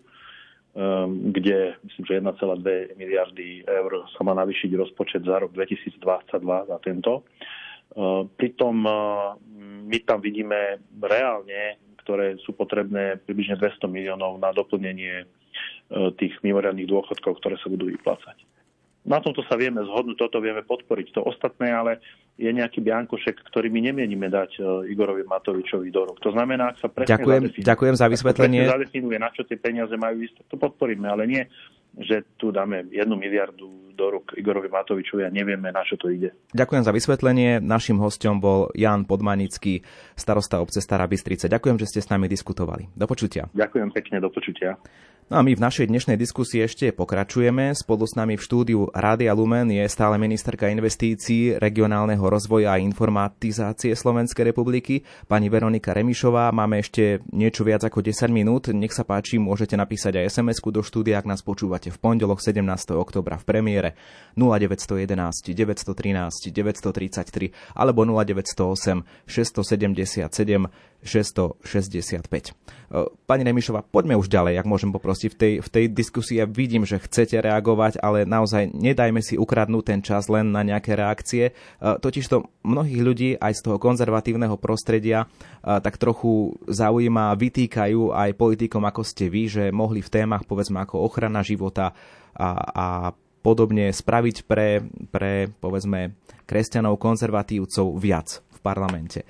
Ehm, 0.73 1.29
kde 1.29 1.77
myslím, 1.86 2.05
že 2.05 2.17
1,2 2.17 2.97
miliardy 2.97 3.61
eur 3.61 4.09
sa 4.09 4.25
má 4.25 4.34
navýšiť 4.34 4.73
rozpočet 4.73 5.21
za 5.21 5.38
rok 5.38 5.53
2022 5.53 6.01
za 6.65 6.77
tento. 6.81 7.21
Ehm, 7.93 8.25
pritom 8.34 8.73
my 9.86 9.97
tam 10.01 10.17
vidíme 10.17 10.81
reálne, 10.97 11.77
ktoré 12.01 12.41
sú 12.41 12.57
potrebné 12.57 13.21
približne 13.21 13.53
200 13.61 13.86
miliónov 13.86 14.41
na 14.41 14.49
doplnenie 14.49 15.29
tých 16.17 16.34
mimoriadných 16.41 16.89
dôchodkov, 16.89 17.38
ktoré 17.38 17.55
sa 17.61 17.69
budú 17.69 17.86
vyplácať. 17.93 18.41
Na 19.05 19.21
tomto 19.21 19.45
sa 19.45 19.59
vieme 19.59 19.84
zhodnúť, 19.84 20.17
toto 20.25 20.41
vieme 20.41 20.65
podporiť. 20.65 21.13
To 21.13 21.27
ostatné 21.27 21.69
ale 21.69 22.01
je 22.34 22.49
nejaký 22.49 22.81
biankošek, 22.81 23.45
ktorý 23.45 23.69
my 23.69 23.93
nemienime 23.93 24.25
dať 24.25 24.51
uh, 24.57 24.65
Igorovi 24.89 25.21
Matovičovi 25.21 25.93
do 25.93 26.09
rok. 26.09 26.17
To 26.25 26.34
znamená, 26.34 26.73
ak 26.73 26.77
sa 26.81 26.89
presne 26.89 27.13
ďakujem, 27.13 27.41
zadefinuje, 27.45 27.69
ďakujem 27.69 27.95
za 27.95 28.07
vysvetlenie. 28.09 28.61
Sa 28.65 28.73
zadefinuje, 28.77 29.17
na 29.21 29.29
čo 29.29 29.41
tie 29.45 29.57
peniaze 29.61 29.93
majú 29.93 30.17
ísť, 30.25 30.49
to 30.49 30.57
podporíme, 30.57 31.05
ale 31.05 31.29
nie, 31.29 31.43
že 31.93 32.25
tu 32.41 32.49
dáme 32.49 32.89
jednu 32.89 33.13
miliardu 33.13 33.93
do 33.93 34.05
rúk 34.09 34.34
Igorovi 34.34 34.65
Matovičovi 34.65 35.21
a 35.21 35.29
nevieme, 35.29 35.69
na 35.69 35.86
čo 35.86 35.93
to 35.93 36.09
ide. 36.09 36.34
Ďakujem 36.57 36.81
za 36.81 36.89
vysvetlenie. 36.89 37.61
Našim 37.61 38.01
hostom 38.01 38.41
bol 38.41 38.73
Jan 38.73 39.05
Podmanický, 39.05 39.86
starosta 40.17 40.57
obce 40.57 40.81
Stará 40.81 41.05
Bystrica. 41.05 41.45
Ďakujem, 41.45 41.77
že 41.77 41.86
ste 41.93 41.99
s 42.01 42.09
nami 42.09 42.25
diskutovali. 42.25 42.89
Do 42.97 43.05
počutia. 43.05 43.45
Ďakujem 43.53 43.93
pekne, 43.93 44.17
do 44.17 44.34
počutia. 44.34 44.81
No 45.32 45.39
a 45.39 45.41
my 45.41 45.55
v 45.55 45.63
našej 45.63 45.88
dnešnej 45.88 46.19
diskusii 46.19 46.67
ešte 46.67 46.91
pokračujeme. 46.91 47.71
Spolu 47.71 48.03
s 48.03 48.19
nami 48.19 48.36
v 48.36 48.43
štúdiu 48.43 48.91
Rádia 48.91 49.32
Lumen 49.32 49.71
je 49.71 49.88
stále 49.88 50.19
ministerka 50.19 50.67
investícií, 50.67 51.55
regionálneho 51.63 52.28
rozvoja 52.28 52.76
a 52.76 52.82
informatizácie 52.84 53.95
Slovenskej 53.95 54.51
republiky, 54.51 55.07
pani 55.32 55.47
Veronika 55.47 55.95
Remišová. 55.95 56.51
Máme 56.51 56.84
ešte 56.84 57.24
niečo 57.32 57.63
viac 57.63 57.88
ako 57.88 58.03
10 58.03 58.36
minút. 58.36 58.67
Nech 58.76 58.91
sa 58.91 59.07
páči, 59.07 59.39
môžete 59.39 59.80
napísať 59.80 60.19
aj 60.19 60.43
sms 60.43 60.59
do 60.59 60.84
štúdia, 60.84 61.24
ak 61.24 61.32
nás 61.32 61.39
počúvate 61.39 61.88
v 61.88 61.97
pondelok 62.03 62.43
17. 62.43 62.59
oktobra 62.91 63.39
v 63.39 63.47
premiére 63.47 63.89
0911 64.36 65.07
913 65.55 66.51
933 66.51 67.80
alebo 67.80 68.03
0908 68.03 69.07
677 69.24 70.91
665. 71.04 72.56
Pani 73.26 73.43
Remišová, 73.43 73.82
poďme 73.82 74.14
už 74.16 74.30
ďalej, 74.30 74.62
ak 74.62 74.70
môžem 74.70 74.93
poprosiť. 74.93 75.30
V 75.34 75.38
tej, 75.38 75.54
v 75.66 75.70
tej 75.70 75.86
diskusii 75.89 76.38
ja 76.39 76.45
vidím, 76.45 76.86
že 76.86 77.01
chcete 77.01 77.41
reagovať, 77.41 77.97
ale 77.99 78.24
naozaj 78.24 78.70
nedajme 78.70 79.18
si 79.20 79.34
ukradnúť 79.34 79.84
ten 79.84 79.99
čas 80.06 80.30
len 80.30 80.54
na 80.54 80.62
nejaké 80.62 80.93
reakcie. 80.93 81.58
Totižto 81.82 82.62
mnohých 82.62 83.01
ľudí 83.01 83.30
aj 83.41 83.54
z 83.58 83.62
toho 83.66 83.78
konzervatívneho 83.82 84.62
prostredia 84.62 85.26
tak 85.66 85.97
trochu 85.97 86.54
zaujíma, 86.70 87.34
vytýkajú 87.34 88.14
aj 88.14 88.38
politikom, 88.38 88.86
ako 88.86 89.01
ste 89.01 89.26
vy, 89.26 89.49
že 89.49 89.64
mohli 89.74 90.06
v 90.06 90.14
témach, 90.14 90.45
povedzme, 90.45 90.78
ako 90.86 91.01
ochrana 91.01 91.41
života 91.41 91.97
a, 92.38 92.49
a 92.62 92.88
podobne 93.41 93.91
spraviť 93.91 94.47
pre, 94.47 94.86
pre, 95.12 95.49
povedzme, 95.49 96.16
kresťanov, 96.47 97.01
konzervatívcov 97.01 97.99
viac 97.99 98.39
v 98.54 98.60
parlamente. 98.64 99.26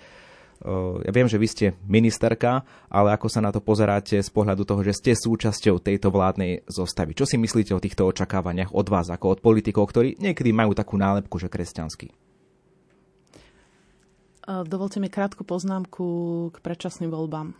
Ja 1.04 1.12
viem, 1.12 1.28
že 1.28 1.36
vy 1.36 1.48
ste 1.52 1.66
ministerka, 1.84 2.64
ale 2.88 3.12
ako 3.12 3.28
sa 3.28 3.44
na 3.44 3.52
to 3.52 3.60
pozeráte 3.60 4.16
z 4.16 4.30
pohľadu 4.32 4.64
toho, 4.64 4.80
že 4.80 4.96
ste 4.96 5.12
súčasťou 5.12 5.84
tejto 5.84 6.08
vládnej 6.08 6.64
zostavy? 6.72 7.12
Čo 7.12 7.28
si 7.28 7.36
myslíte 7.36 7.76
o 7.76 7.84
týchto 7.84 8.08
očakávaniach 8.08 8.72
od 8.72 8.88
vás, 8.88 9.12
ako 9.12 9.36
od 9.36 9.40
politikov, 9.44 9.92
ktorí 9.92 10.16
niekedy 10.24 10.56
majú 10.56 10.72
takú 10.72 10.96
nálepku, 10.96 11.36
že 11.36 11.52
kresťanský? 11.52 12.16
Dovolte 14.44 15.04
mi 15.04 15.12
krátku 15.12 15.44
poznámku 15.44 16.08
k 16.52 16.58
predčasným 16.64 17.12
voľbám. 17.12 17.56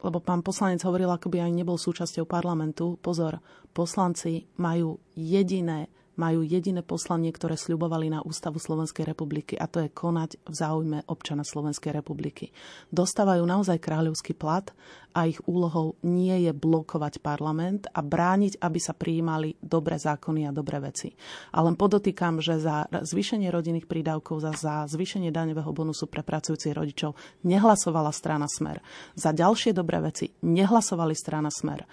Lebo 0.00 0.18
pán 0.24 0.40
poslanec 0.40 0.80
hovoril, 0.84 1.08
ako 1.12 1.28
by 1.28 1.44
ani 1.44 1.64
nebol 1.64 1.76
súčasťou 1.76 2.24
parlamentu. 2.24 2.96
Pozor, 3.00 3.40
poslanci 3.72 4.48
majú 4.56 5.00
jediné 5.12 5.92
majú 6.20 6.44
jediné 6.44 6.84
poslanie, 6.84 7.32
ktoré 7.32 7.56
sľubovali 7.56 8.12
na 8.12 8.20
Ústavu 8.20 8.60
Slovenskej 8.60 9.08
republiky 9.08 9.56
a 9.56 9.64
to 9.64 9.80
je 9.80 9.88
konať 9.88 10.36
v 10.44 10.52
záujme 10.52 10.98
občana 11.08 11.40
Slovenskej 11.40 11.96
republiky. 11.96 12.52
Dostávajú 12.92 13.40
naozaj 13.48 13.80
kráľovský 13.80 14.36
plat 14.36 14.68
a 15.16 15.24
ich 15.24 15.40
úlohou 15.48 15.96
nie 16.04 16.44
je 16.44 16.52
blokovať 16.52 17.24
parlament 17.24 17.88
a 17.90 18.04
brániť, 18.04 18.60
aby 18.60 18.78
sa 18.78 18.92
prijímali 18.92 19.56
dobré 19.58 19.96
zákony 19.96 20.46
a 20.46 20.54
dobré 20.54 20.78
veci. 20.84 21.16
A 21.56 21.64
len 21.64 21.74
podotýkam, 21.74 22.38
že 22.38 22.60
za 22.60 22.86
zvýšenie 22.92 23.48
rodinných 23.48 23.88
prídavkov, 23.88 24.44
za, 24.44 24.52
za 24.54 24.74
zvýšenie 24.86 25.32
daňového 25.32 25.72
bonusu 25.72 26.06
pre 26.06 26.20
pracujúcich 26.20 26.76
rodičov 26.76 27.16
nehlasovala 27.42 28.12
strana 28.12 28.46
Smer. 28.46 28.84
Za 29.16 29.32
ďalšie 29.32 29.72
dobré 29.72 29.98
veci 30.04 30.30
nehlasovali 30.44 31.16
strana 31.16 31.48
Smer. 31.50 31.88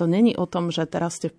To 0.00 0.08
není 0.08 0.32
o 0.38 0.48
tom, 0.48 0.72
že 0.72 0.88
teraz 0.88 1.20
ste 1.20 1.34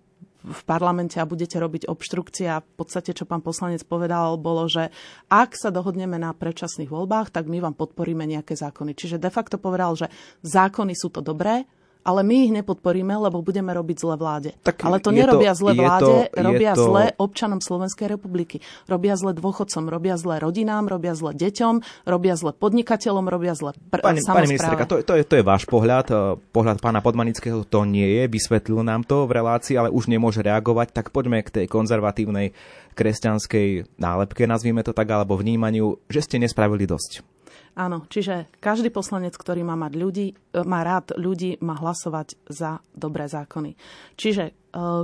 parlamente 0.68 1.18
a 1.20 1.28
budete 1.28 1.56
robiť 1.60 1.88
obštrukcie 1.88 2.48
a 2.52 2.60
v 2.60 2.72
podstate, 2.76 3.16
čo 3.16 3.24
pán 3.24 3.40
poslanec 3.40 3.84
povedal, 3.88 4.36
bolo, 4.36 4.68
že 4.68 4.92
ak 5.32 5.56
sa 5.56 5.72
dohodneme 5.72 6.20
na 6.20 6.36
predčasných 6.36 6.92
voľbách, 6.92 7.32
tak 7.32 7.48
my 7.48 7.64
vám 7.64 7.76
podporíme 7.76 8.28
nejaké 8.28 8.54
zákony. 8.60 8.94
Čiže 8.94 9.18
de 9.24 9.32
facto 9.32 9.56
povedal, 9.56 9.96
že 9.96 10.12
zákony 10.44 10.94
sú 10.96 11.10
to 11.10 11.24
dobré, 11.24 11.64
ale 12.04 12.22
my 12.22 12.36
ich 12.48 12.52
nepodporíme, 12.52 13.16
lebo 13.16 13.40
budeme 13.40 13.72
robiť 13.72 13.98
zle 13.98 14.16
vláde. 14.20 14.50
Tak 14.62 14.84
ale 14.84 15.00
to 15.00 15.16
nerobia 15.16 15.56
to, 15.56 15.60
zle 15.64 15.72
vláde, 15.74 16.14
to, 16.30 16.44
robia 16.44 16.72
to... 16.76 16.84
zle 16.84 17.04
občanom 17.16 17.60
Slovenskej 17.64 18.12
republiky. 18.12 18.60
Robia 18.86 19.16
zle 19.16 19.32
dôchodcom, 19.32 19.88
robia 19.88 20.20
zle 20.20 20.38
rodinám, 20.44 20.92
robia 20.92 21.16
zle 21.16 21.32
deťom, 21.32 22.06
robia 22.06 22.36
zle 22.36 22.52
podnikateľom, 22.52 23.26
robia 23.32 23.56
zle 23.56 23.72
pr- 23.90 24.04
pani, 24.04 24.20
pani 24.20 24.48
ministerka, 24.52 24.84
to, 24.84 25.02
to, 25.02 25.16
je, 25.16 25.24
to 25.24 25.40
je 25.40 25.44
váš 25.44 25.64
pohľad. 25.66 26.06
E, 26.12 26.16
pohľad 26.52 26.84
pána 26.84 27.00
Podmanického 27.00 27.64
to 27.64 27.88
nie 27.88 28.20
je. 28.20 28.24
Vysvetlil 28.28 28.84
nám 28.84 29.08
to 29.08 29.24
v 29.26 29.40
relácii, 29.40 29.80
ale 29.80 29.90
už 29.90 30.12
nemôže 30.12 30.44
reagovať. 30.44 30.92
Tak 30.92 31.16
poďme 31.16 31.40
k 31.42 31.64
tej 31.64 31.66
konzervatívnej 31.72 32.52
kresťanskej 32.94 33.98
nálepke, 33.98 34.46
nazvime 34.46 34.86
to 34.86 34.94
tak, 34.94 35.10
alebo 35.10 35.34
vnímaniu, 35.34 35.98
že 36.12 36.22
ste 36.22 36.38
nespravili 36.38 36.86
dosť. 36.86 37.33
Áno, 37.74 38.06
čiže 38.06 38.54
každý 38.62 38.94
poslanec, 38.94 39.34
ktorý 39.34 39.66
má, 39.66 39.74
mať 39.74 39.94
ľudí, 39.98 40.28
e, 40.30 40.36
má 40.62 40.86
rád 40.86 41.18
ľudí, 41.18 41.58
má 41.66 41.74
hlasovať 41.74 42.38
za 42.46 42.86
dobré 42.94 43.26
zákony. 43.26 43.74
Čiže 44.14 44.44
e, 44.46 44.52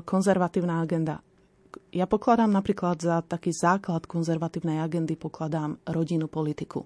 konzervatívna 0.05 0.78
agenda. 0.78 1.26
Ja 1.89 2.05
pokladám 2.05 2.53
napríklad 2.53 3.01
za 3.01 3.26
taký 3.26 3.49
základ 3.49 4.05
konzervatívnej 4.05 4.86
agendy, 4.86 5.17
pokladám 5.17 5.82
rodinnú 5.89 6.30
politiku. 6.30 6.86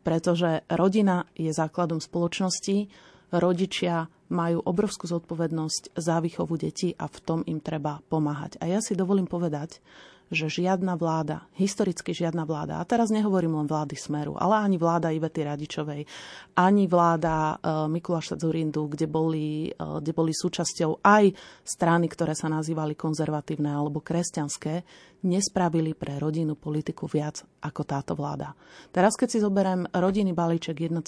Pretože 0.00 0.64
rodina 0.72 1.28
je 1.36 1.52
základom 1.52 2.00
spoločnosti, 2.00 2.88
rodičia 3.36 4.08
majú 4.32 4.64
obrovskú 4.64 5.04
zodpovednosť 5.04 6.00
za 6.00 6.24
výchovu 6.24 6.56
detí 6.56 6.96
a 6.96 7.04
v 7.10 7.18
tom 7.20 7.40
im 7.44 7.60
treba 7.60 8.00
pomáhať. 8.08 8.56
A 8.62 8.70
ja 8.70 8.80
si 8.80 8.96
dovolím 8.96 9.28
povedať, 9.28 9.84
že 10.30 10.46
žiadna 10.46 10.94
vláda, 10.94 11.50
historicky 11.58 12.14
žiadna 12.14 12.46
vláda, 12.46 12.78
a 12.78 12.86
teraz 12.86 13.10
nehovorím 13.10 13.58
len 13.58 13.66
vlády 13.66 13.98
Smeru, 13.98 14.38
ale 14.38 14.62
ani 14.62 14.78
vláda 14.78 15.10
Ivety 15.10 15.42
Radičovej, 15.42 16.06
ani 16.54 16.86
vláda 16.86 17.58
uh, 17.58 17.90
Mikuláša 17.90 18.38
Zurindu, 18.38 18.86
kde 18.86 19.10
boli, 19.10 19.74
uh, 19.74 19.98
kde 19.98 20.14
boli 20.14 20.30
súčasťou 20.30 21.02
aj 21.02 21.34
strany, 21.66 22.06
ktoré 22.06 22.38
sa 22.38 22.46
nazývali 22.46 22.94
konzervatívne 22.94 23.74
alebo 23.74 23.98
kresťanské, 23.98 24.86
nespravili 25.26 25.98
pre 25.98 26.16
rodinnú 26.22 26.54
politiku 26.54 27.10
viac 27.10 27.42
ako 27.66 27.82
táto 27.82 28.14
vláda. 28.14 28.54
Teraz, 28.94 29.18
keď 29.18 29.28
si 29.34 29.38
zoberiem 29.42 29.90
rodinný 29.90 30.30
balíček 30.30 30.78
1,4 30.78 31.04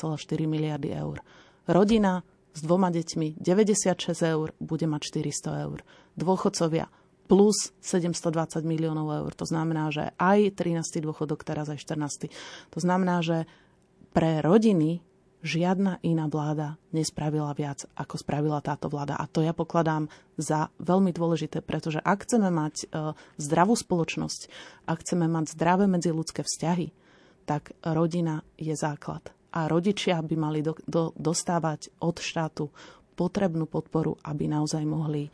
miliardy 0.51 0.99
eur, 0.99 1.23
rodina 1.71 2.27
s 2.53 2.61
dvoma 2.61 2.93
deťmi 2.93 3.41
96 3.41 4.13
eur 4.29 4.53
bude 4.61 4.85
mať 4.85 5.01
400 5.09 5.65
eur. 5.65 5.79
Dôchodcovia 6.19 6.91
plus 7.27 7.73
720 7.81 8.63
miliónov 8.67 9.25
eur. 9.25 9.33
To 9.39 9.47
znamená, 9.47 9.89
že 9.95 10.13
aj 10.21 10.59
13. 10.59 11.03
dôchodok, 11.03 11.47
teraz 11.47 11.71
aj 11.71 11.81
14. 11.81 12.29
To 12.73 12.79
znamená, 12.79 13.23
že 13.25 13.49
pre 14.13 14.45
rodiny 14.45 15.01
žiadna 15.43 15.99
iná 16.07 16.31
vláda 16.31 16.79
nespravila 16.95 17.51
viac, 17.53 17.85
ako 17.99 18.15
spravila 18.15 18.63
táto 18.63 18.87
vláda. 18.87 19.19
A 19.19 19.27
to 19.27 19.43
ja 19.43 19.51
pokladám 19.51 20.07
za 20.39 20.71
veľmi 20.79 21.11
dôležité, 21.11 21.61
pretože 21.61 21.99
ak 21.99 22.25
chceme 22.25 22.49
mať 22.49 22.75
e, 22.79 23.17
zdravú 23.43 23.75
spoločnosť, 23.75 24.41
ak 24.87 25.03
chceme 25.03 25.27
mať 25.27 25.59
zdravé 25.59 25.91
medziludské 25.91 26.47
vzťahy, 26.47 26.95
tak 27.45 27.75
rodina 27.83 28.47
je 28.55 28.73
základ. 28.79 29.35
A 29.53 29.69
rodičia 29.69 30.23
by 30.23 30.35
mali 30.39 30.63
do, 30.65 30.79
do, 30.87 31.11
dostávať 31.19 31.91
od 32.01 32.17
štátu 32.23 32.71
potrebnú 33.19 33.69
podporu, 33.69 34.17
aby 34.25 34.49
naozaj 34.49 34.87
mohli 34.89 35.29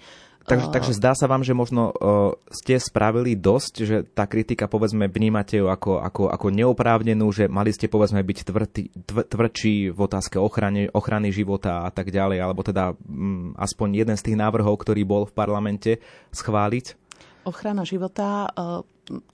Takže, 0.48 0.68
takže 0.72 0.92
zdá 0.96 1.12
sa 1.12 1.28
vám, 1.28 1.44
že 1.44 1.52
možno 1.52 1.92
uh, 1.92 2.32
ste 2.48 2.80
spravili 2.80 3.36
dosť, 3.36 3.72
že 3.84 3.96
tá 4.08 4.24
kritika, 4.24 4.64
povedzme, 4.64 5.04
vnímate 5.04 5.60
ju 5.60 5.68
ako, 5.68 6.00
ako, 6.00 6.22
ako 6.32 6.46
neoprávnenú, 6.48 7.28
že 7.28 7.52
mali 7.52 7.68
ste, 7.68 7.84
povedzme, 7.86 8.24
byť 8.24 8.38
tvrdý, 8.48 8.82
tv, 9.04 9.18
tvrdší 9.28 9.92
v 9.92 9.98
otázke 10.00 10.40
ochrany, 10.40 10.88
ochrany 10.88 11.28
života 11.28 11.84
a 11.84 11.92
tak 11.92 12.08
ďalej, 12.08 12.40
alebo 12.40 12.64
teda 12.64 12.96
um, 12.96 13.52
aspoň 13.60 13.88
jeden 14.08 14.16
z 14.16 14.24
tých 14.24 14.40
návrhov, 14.40 14.80
ktorý 14.80 15.04
bol 15.04 15.28
v 15.28 15.36
parlamente, 15.36 16.00
schváliť? 16.32 16.96
Ochrana 17.44 17.84
života, 17.84 18.48
uh, 18.48 18.80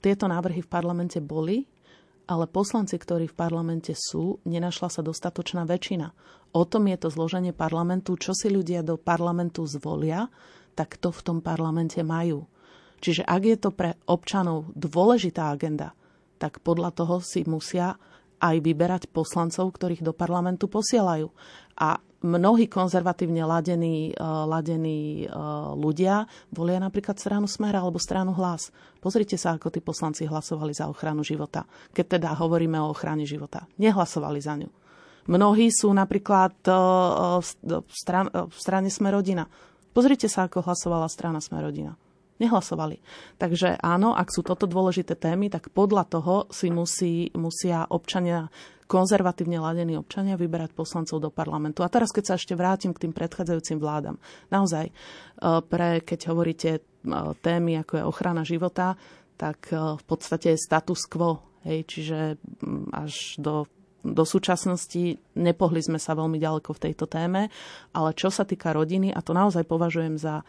tieto 0.03 0.27
návrhy 0.27 0.63
v 0.63 0.71
parlamente 0.71 1.23
boli, 1.23 1.63
ale 2.25 2.49
poslanci, 2.49 2.97
ktorí 2.97 3.31
v 3.31 3.37
parlamente 3.37 3.93
sú, 3.95 4.41
nenašla 4.43 4.89
sa 4.89 5.01
dostatočná 5.05 5.63
väčšina. 5.63 6.11
O 6.55 6.63
tom 6.63 6.87
je 6.87 6.97
to 6.97 7.11
zloženie 7.11 7.51
parlamentu, 7.51 8.15
čo 8.15 8.31
si 8.31 8.47
ľudia 8.47 8.81
do 8.81 8.95
parlamentu 8.95 9.67
zvolia, 9.67 10.31
tak 10.75 10.99
to 10.99 11.09
v 11.09 11.23
tom 11.23 11.37
parlamente 11.39 12.03
majú. 12.03 12.45
Čiže 12.99 13.23
ak 13.23 13.41
je 13.43 13.57
to 13.59 13.69
pre 13.71 13.95
občanov 14.07 14.71
dôležitá 14.75 15.51
agenda, 15.51 15.95
tak 16.37 16.59
podľa 16.61 16.91
toho 16.91 17.23
si 17.23 17.47
musia 17.47 17.95
aj 18.43 18.59
vyberať 18.59 19.03
poslancov, 19.09 19.71
ktorých 19.75 20.03
do 20.03 20.11
parlamentu 20.11 20.67
posielajú. 20.67 21.31
A 21.79 21.99
mnohí 22.25 22.67
konzervatívne 22.67 23.45
ladení, 23.45 24.11
uh, 24.17 24.43
ladení 24.49 25.29
uh, 25.29 25.77
ľudia 25.77 26.25
volia 26.51 26.81
napríklad 26.81 27.15
stranu 27.15 27.45
Smer 27.45 27.77
alebo 27.77 28.01
stranu 28.01 28.33
Hlas. 28.33 28.73
Pozrite 28.99 29.37
sa, 29.39 29.55
ako 29.55 29.71
tí 29.71 29.79
poslanci 29.79 30.25
hlasovali 30.25 30.73
za 30.73 30.89
ochranu 30.89 31.21
života, 31.21 31.63
keď 31.93 32.19
teda 32.19 32.29
hovoríme 32.35 32.75
o 32.81 32.91
ochrane 32.91 33.23
života. 33.23 33.69
Nehlasovali 33.77 34.39
za 34.41 34.57
ňu. 34.57 34.69
Mnohí 35.25 35.73
sú 35.73 35.89
napríklad 35.89 36.53
stran- 37.89 38.29
v 38.29 38.57
strane 38.61 38.93
Smerodina. 38.93 39.49
Pozrite 39.95 40.27
sa, 40.27 40.51
ako 40.51 40.67
hlasovala 40.67 41.07
strana 41.07 41.39
Smerodina. 41.39 41.95
Nehlasovali. 42.35 42.99
Takže 43.39 43.79
áno, 43.79 44.11
ak 44.11 44.27
sú 44.27 44.43
toto 44.43 44.67
dôležité 44.67 45.15
témy, 45.15 45.47
tak 45.47 45.71
podľa 45.71 46.03
toho 46.03 46.35
si 46.51 46.67
musí, 46.67 47.31
musia 47.31 47.87
občania, 47.87 48.51
konzervatívne 48.91 49.55
ladení 49.55 49.95
občania 49.95 50.35
vyberať 50.35 50.75
poslancov 50.75 51.23
do 51.23 51.31
parlamentu. 51.31 51.79
A 51.79 51.87
teraz, 51.87 52.11
keď 52.11 52.23
sa 52.27 52.35
ešte 52.35 52.59
vrátim 52.59 52.91
k 52.91 53.07
tým 53.07 53.15
predchádzajúcim 53.15 53.79
vládam. 53.79 54.19
Naozaj, 54.51 54.91
e, 54.91 54.93
pre, 55.63 56.03
keď 56.03 56.19
hovoríte 56.27 56.71
e, 56.75 56.81
témy, 57.39 57.79
ako 57.79 57.93
je 57.95 58.03
ochrana 58.03 58.43
života, 58.43 58.99
tak 59.39 59.71
e, 59.71 59.95
v 59.95 60.03
podstate 60.03 60.53
je 60.53 60.59
status 60.59 61.07
quo. 61.07 61.39
Hej, 61.65 61.87
čiže 61.89 62.19
až 62.93 63.41
do 63.41 63.65
do 64.05 64.21
súčasnosti 64.21 65.17
nepohli 65.33 65.81
sme 65.81 65.97
sa 65.97 66.13
veľmi 66.13 66.37
ďaleko 66.37 66.69
v 66.77 66.83
tejto 66.89 67.09
téme, 67.09 67.49
ale 67.97 68.09
čo 68.13 68.29
sa 68.29 68.45
týka 68.45 68.69
rodiny, 68.69 69.09
a 69.09 69.19
to 69.25 69.33
naozaj 69.33 69.65
považujem 69.65 70.21
za 70.21 70.45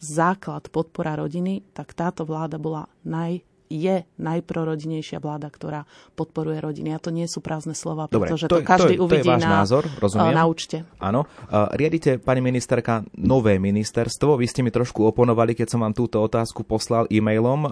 základ 0.00 0.70
podpora 0.70 1.18
rodiny, 1.18 1.66
tak 1.74 1.92
táto 1.92 2.22
vláda 2.22 2.56
bola 2.56 2.86
naj, 3.02 3.42
je 3.70 4.02
najprorodinejšia 4.18 5.22
vláda, 5.22 5.46
ktorá 5.46 5.86
podporuje 6.18 6.58
rodiny. 6.58 6.90
A 6.90 6.98
to 6.98 7.14
nie 7.14 7.30
sú 7.30 7.38
prázdne 7.38 7.78
slova, 7.78 8.10
Dobre, 8.10 8.26
pretože 8.26 8.50
to, 8.50 8.58
to 8.58 8.66
každý 8.66 8.98
to, 8.98 9.06
uvidí 9.06 9.30
to 9.30 9.30
je 9.30 9.34
váš 9.38 9.46
na, 9.46 9.52
názor, 9.62 9.82
rozumiem. 10.02 10.34
na 10.34 10.44
účte. 10.50 10.76
Áno. 10.98 11.30
riadite, 11.78 12.18
pani 12.18 12.42
ministerka, 12.42 13.06
nové 13.14 13.62
ministerstvo. 13.62 14.34
Vy 14.34 14.46
ste 14.50 14.66
mi 14.66 14.74
trošku 14.74 15.06
oponovali, 15.06 15.54
keď 15.54 15.70
som 15.70 15.80
vám 15.86 15.94
túto 15.94 16.18
otázku 16.18 16.66
poslal 16.66 17.06
e-mailom. 17.08 17.70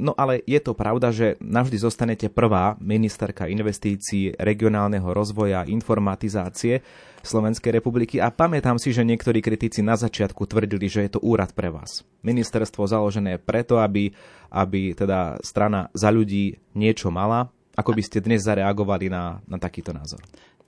No 0.00 0.12
ale 0.16 0.40
je 0.48 0.58
to 0.64 0.72
pravda, 0.72 1.12
že 1.12 1.36
navždy 1.44 1.76
zostanete 1.76 2.26
prvá 2.32 2.80
ministerka 2.80 3.44
investícií, 3.44 4.32
regionálneho 4.40 5.12
rozvoja, 5.12 5.68
informatizácie. 5.68 6.80
Slovenskej 7.24 7.72
republiky 7.74 8.20
a 8.20 8.28
pamätám 8.28 8.76
si, 8.76 8.92
že 8.92 9.02
niektorí 9.02 9.40
kritici 9.40 9.80
na 9.80 9.96
začiatku 9.96 10.44
tvrdili, 10.44 10.86
že 10.86 11.08
je 11.08 11.18
to 11.18 11.24
úrad 11.24 11.50
pre 11.56 11.72
vás. 11.72 12.04
Ministerstvo 12.22 12.84
založené 12.84 13.40
preto, 13.40 13.80
aby, 13.80 14.12
aby 14.52 14.92
teda 14.92 15.40
strana 15.40 15.88
za 15.96 16.12
ľudí 16.12 16.60
niečo 16.76 17.08
mala. 17.08 17.48
Ako 17.74 17.90
by 17.90 18.02
ste 18.06 18.22
dnes 18.22 18.46
zareagovali 18.46 19.10
na, 19.10 19.42
na 19.50 19.58
takýto 19.58 19.90
názor? 19.90 20.22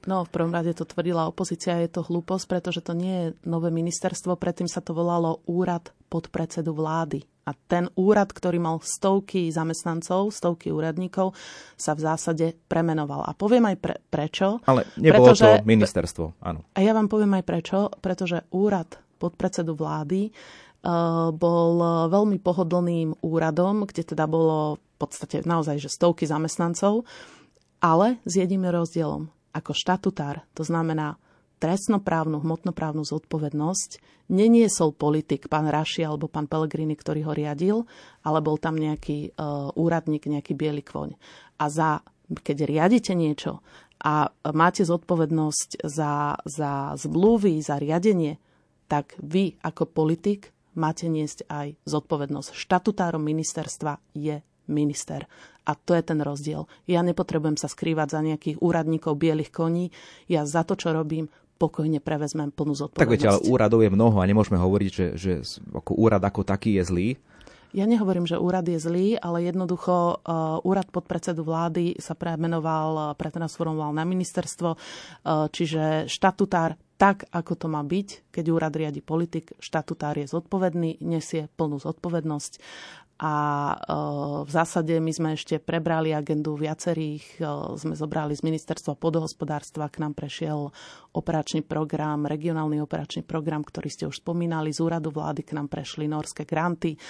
No, 0.06 0.22
v 0.22 0.30
prvom 0.30 0.54
rade 0.54 0.70
to 0.70 0.86
tvrdila 0.86 1.26
opozícia, 1.26 1.82
je 1.82 1.90
to 1.90 2.06
hlúposť, 2.06 2.46
pretože 2.46 2.80
to 2.80 2.94
nie 2.94 3.14
je 3.14 3.26
nové 3.42 3.74
ministerstvo, 3.74 4.38
predtým 4.38 4.70
sa 4.70 4.78
to 4.78 4.94
volalo 4.94 5.42
Úrad 5.50 5.90
podpredsedu 6.06 6.70
vlády. 6.70 7.26
A 7.46 7.54
ten 7.54 7.86
úrad, 7.94 8.34
ktorý 8.34 8.58
mal 8.58 8.82
stovky 8.82 9.54
zamestnancov, 9.54 10.34
stovky 10.34 10.74
úradníkov, 10.74 11.30
sa 11.78 11.94
v 11.94 12.02
zásade 12.02 12.46
premenoval. 12.66 13.22
A 13.22 13.38
poviem 13.38 13.70
aj 13.70 13.76
pre, 13.78 13.94
prečo. 14.10 14.58
Ale 14.66 14.82
nebolo 14.98 15.30
pretože, 15.30 15.62
to 15.62 15.62
ministerstvo, 15.62 16.24
áno. 16.42 16.66
A 16.74 16.82
ja 16.82 16.90
vám 16.90 17.06
poviem 17.06 17.38
aj 17.38 17.44
prečo, 17.46 17.78
pretože 18.02 18.42
úrad 18.50 18.98
podpredsedu 19.22 19.78
vlády 19.78 20.34
uh, 20.34 21.30
bol 21.30 21.70
veľmi 22.10 22.42
pohodlným 22.42 23.22
úradom, 23.22 23.86
kde 23.86 24.02
teda 24.02 24.26
bolo 24.26 24.82
v 24.82 24.94
podstate 24.98 25.46
naozaj 25.46 25.78
že 25.78 25.86
stovky 25.86 26.26
zamestnancov, 26.26 27.06
ale 27.78 28.18
s 28.26 28.42
jedným 28.42 28.66
rozdielom. 28.66 29.30
Ako 29.56 29.72
štatutár, 29.72 30.44
to 30.52 30.60
znamená 30.60 31.16
trestnoprávnu, 31.56 32.44
hmotnoprávnu 32.44 33.00
zodpovednosť 33.08 34.20
neniesol 34.28 34.92
politik, 34.92 35.48
pán 35.48 35.70
Raši 35.70 36.04
alebo 36.04 36.28
pán 36.28 36.50
Pellegrini, 36.50 36.92
ktorý 36.92 37.24
ho 37.24 37.32
riadil, 37.32 37.88
ale 38.20 38.44
bol 38.44 38.60
tam 38.60 38.76
nejaký 38.76 39.32
uh, 39.32 39.72
úradník, 39.72 40.28
nejaký 40.28 40.52
biely 40.52 40.84
kvoň. 40.84 41.16
A 41.56 41.64
za, 41.72 42.04
keď 42.28 42.68
riadite 42.68 43.16
niečo 43.16 43.64
a 43.96 44.28
máte 44.52 44.84
zodpovednosť 44.84 45.80
za, 45.80 46.36
za 46.44 46.92
zmluvy, 47.00 47.64
za 47.64 47.80
riadenie, 47.80 48.36
tak 48.86 49.16
vy 49.18 49.56
ako 49.64 49.88
politik 49.88 50.52
máte 50.76 51.08
niesť 51.08 51.48
aj 51.48 51.80
zodpovednosť. 51.88 52.52
Štatutárom 52.52 53.24
ministerstva 53.24 53.96
je 54.12 54.44
minister. 54.68 55.26
A 55.66 55.74
to 55.74 55.98
je 55.98 56.02
ten 56.06 56.22
rozdiel. 56.22 56.70
Ja 56.86 57.02
nepotrebujem 57.02 57.58
sa 57.58 57.66
skrývať 57.66 58.14
za 58.14 58.20
nejakých 58.22 58.62
úradníkov 58.62 59.18
bielých 59.18 59.50
koní. 59.50 59.90
Ja 60.30 60.46
za 60.46 60.62
to, 60.62 60.78
čo 60.78 60.94
robím, 60.94 61.26
pokojne 61.56 61.98
prevezmem 61.98 62.52
plnú 62.52 62.76
zodpovednosť. 62.76 63.02
Tak 63.02 63.12
viete, 63.12 63.26
ale 63.26 63.42
úradov 63.48 63.80
je 63.82 63.90
mnoho 63.90 64.20
a 64.20 64.28
nemôžeme 64.28 64.60
hovoriť, 64.60 64.90
že, 64.92 65.06
že 65.16 65.32
ako 65.72 65.96
úrad 65.96 66.22
ako 66.22 66.44
taký 66.44 66.78
je 66.78 66.82
zlý. 66.84 67.08
Ja 67.74 67.84
nehovorím, 67.84 68.24
že 68.24 68.40
úrad 68.40 68.64
je 68.64 68.80
zlý, 68.80 69.20
ale 69.20 69.44
jednoducho 69.44 70.22
uh, 70.22 70.64
úrad 70.64 70.88
podpredsedu 70.88 71.44
vlády 71.44 71.98
sa 72.00 72.16
premenoval, 72.16 72.88
uh, 72.94 73.04
pretransformoval 73.18 73.92
na 73.92 74.06
ministerstvo, 74.06 74.70
uh, 74.72 75.50
čiže 75.50 76.08
štatutár 76.08 76.78
tak, 76.96 77.28
ako 77.28 77.52
to 77.60 77.66
má 77.68 77.84
byť, 77.84 78.32
keď 78.32 78.44
úrad 78.48 78.72
riadi 78.72 79.04
politik, 79.04 79.52
štatutár 79.60 80.16
je 80.16 80.24
zodpovedný, 80.24 81.04
nesie 81.04 81.52
plnú 81.60 81.76
zodpovednosť 81.76 82.52
a 83.16 83.34
v 84.44 84.50
zásade 84.52 84.92
my 85.00 85.08
sme 85.08 85.28
ešte 85.32 85.56
prebrali 85.56 86.12
agendu 86.12 86.52
viacerých, 86.52 87.40
sme 87.80 87.96
zobrali 87.96 88.36
z 88.36 88.44
ministerstva 88.44 88.92
podhospodárstva, 89.00 89.88
k 89.88 90.04
nám 90.04 90.12
prešiel 90.12 90.68
operačný 91.16 91.64
program, 91.64 92.28
regionálny 92.28 92.76
operačný 92.84 93.24
program, 93.24 93.64
ktorý 93.64 93.88
ste 93.88 94.04
už 94.04 94.20
spomínali, 94.20 94.68
z 94.68 94.84
úradu 94.84 95.08
vlády 95.08 95.48
k 95.48 95.56
nám 95.56 95.72
prešli 95.72 96.04
norské 96.04 96.44
granty 96.44 97.00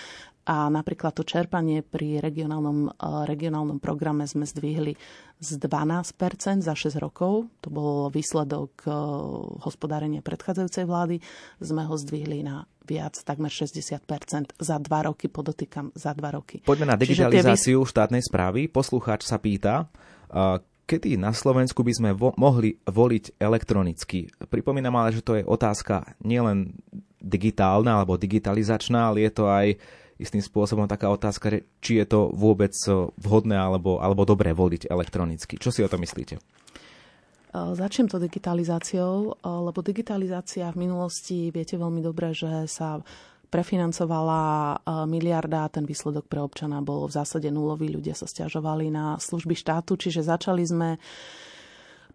a 0.47 0.71
napríklad 0.71 1.11
to 1.11 1.27
čerpanie 1.27 1.83
pri 1.83 2.23
regionálnom, 2.23 2.95
regionálnom 3.27 3.83
programe 3.83 4.31
sme 4.31 4.47
zdvihli 4.47 4.95
z 5.43 5.51
12% 5.59 6.63
za 6.63 6.75
6 6.79 7.03
rokov. 7.03 7.51
To 7.67 7.69
bol 7.69 8.09
výsledok 8.15 8.87
hospodárenia 9.67 10.23
predchádzajúcej 10.23 10.87
vlády. 10.87 11.19
Sme 11.59 11.83
ho 11.83 11.99
zdvihli 11.99 12.47
na 12.47 12.63
viac, 12.87 13.19
takmer 13.27 13.51
60% 13.51 14.55
za 14.55 14.77
dva 14.79 15.11
roky, 15.11 15.27
podotýkam 15.27 15.91
za 15.99 16.15
dva 16.15 16.39
roky. 16.39 16.63
Poďme 16.63 16.95
na 16.95 16.97
digitalizáciu 16.97 17.83
vys- 17.83 17.91
štátnej 17.91 18.23
správy. 18.23 18.71
Poslucháč 18.71 19.27
sa 19.27 19.43
pýta, 19.43 19.91
kedy 20.87 21.19
na 21.19 21.35
Slovensku 21.35 21.83
by 21.83 21.93
sme 21.93 22.11
vo- 22.15 22.39
mohli 22.39 22.79
voliť 22.87 23.43
elektronicky. 23.43 24.31
Pripomínam 24.47 24.95
ale, 24.95 25.11
že 25.11 25.27
to 25.27 25.35
je 25.35 25.43
otázka 25.43 26.15
nielen 26.23 26.79
digitálna 27.19 27.99
alebo 27.99 28.15
digitalizačná, 28.15 29.11
ale 29.11 29.27
je 29.27 29.33
to 29.35 29.51
aj 29.51 29.75
istým 30.17 30.41
spôsobom 30.41 30.89
taká 30.89 31.13
otázka, 31.13 31.61
či 31.85 32.01
je 32.01 32.07
to 32.09 32.33
vôbec 32.33 32.73
vhodné 33.21 33.57
alebo, 33.57 34.01
alebo 34.01 34.25
dobré 34.25 34.57
voliť 34.57 34.89
elektronicky. 34.89 35.61
Čo 35.61 35.69
si 35.73 35.85
o 35.85 35.89
to 35.89 36.01
myslíte? 36.01 36.41
Začnem 37.57 38.09
to 38.09 38.21
digitalizáciou, 38.21 39.41
lebo 39.41 39.81
digitalizácia 39.81 40.69
v 40.73 40.89
minulosti, 40.89 41.49
viete 41.49 41.81
veľmi 41.81 42.05
dobre, 42.05 42.37
že 42.37 42.69
sa 42.69 43.01
prefinancovala 43.49 44.77
miliarda 45.09 45.65
a 45.65 45.73
ten 45.73 45.89
výsledok 45.89 46.29
pre 46.29 46.45
občana 46.45 46.85
bol 46.85 47.09
v 47.09 47.17
zásade 47.17 47.49
nulový. 47.49 47.89
Ľudia 47.89 48.13
sa 48.13 48.29
stiažovali 48.29 48.93
na 48.93 49.17
služby 49.17 49.57
štátu, 49.57 49.97
čiže 49.97 50.27
začali 50.29 50.69
sme 50.69 51.01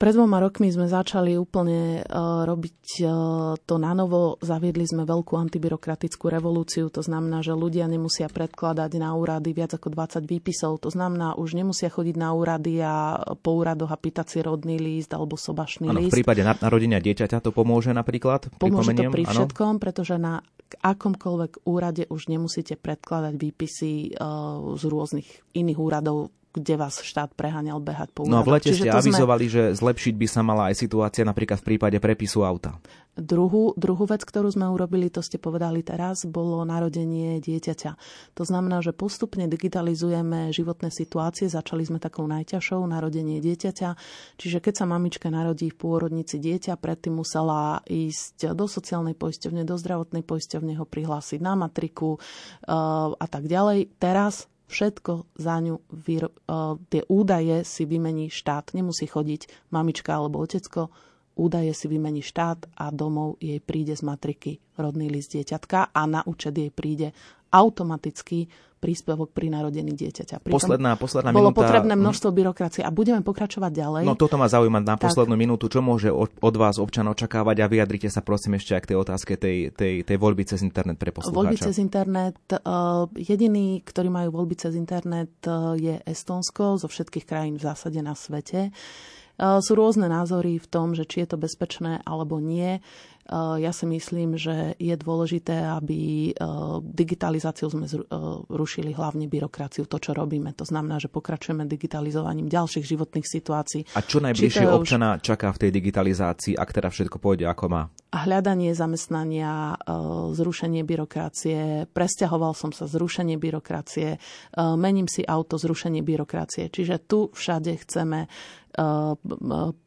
pred 0.01 0.17
dvoma 0.17 0.41
rokmi 0.41 0.73
sme 0.73 0.89
začali 0.89 1.37
úplne 1.37 2.01
uh, 2.01 2.41
robiť 2.49 3.05
uh, 3.05 3.53
to 3.61 3.77
na 3.77 3.93
novo. 3.93 4.41
Zaviedli 4.41 4.81
sme 4.89 5.05
veľkú 5.05 5.37
antibyrokratickú 5.37 6.25
revolúciu. 6.25 6.89
To 6.89 7.05
znamená, 7.05 7.45
že 7.45 7.53
ľudia 7.53 7.85
nemusia 7.85 8.25
predkladať 8.25 8.97
na 8.97 9.13
úrady 9.13 9.53
viac 9.53 9.77
ako 9.77 9.93
20 9.93 10.25
výpisov. 10.25 10.81
To 10.81 10.89
znamená, 10.89 11.37
už 11.37 11.53
nemusia 11.53 11.93
chodiť 11.93 12.17
na 12.17 12.33
úrady 12.33 12.81
a 12.81 13.21
po 13.45 13.61
úradoch 13.61 13.93
a 13.93 14.01
pýtať 14.01 14.25
si 14.25 14.37
rodný 14.41 14.81
list 14.81 15.13
alebo 15.13 15.37
sobašný 15.37 15.93
ano, 15.93 16.01
list. 16.01 16.17
V 16.17 16.25
prípade 16.25 16.41
narodenia 16.41 16.97
dieťaťa 16.97 17.37
to 17.37 17.53
pomôže 17.53 17.93
napríklad? 17.93 18.49
Pomôže 18.57 18.97
to 18.97 19.05
pri 19.13 19.29
všetkom, 19.29 19.77
ano? 19.77 19.81
pretože 19.85 20.17
na 20.17 20.41
akomkoľvek 20.81 21.69
úrade 21.69 22.09
už 22.09 22.25
nemusíte 22.25 22.73
predkladať 22.73 23.37
výpisy 23.37 24.17
uh, 24.17 24.73
z 24.73 24.83
rôznych 24.89 25.29
iných 25.53 25.77
úradov 25.77 26.33
kde 26.51 26.75
vás 26.75 26.99
štát 26.99 27.31
preháňal 27.31 27.79
behať 27.79 28.11
po 28.11 28.27
úradoch. 28.27 28.35
No 28.35 28.43
a 28.43 28.47
v 28.47 28.51
lete 28.59 28.75
Čiže 28.75 28.83
ste 28.83 28.89
avizovali, 28.91 29.45
sme... 29.47 29.53
že 29.55 29.63
zlepšiť 29.79 30.13
by 30.19 30.27
sa 30.27 30.41
mala 30.43 30.63
aj 30.71 30.75
situácia 30.75 31.23
napríklad 31.23 31.63
v 31.63 31.67
prípade 31.75 31.97
prepisu 32.03 32.43
auta. 32.43 32.75
Druhú, 33.11 33.75
druhú 33.75 34.07
vec, 34.07 34.23
ktorú 34.23 34.55
sme 34.55 34.71
urobili, 34.71 35.11
to 35.11 35.19
ste 35.19 35.35
povedali 35.35 35.83
teraz, 35.83 36.23
bolo 36.23 36.63
narodenie 36.63 37.43
dieťaťa. 37.43 37.91
To 38.39 38.43
znamená, 38.47 38.79
že 38.79 38.95
postupne 38.95 39.51
digitalizujeme 39.51 40.55
životné 40.55 40.95
situácie. 40.95 41.51
Začali 41.51 41.83
sme 41.83 41.99
takou 41.99 42.23
najťažšou, 42.31 42.87
narodenie 42.87 43.43
dieťaťa. 43.43 43.89
Čiže 44.39 44.63
keď 44.63 44.73
sa 44.79 44.85
mamička 44.87 45.27
narodí 45.27 45.67
v 45.67 45.75
pôrodnici 45.75 46.39
dieťa, 46.39 46.79
predtým 46.79 47.19
musela 47.19 47.83
ísť 47.83 48.55
do 48.55 48.63
sociálnej 48.71 49.19
poisťovne, 49.19 49.67
do 49.67 49.75
zdravotnej 49.75 50.23
poisťovne 50.23 50.79
ho 50.79 50.87
prihlásiť 50.87 51.43
na 51.43 51.59
matriku 51.59 52.15
uh, 52.15 53.11
a 53.11 53.27
tak 53.27 53.51
ďalej. 53.51 53.91
Teraz 53.99 54.47
všetko 54.71 55.35
za 55.35 55.59
ňu, 55.59 55.75
vyro- 55.91 56.31
uh, 56.47 56.79
tie 56.87 57.03
údaje 57.11 57.67
si 57.67 57.83
vymení 57.83 58.31
štát. 58.31 58.71
Nemusí 58.71 59.05
chodiť 59.05 59.69
mamička 59.75 60.15
alebo 60.15 60.39
otecko, 60.39 60.87
údaje 61.35 61.75
si 61.75 61.91
vymení 61.91 62.23
štát 62.23 62.71
a 62.79 62.87
domov 62.91 63.35
jej 63.43 63.59
príde 63.59 63.91
z 63.95 64.03
matriky 64.07 64.63
rodný 64.79 65.11
list 65.11 65.35
dieťatka 65.35 65.91
a 65.91 66.01
na 66.07 66.23
účet 66.23 66.55
jej 66.55 66.71
príde 66.71 67.11
automaticky 67.51 68.47
príspevok 68.81 69.29
pri 69.29 69.53
narodení 69.53 69.93
dieťaťa. 69.93 70.41
Pritom 70.41 70.57
posledná, 70.57 70.97
posledná 70.97 71.29
bolo 71.29 71.53
minúta... 71.53 71.69
potrebné 71.69 71.93
množstvo 71.93 72.29
byrokracie 72.33 72.81
a 72.81 72.89
budeme 72.89 73.21
pokračovať 73.21 73.71
ďalej. 73.77 74.03
No 74.09 74.17
toto 74.17 74.41
ma 74.41 74.49
zaujíma 74.49 74.81
na 74.81 74.97
tak. 74.97 75.05
poslednú 75.05 75.37
minútu. 75.37 75.69
Čo 75.69 75.85
môže 75.85 76.09
od, 76.09 76.33
od 76.41 76.55
vás 76.57 76.81
občan 76.81 77.05
očakávať 77.13 77.61
a 77.61 77.69
vyjadrite 77.69 78.09
sa 78.09 78.25
prosím 78.25 78.57
ešte 78.57 78.73
aj 78.73 78.81
k 78.81 78.89
tej 78.89 78.97
otázke 78.97 79.31
tej, 79.37 79.69
tej, 79.77 80.01
tej 80.01 80.17
voľby 80.17 80.49
cez 80.49 80.65
internet 80.65 80.97
pre 80.97 81.13
poslucháča. 81.13 81.37
Voľby 81.37 81.57
cez 81.61 81.77
internet. 81.77 82.41
Uh, 82.49 83.05
jediný, 83.13 83.85
ktorí 83.85 84.09
majú 84.09 84.41
voľby 84.41 84.57
cez 84.57 84.73
internet 84.73 85.29
uh, 85.45 85.77
je 85.77 86.01
Estonsko 86.01 86.81
zo 86.81 86.89
všetkých 86.89 87.29
krajín 87.29 87.61
v 87.61 87.69
zásade 87.69 88.01
na 88.01 88.17
svete. 88.17 88.73
Uh, 89.37 89.61
sú 89.61 89.77
rôzne 89.77 90.09
názory 90.09 90.57
v 90.57 90.65
tom, 90.65 90.97
že 90.97 91.05
či 91.05 91.21
je 91.21 91.29
to 91.29 91.37
bezpečné 91.37 92.01
alebo 92.01 92.41
nie. 92.41 92.81
Eh, 93.31 93.63
ja 93.63 93.71
si 93.71 93.87
myslím, 93.87 94.35
že 94.35 94.75
je 94.75 94.91
dôležité, 94.99 95.63
aby 95.63 96.31
eh, 96.31 96.35
digitalizáciu 96.83 97.71
sme 97.71 97.87
eh, 97.87 98.03
rušili 98.51 98.91
hlavne 98.91 99.31
byrokraciu, 99.31 99.87
to, 99.87 99.97
čo 100.03 100.11
robíme. 100.11 100.51
To 100.59 100.67
znamená, 100.67 100.99
že 100.99 101.07
pokračujeme 101.07 101.63
digitalizovaním 101.63 102.51
ďalších 102.51 102.83
životných 102.83 103.23
situácií. 103.23 103.81
A 103.95 104.03
čo 104.03 104.19
najbližšie 104.19 104.67
už... 104.67 104.83
občana 104.83 105.15
čaká 105.23 105.55
v 105.55 105.61
tej 105.63 105.71
digitalizácii, 105.71 106.59
ak 106.59 106.75
teda 106.75 106.91
všetko 106.91 107.23
pôjde 107.23 107.47
ako 107.47 107.71
má? 107.71 107.83
Hľadanie 108.11 108.75
zamestnania, 108.75 109.79
zrušenie 110.35 110.83
byrokracie, 110.83 111.87
presťahoval 111.95 112.51
som 112.51 112.75
sa, 112.75 112.83
zrušenie 112.83 113.39
byrokracie, 113.39 114.19
mením 114.75 115.07
si 115.07 115.23
auto, 115.23 115.55
zrušenie 115.55 116.03
byrokracie. 116.03 116.67
Čiže 116.67 117.07
tu 117.07 117.31
všade 117.31 117.71
chceme 117.79 118.27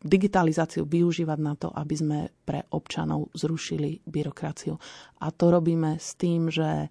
digitalizáciu 0.04 0.84
využívať 0.84 1.38
na 1.40 1.54
to, 1.56 1.72
aby 1.72 1.94
sme 1.96 2.18
pre 2.44 2.68
občanov 2.68 3.32
zrušili 3.32 4.04
byrokraciu. 4.04 4.76
A 5.24 5.32
to 5.32 5.48
robíme 5.48 5.96
s 5.96 6.12
tým, 6.20 6.52
že 6.52 6.86
eh, 6.86 6.90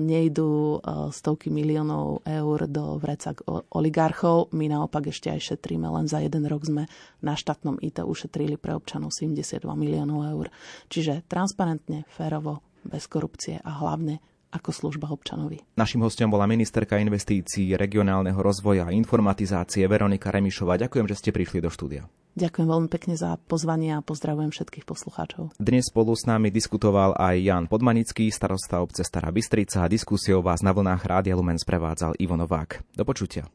nejdú 0.00 0.80
stovky 1.12 1.52
miliónov 1.52 2.24
eur 2.24 2.58
do 2.66 2.96
vrecak 2.96 3.44
oligarchov. 3.76 4.48
My 4.56 4.72
naopak 4.72 5.12
ešte 5.12 5.28
aj 5.28 5.54
šetríme. 5.54 5.84
Len 5.92 6.08
za 6.08 6.24
jeden 6.24 6.48
rok 6.48 6.64
sme 6.64 6.88
na 7.20 7.36
štátnom 7.36 7.76
IT 7.84 8.00
ušetrili 8.00 8.56
pre 8.56 8.72
občanov 8.72 9.12
72 9.12 9.60
miliónov 9.76 10.24
eur. 10.24 10.46
Čiže 10.88 11.28
transparentne, 11.28 12.08
férovo, 12.08 12.64
bez 12.80 13.04
korupcie 13.12 13.60
a 13.60 13.70
hlavne 13.84 14.24
ako 14.50 14.70
služba 14.74 15.08
občanovi. 15.10 15.62
Našim 15.78 16.02
hostom 16.02 16.30
bola 16.30 16.50
ministerka 16.50 16.98
investícií, 16.98 17.74
regionálneho 17.78 18.38
rozvoja 18.38 18.90
a 18.90 18.94
informatizácie 18.94 19.86
Veronika 19.86 20.34
Remišová. 20.34 20.76
Ďakujem, 20.76 21.06
že 21.06 21.18
ste 21.18 21.30
prišli 21.30 21.62
do 21.62 21.70
štúdia. 21.70 22.10
Ďakujem 22.38 22.66
veľmi 22.70 22.88
pekne 22.90 23.18
za 23.18 23.34
pozvanie 23.50 23.90
a 23.98 24.06
pozdravujem 24.06 24.54
všetkých 24.54 24.86
poslucháčov. 24.86 25.50
Dnes 25.58 25.90
spolu 25.90 26.14
s 26.14 26.30
nami 26.30 26.54
diskutoval 26.54 27.18
aj 27.18 27.36
Jan 27.42 27.66
Podmanický, 27.66 28.30
starosta 28.30 28.78
obce 28.78 29.02
Stará 29.02 29.34
Bystrica 29.34 29.82
a 29.82 29.90
diskusiou 29.90 30.38
vás 30.38 30.62
na 30.62 30.70
vlnách 30.70 31.02
Rádia 31.02 31.34
Lumen 31.34 31.58
sprevádzal 31.58 32.14
Ivo 32.22 32.38
Novák. 32.38 32.86
Do 32.94 33.02
počutia. 33.02 33.50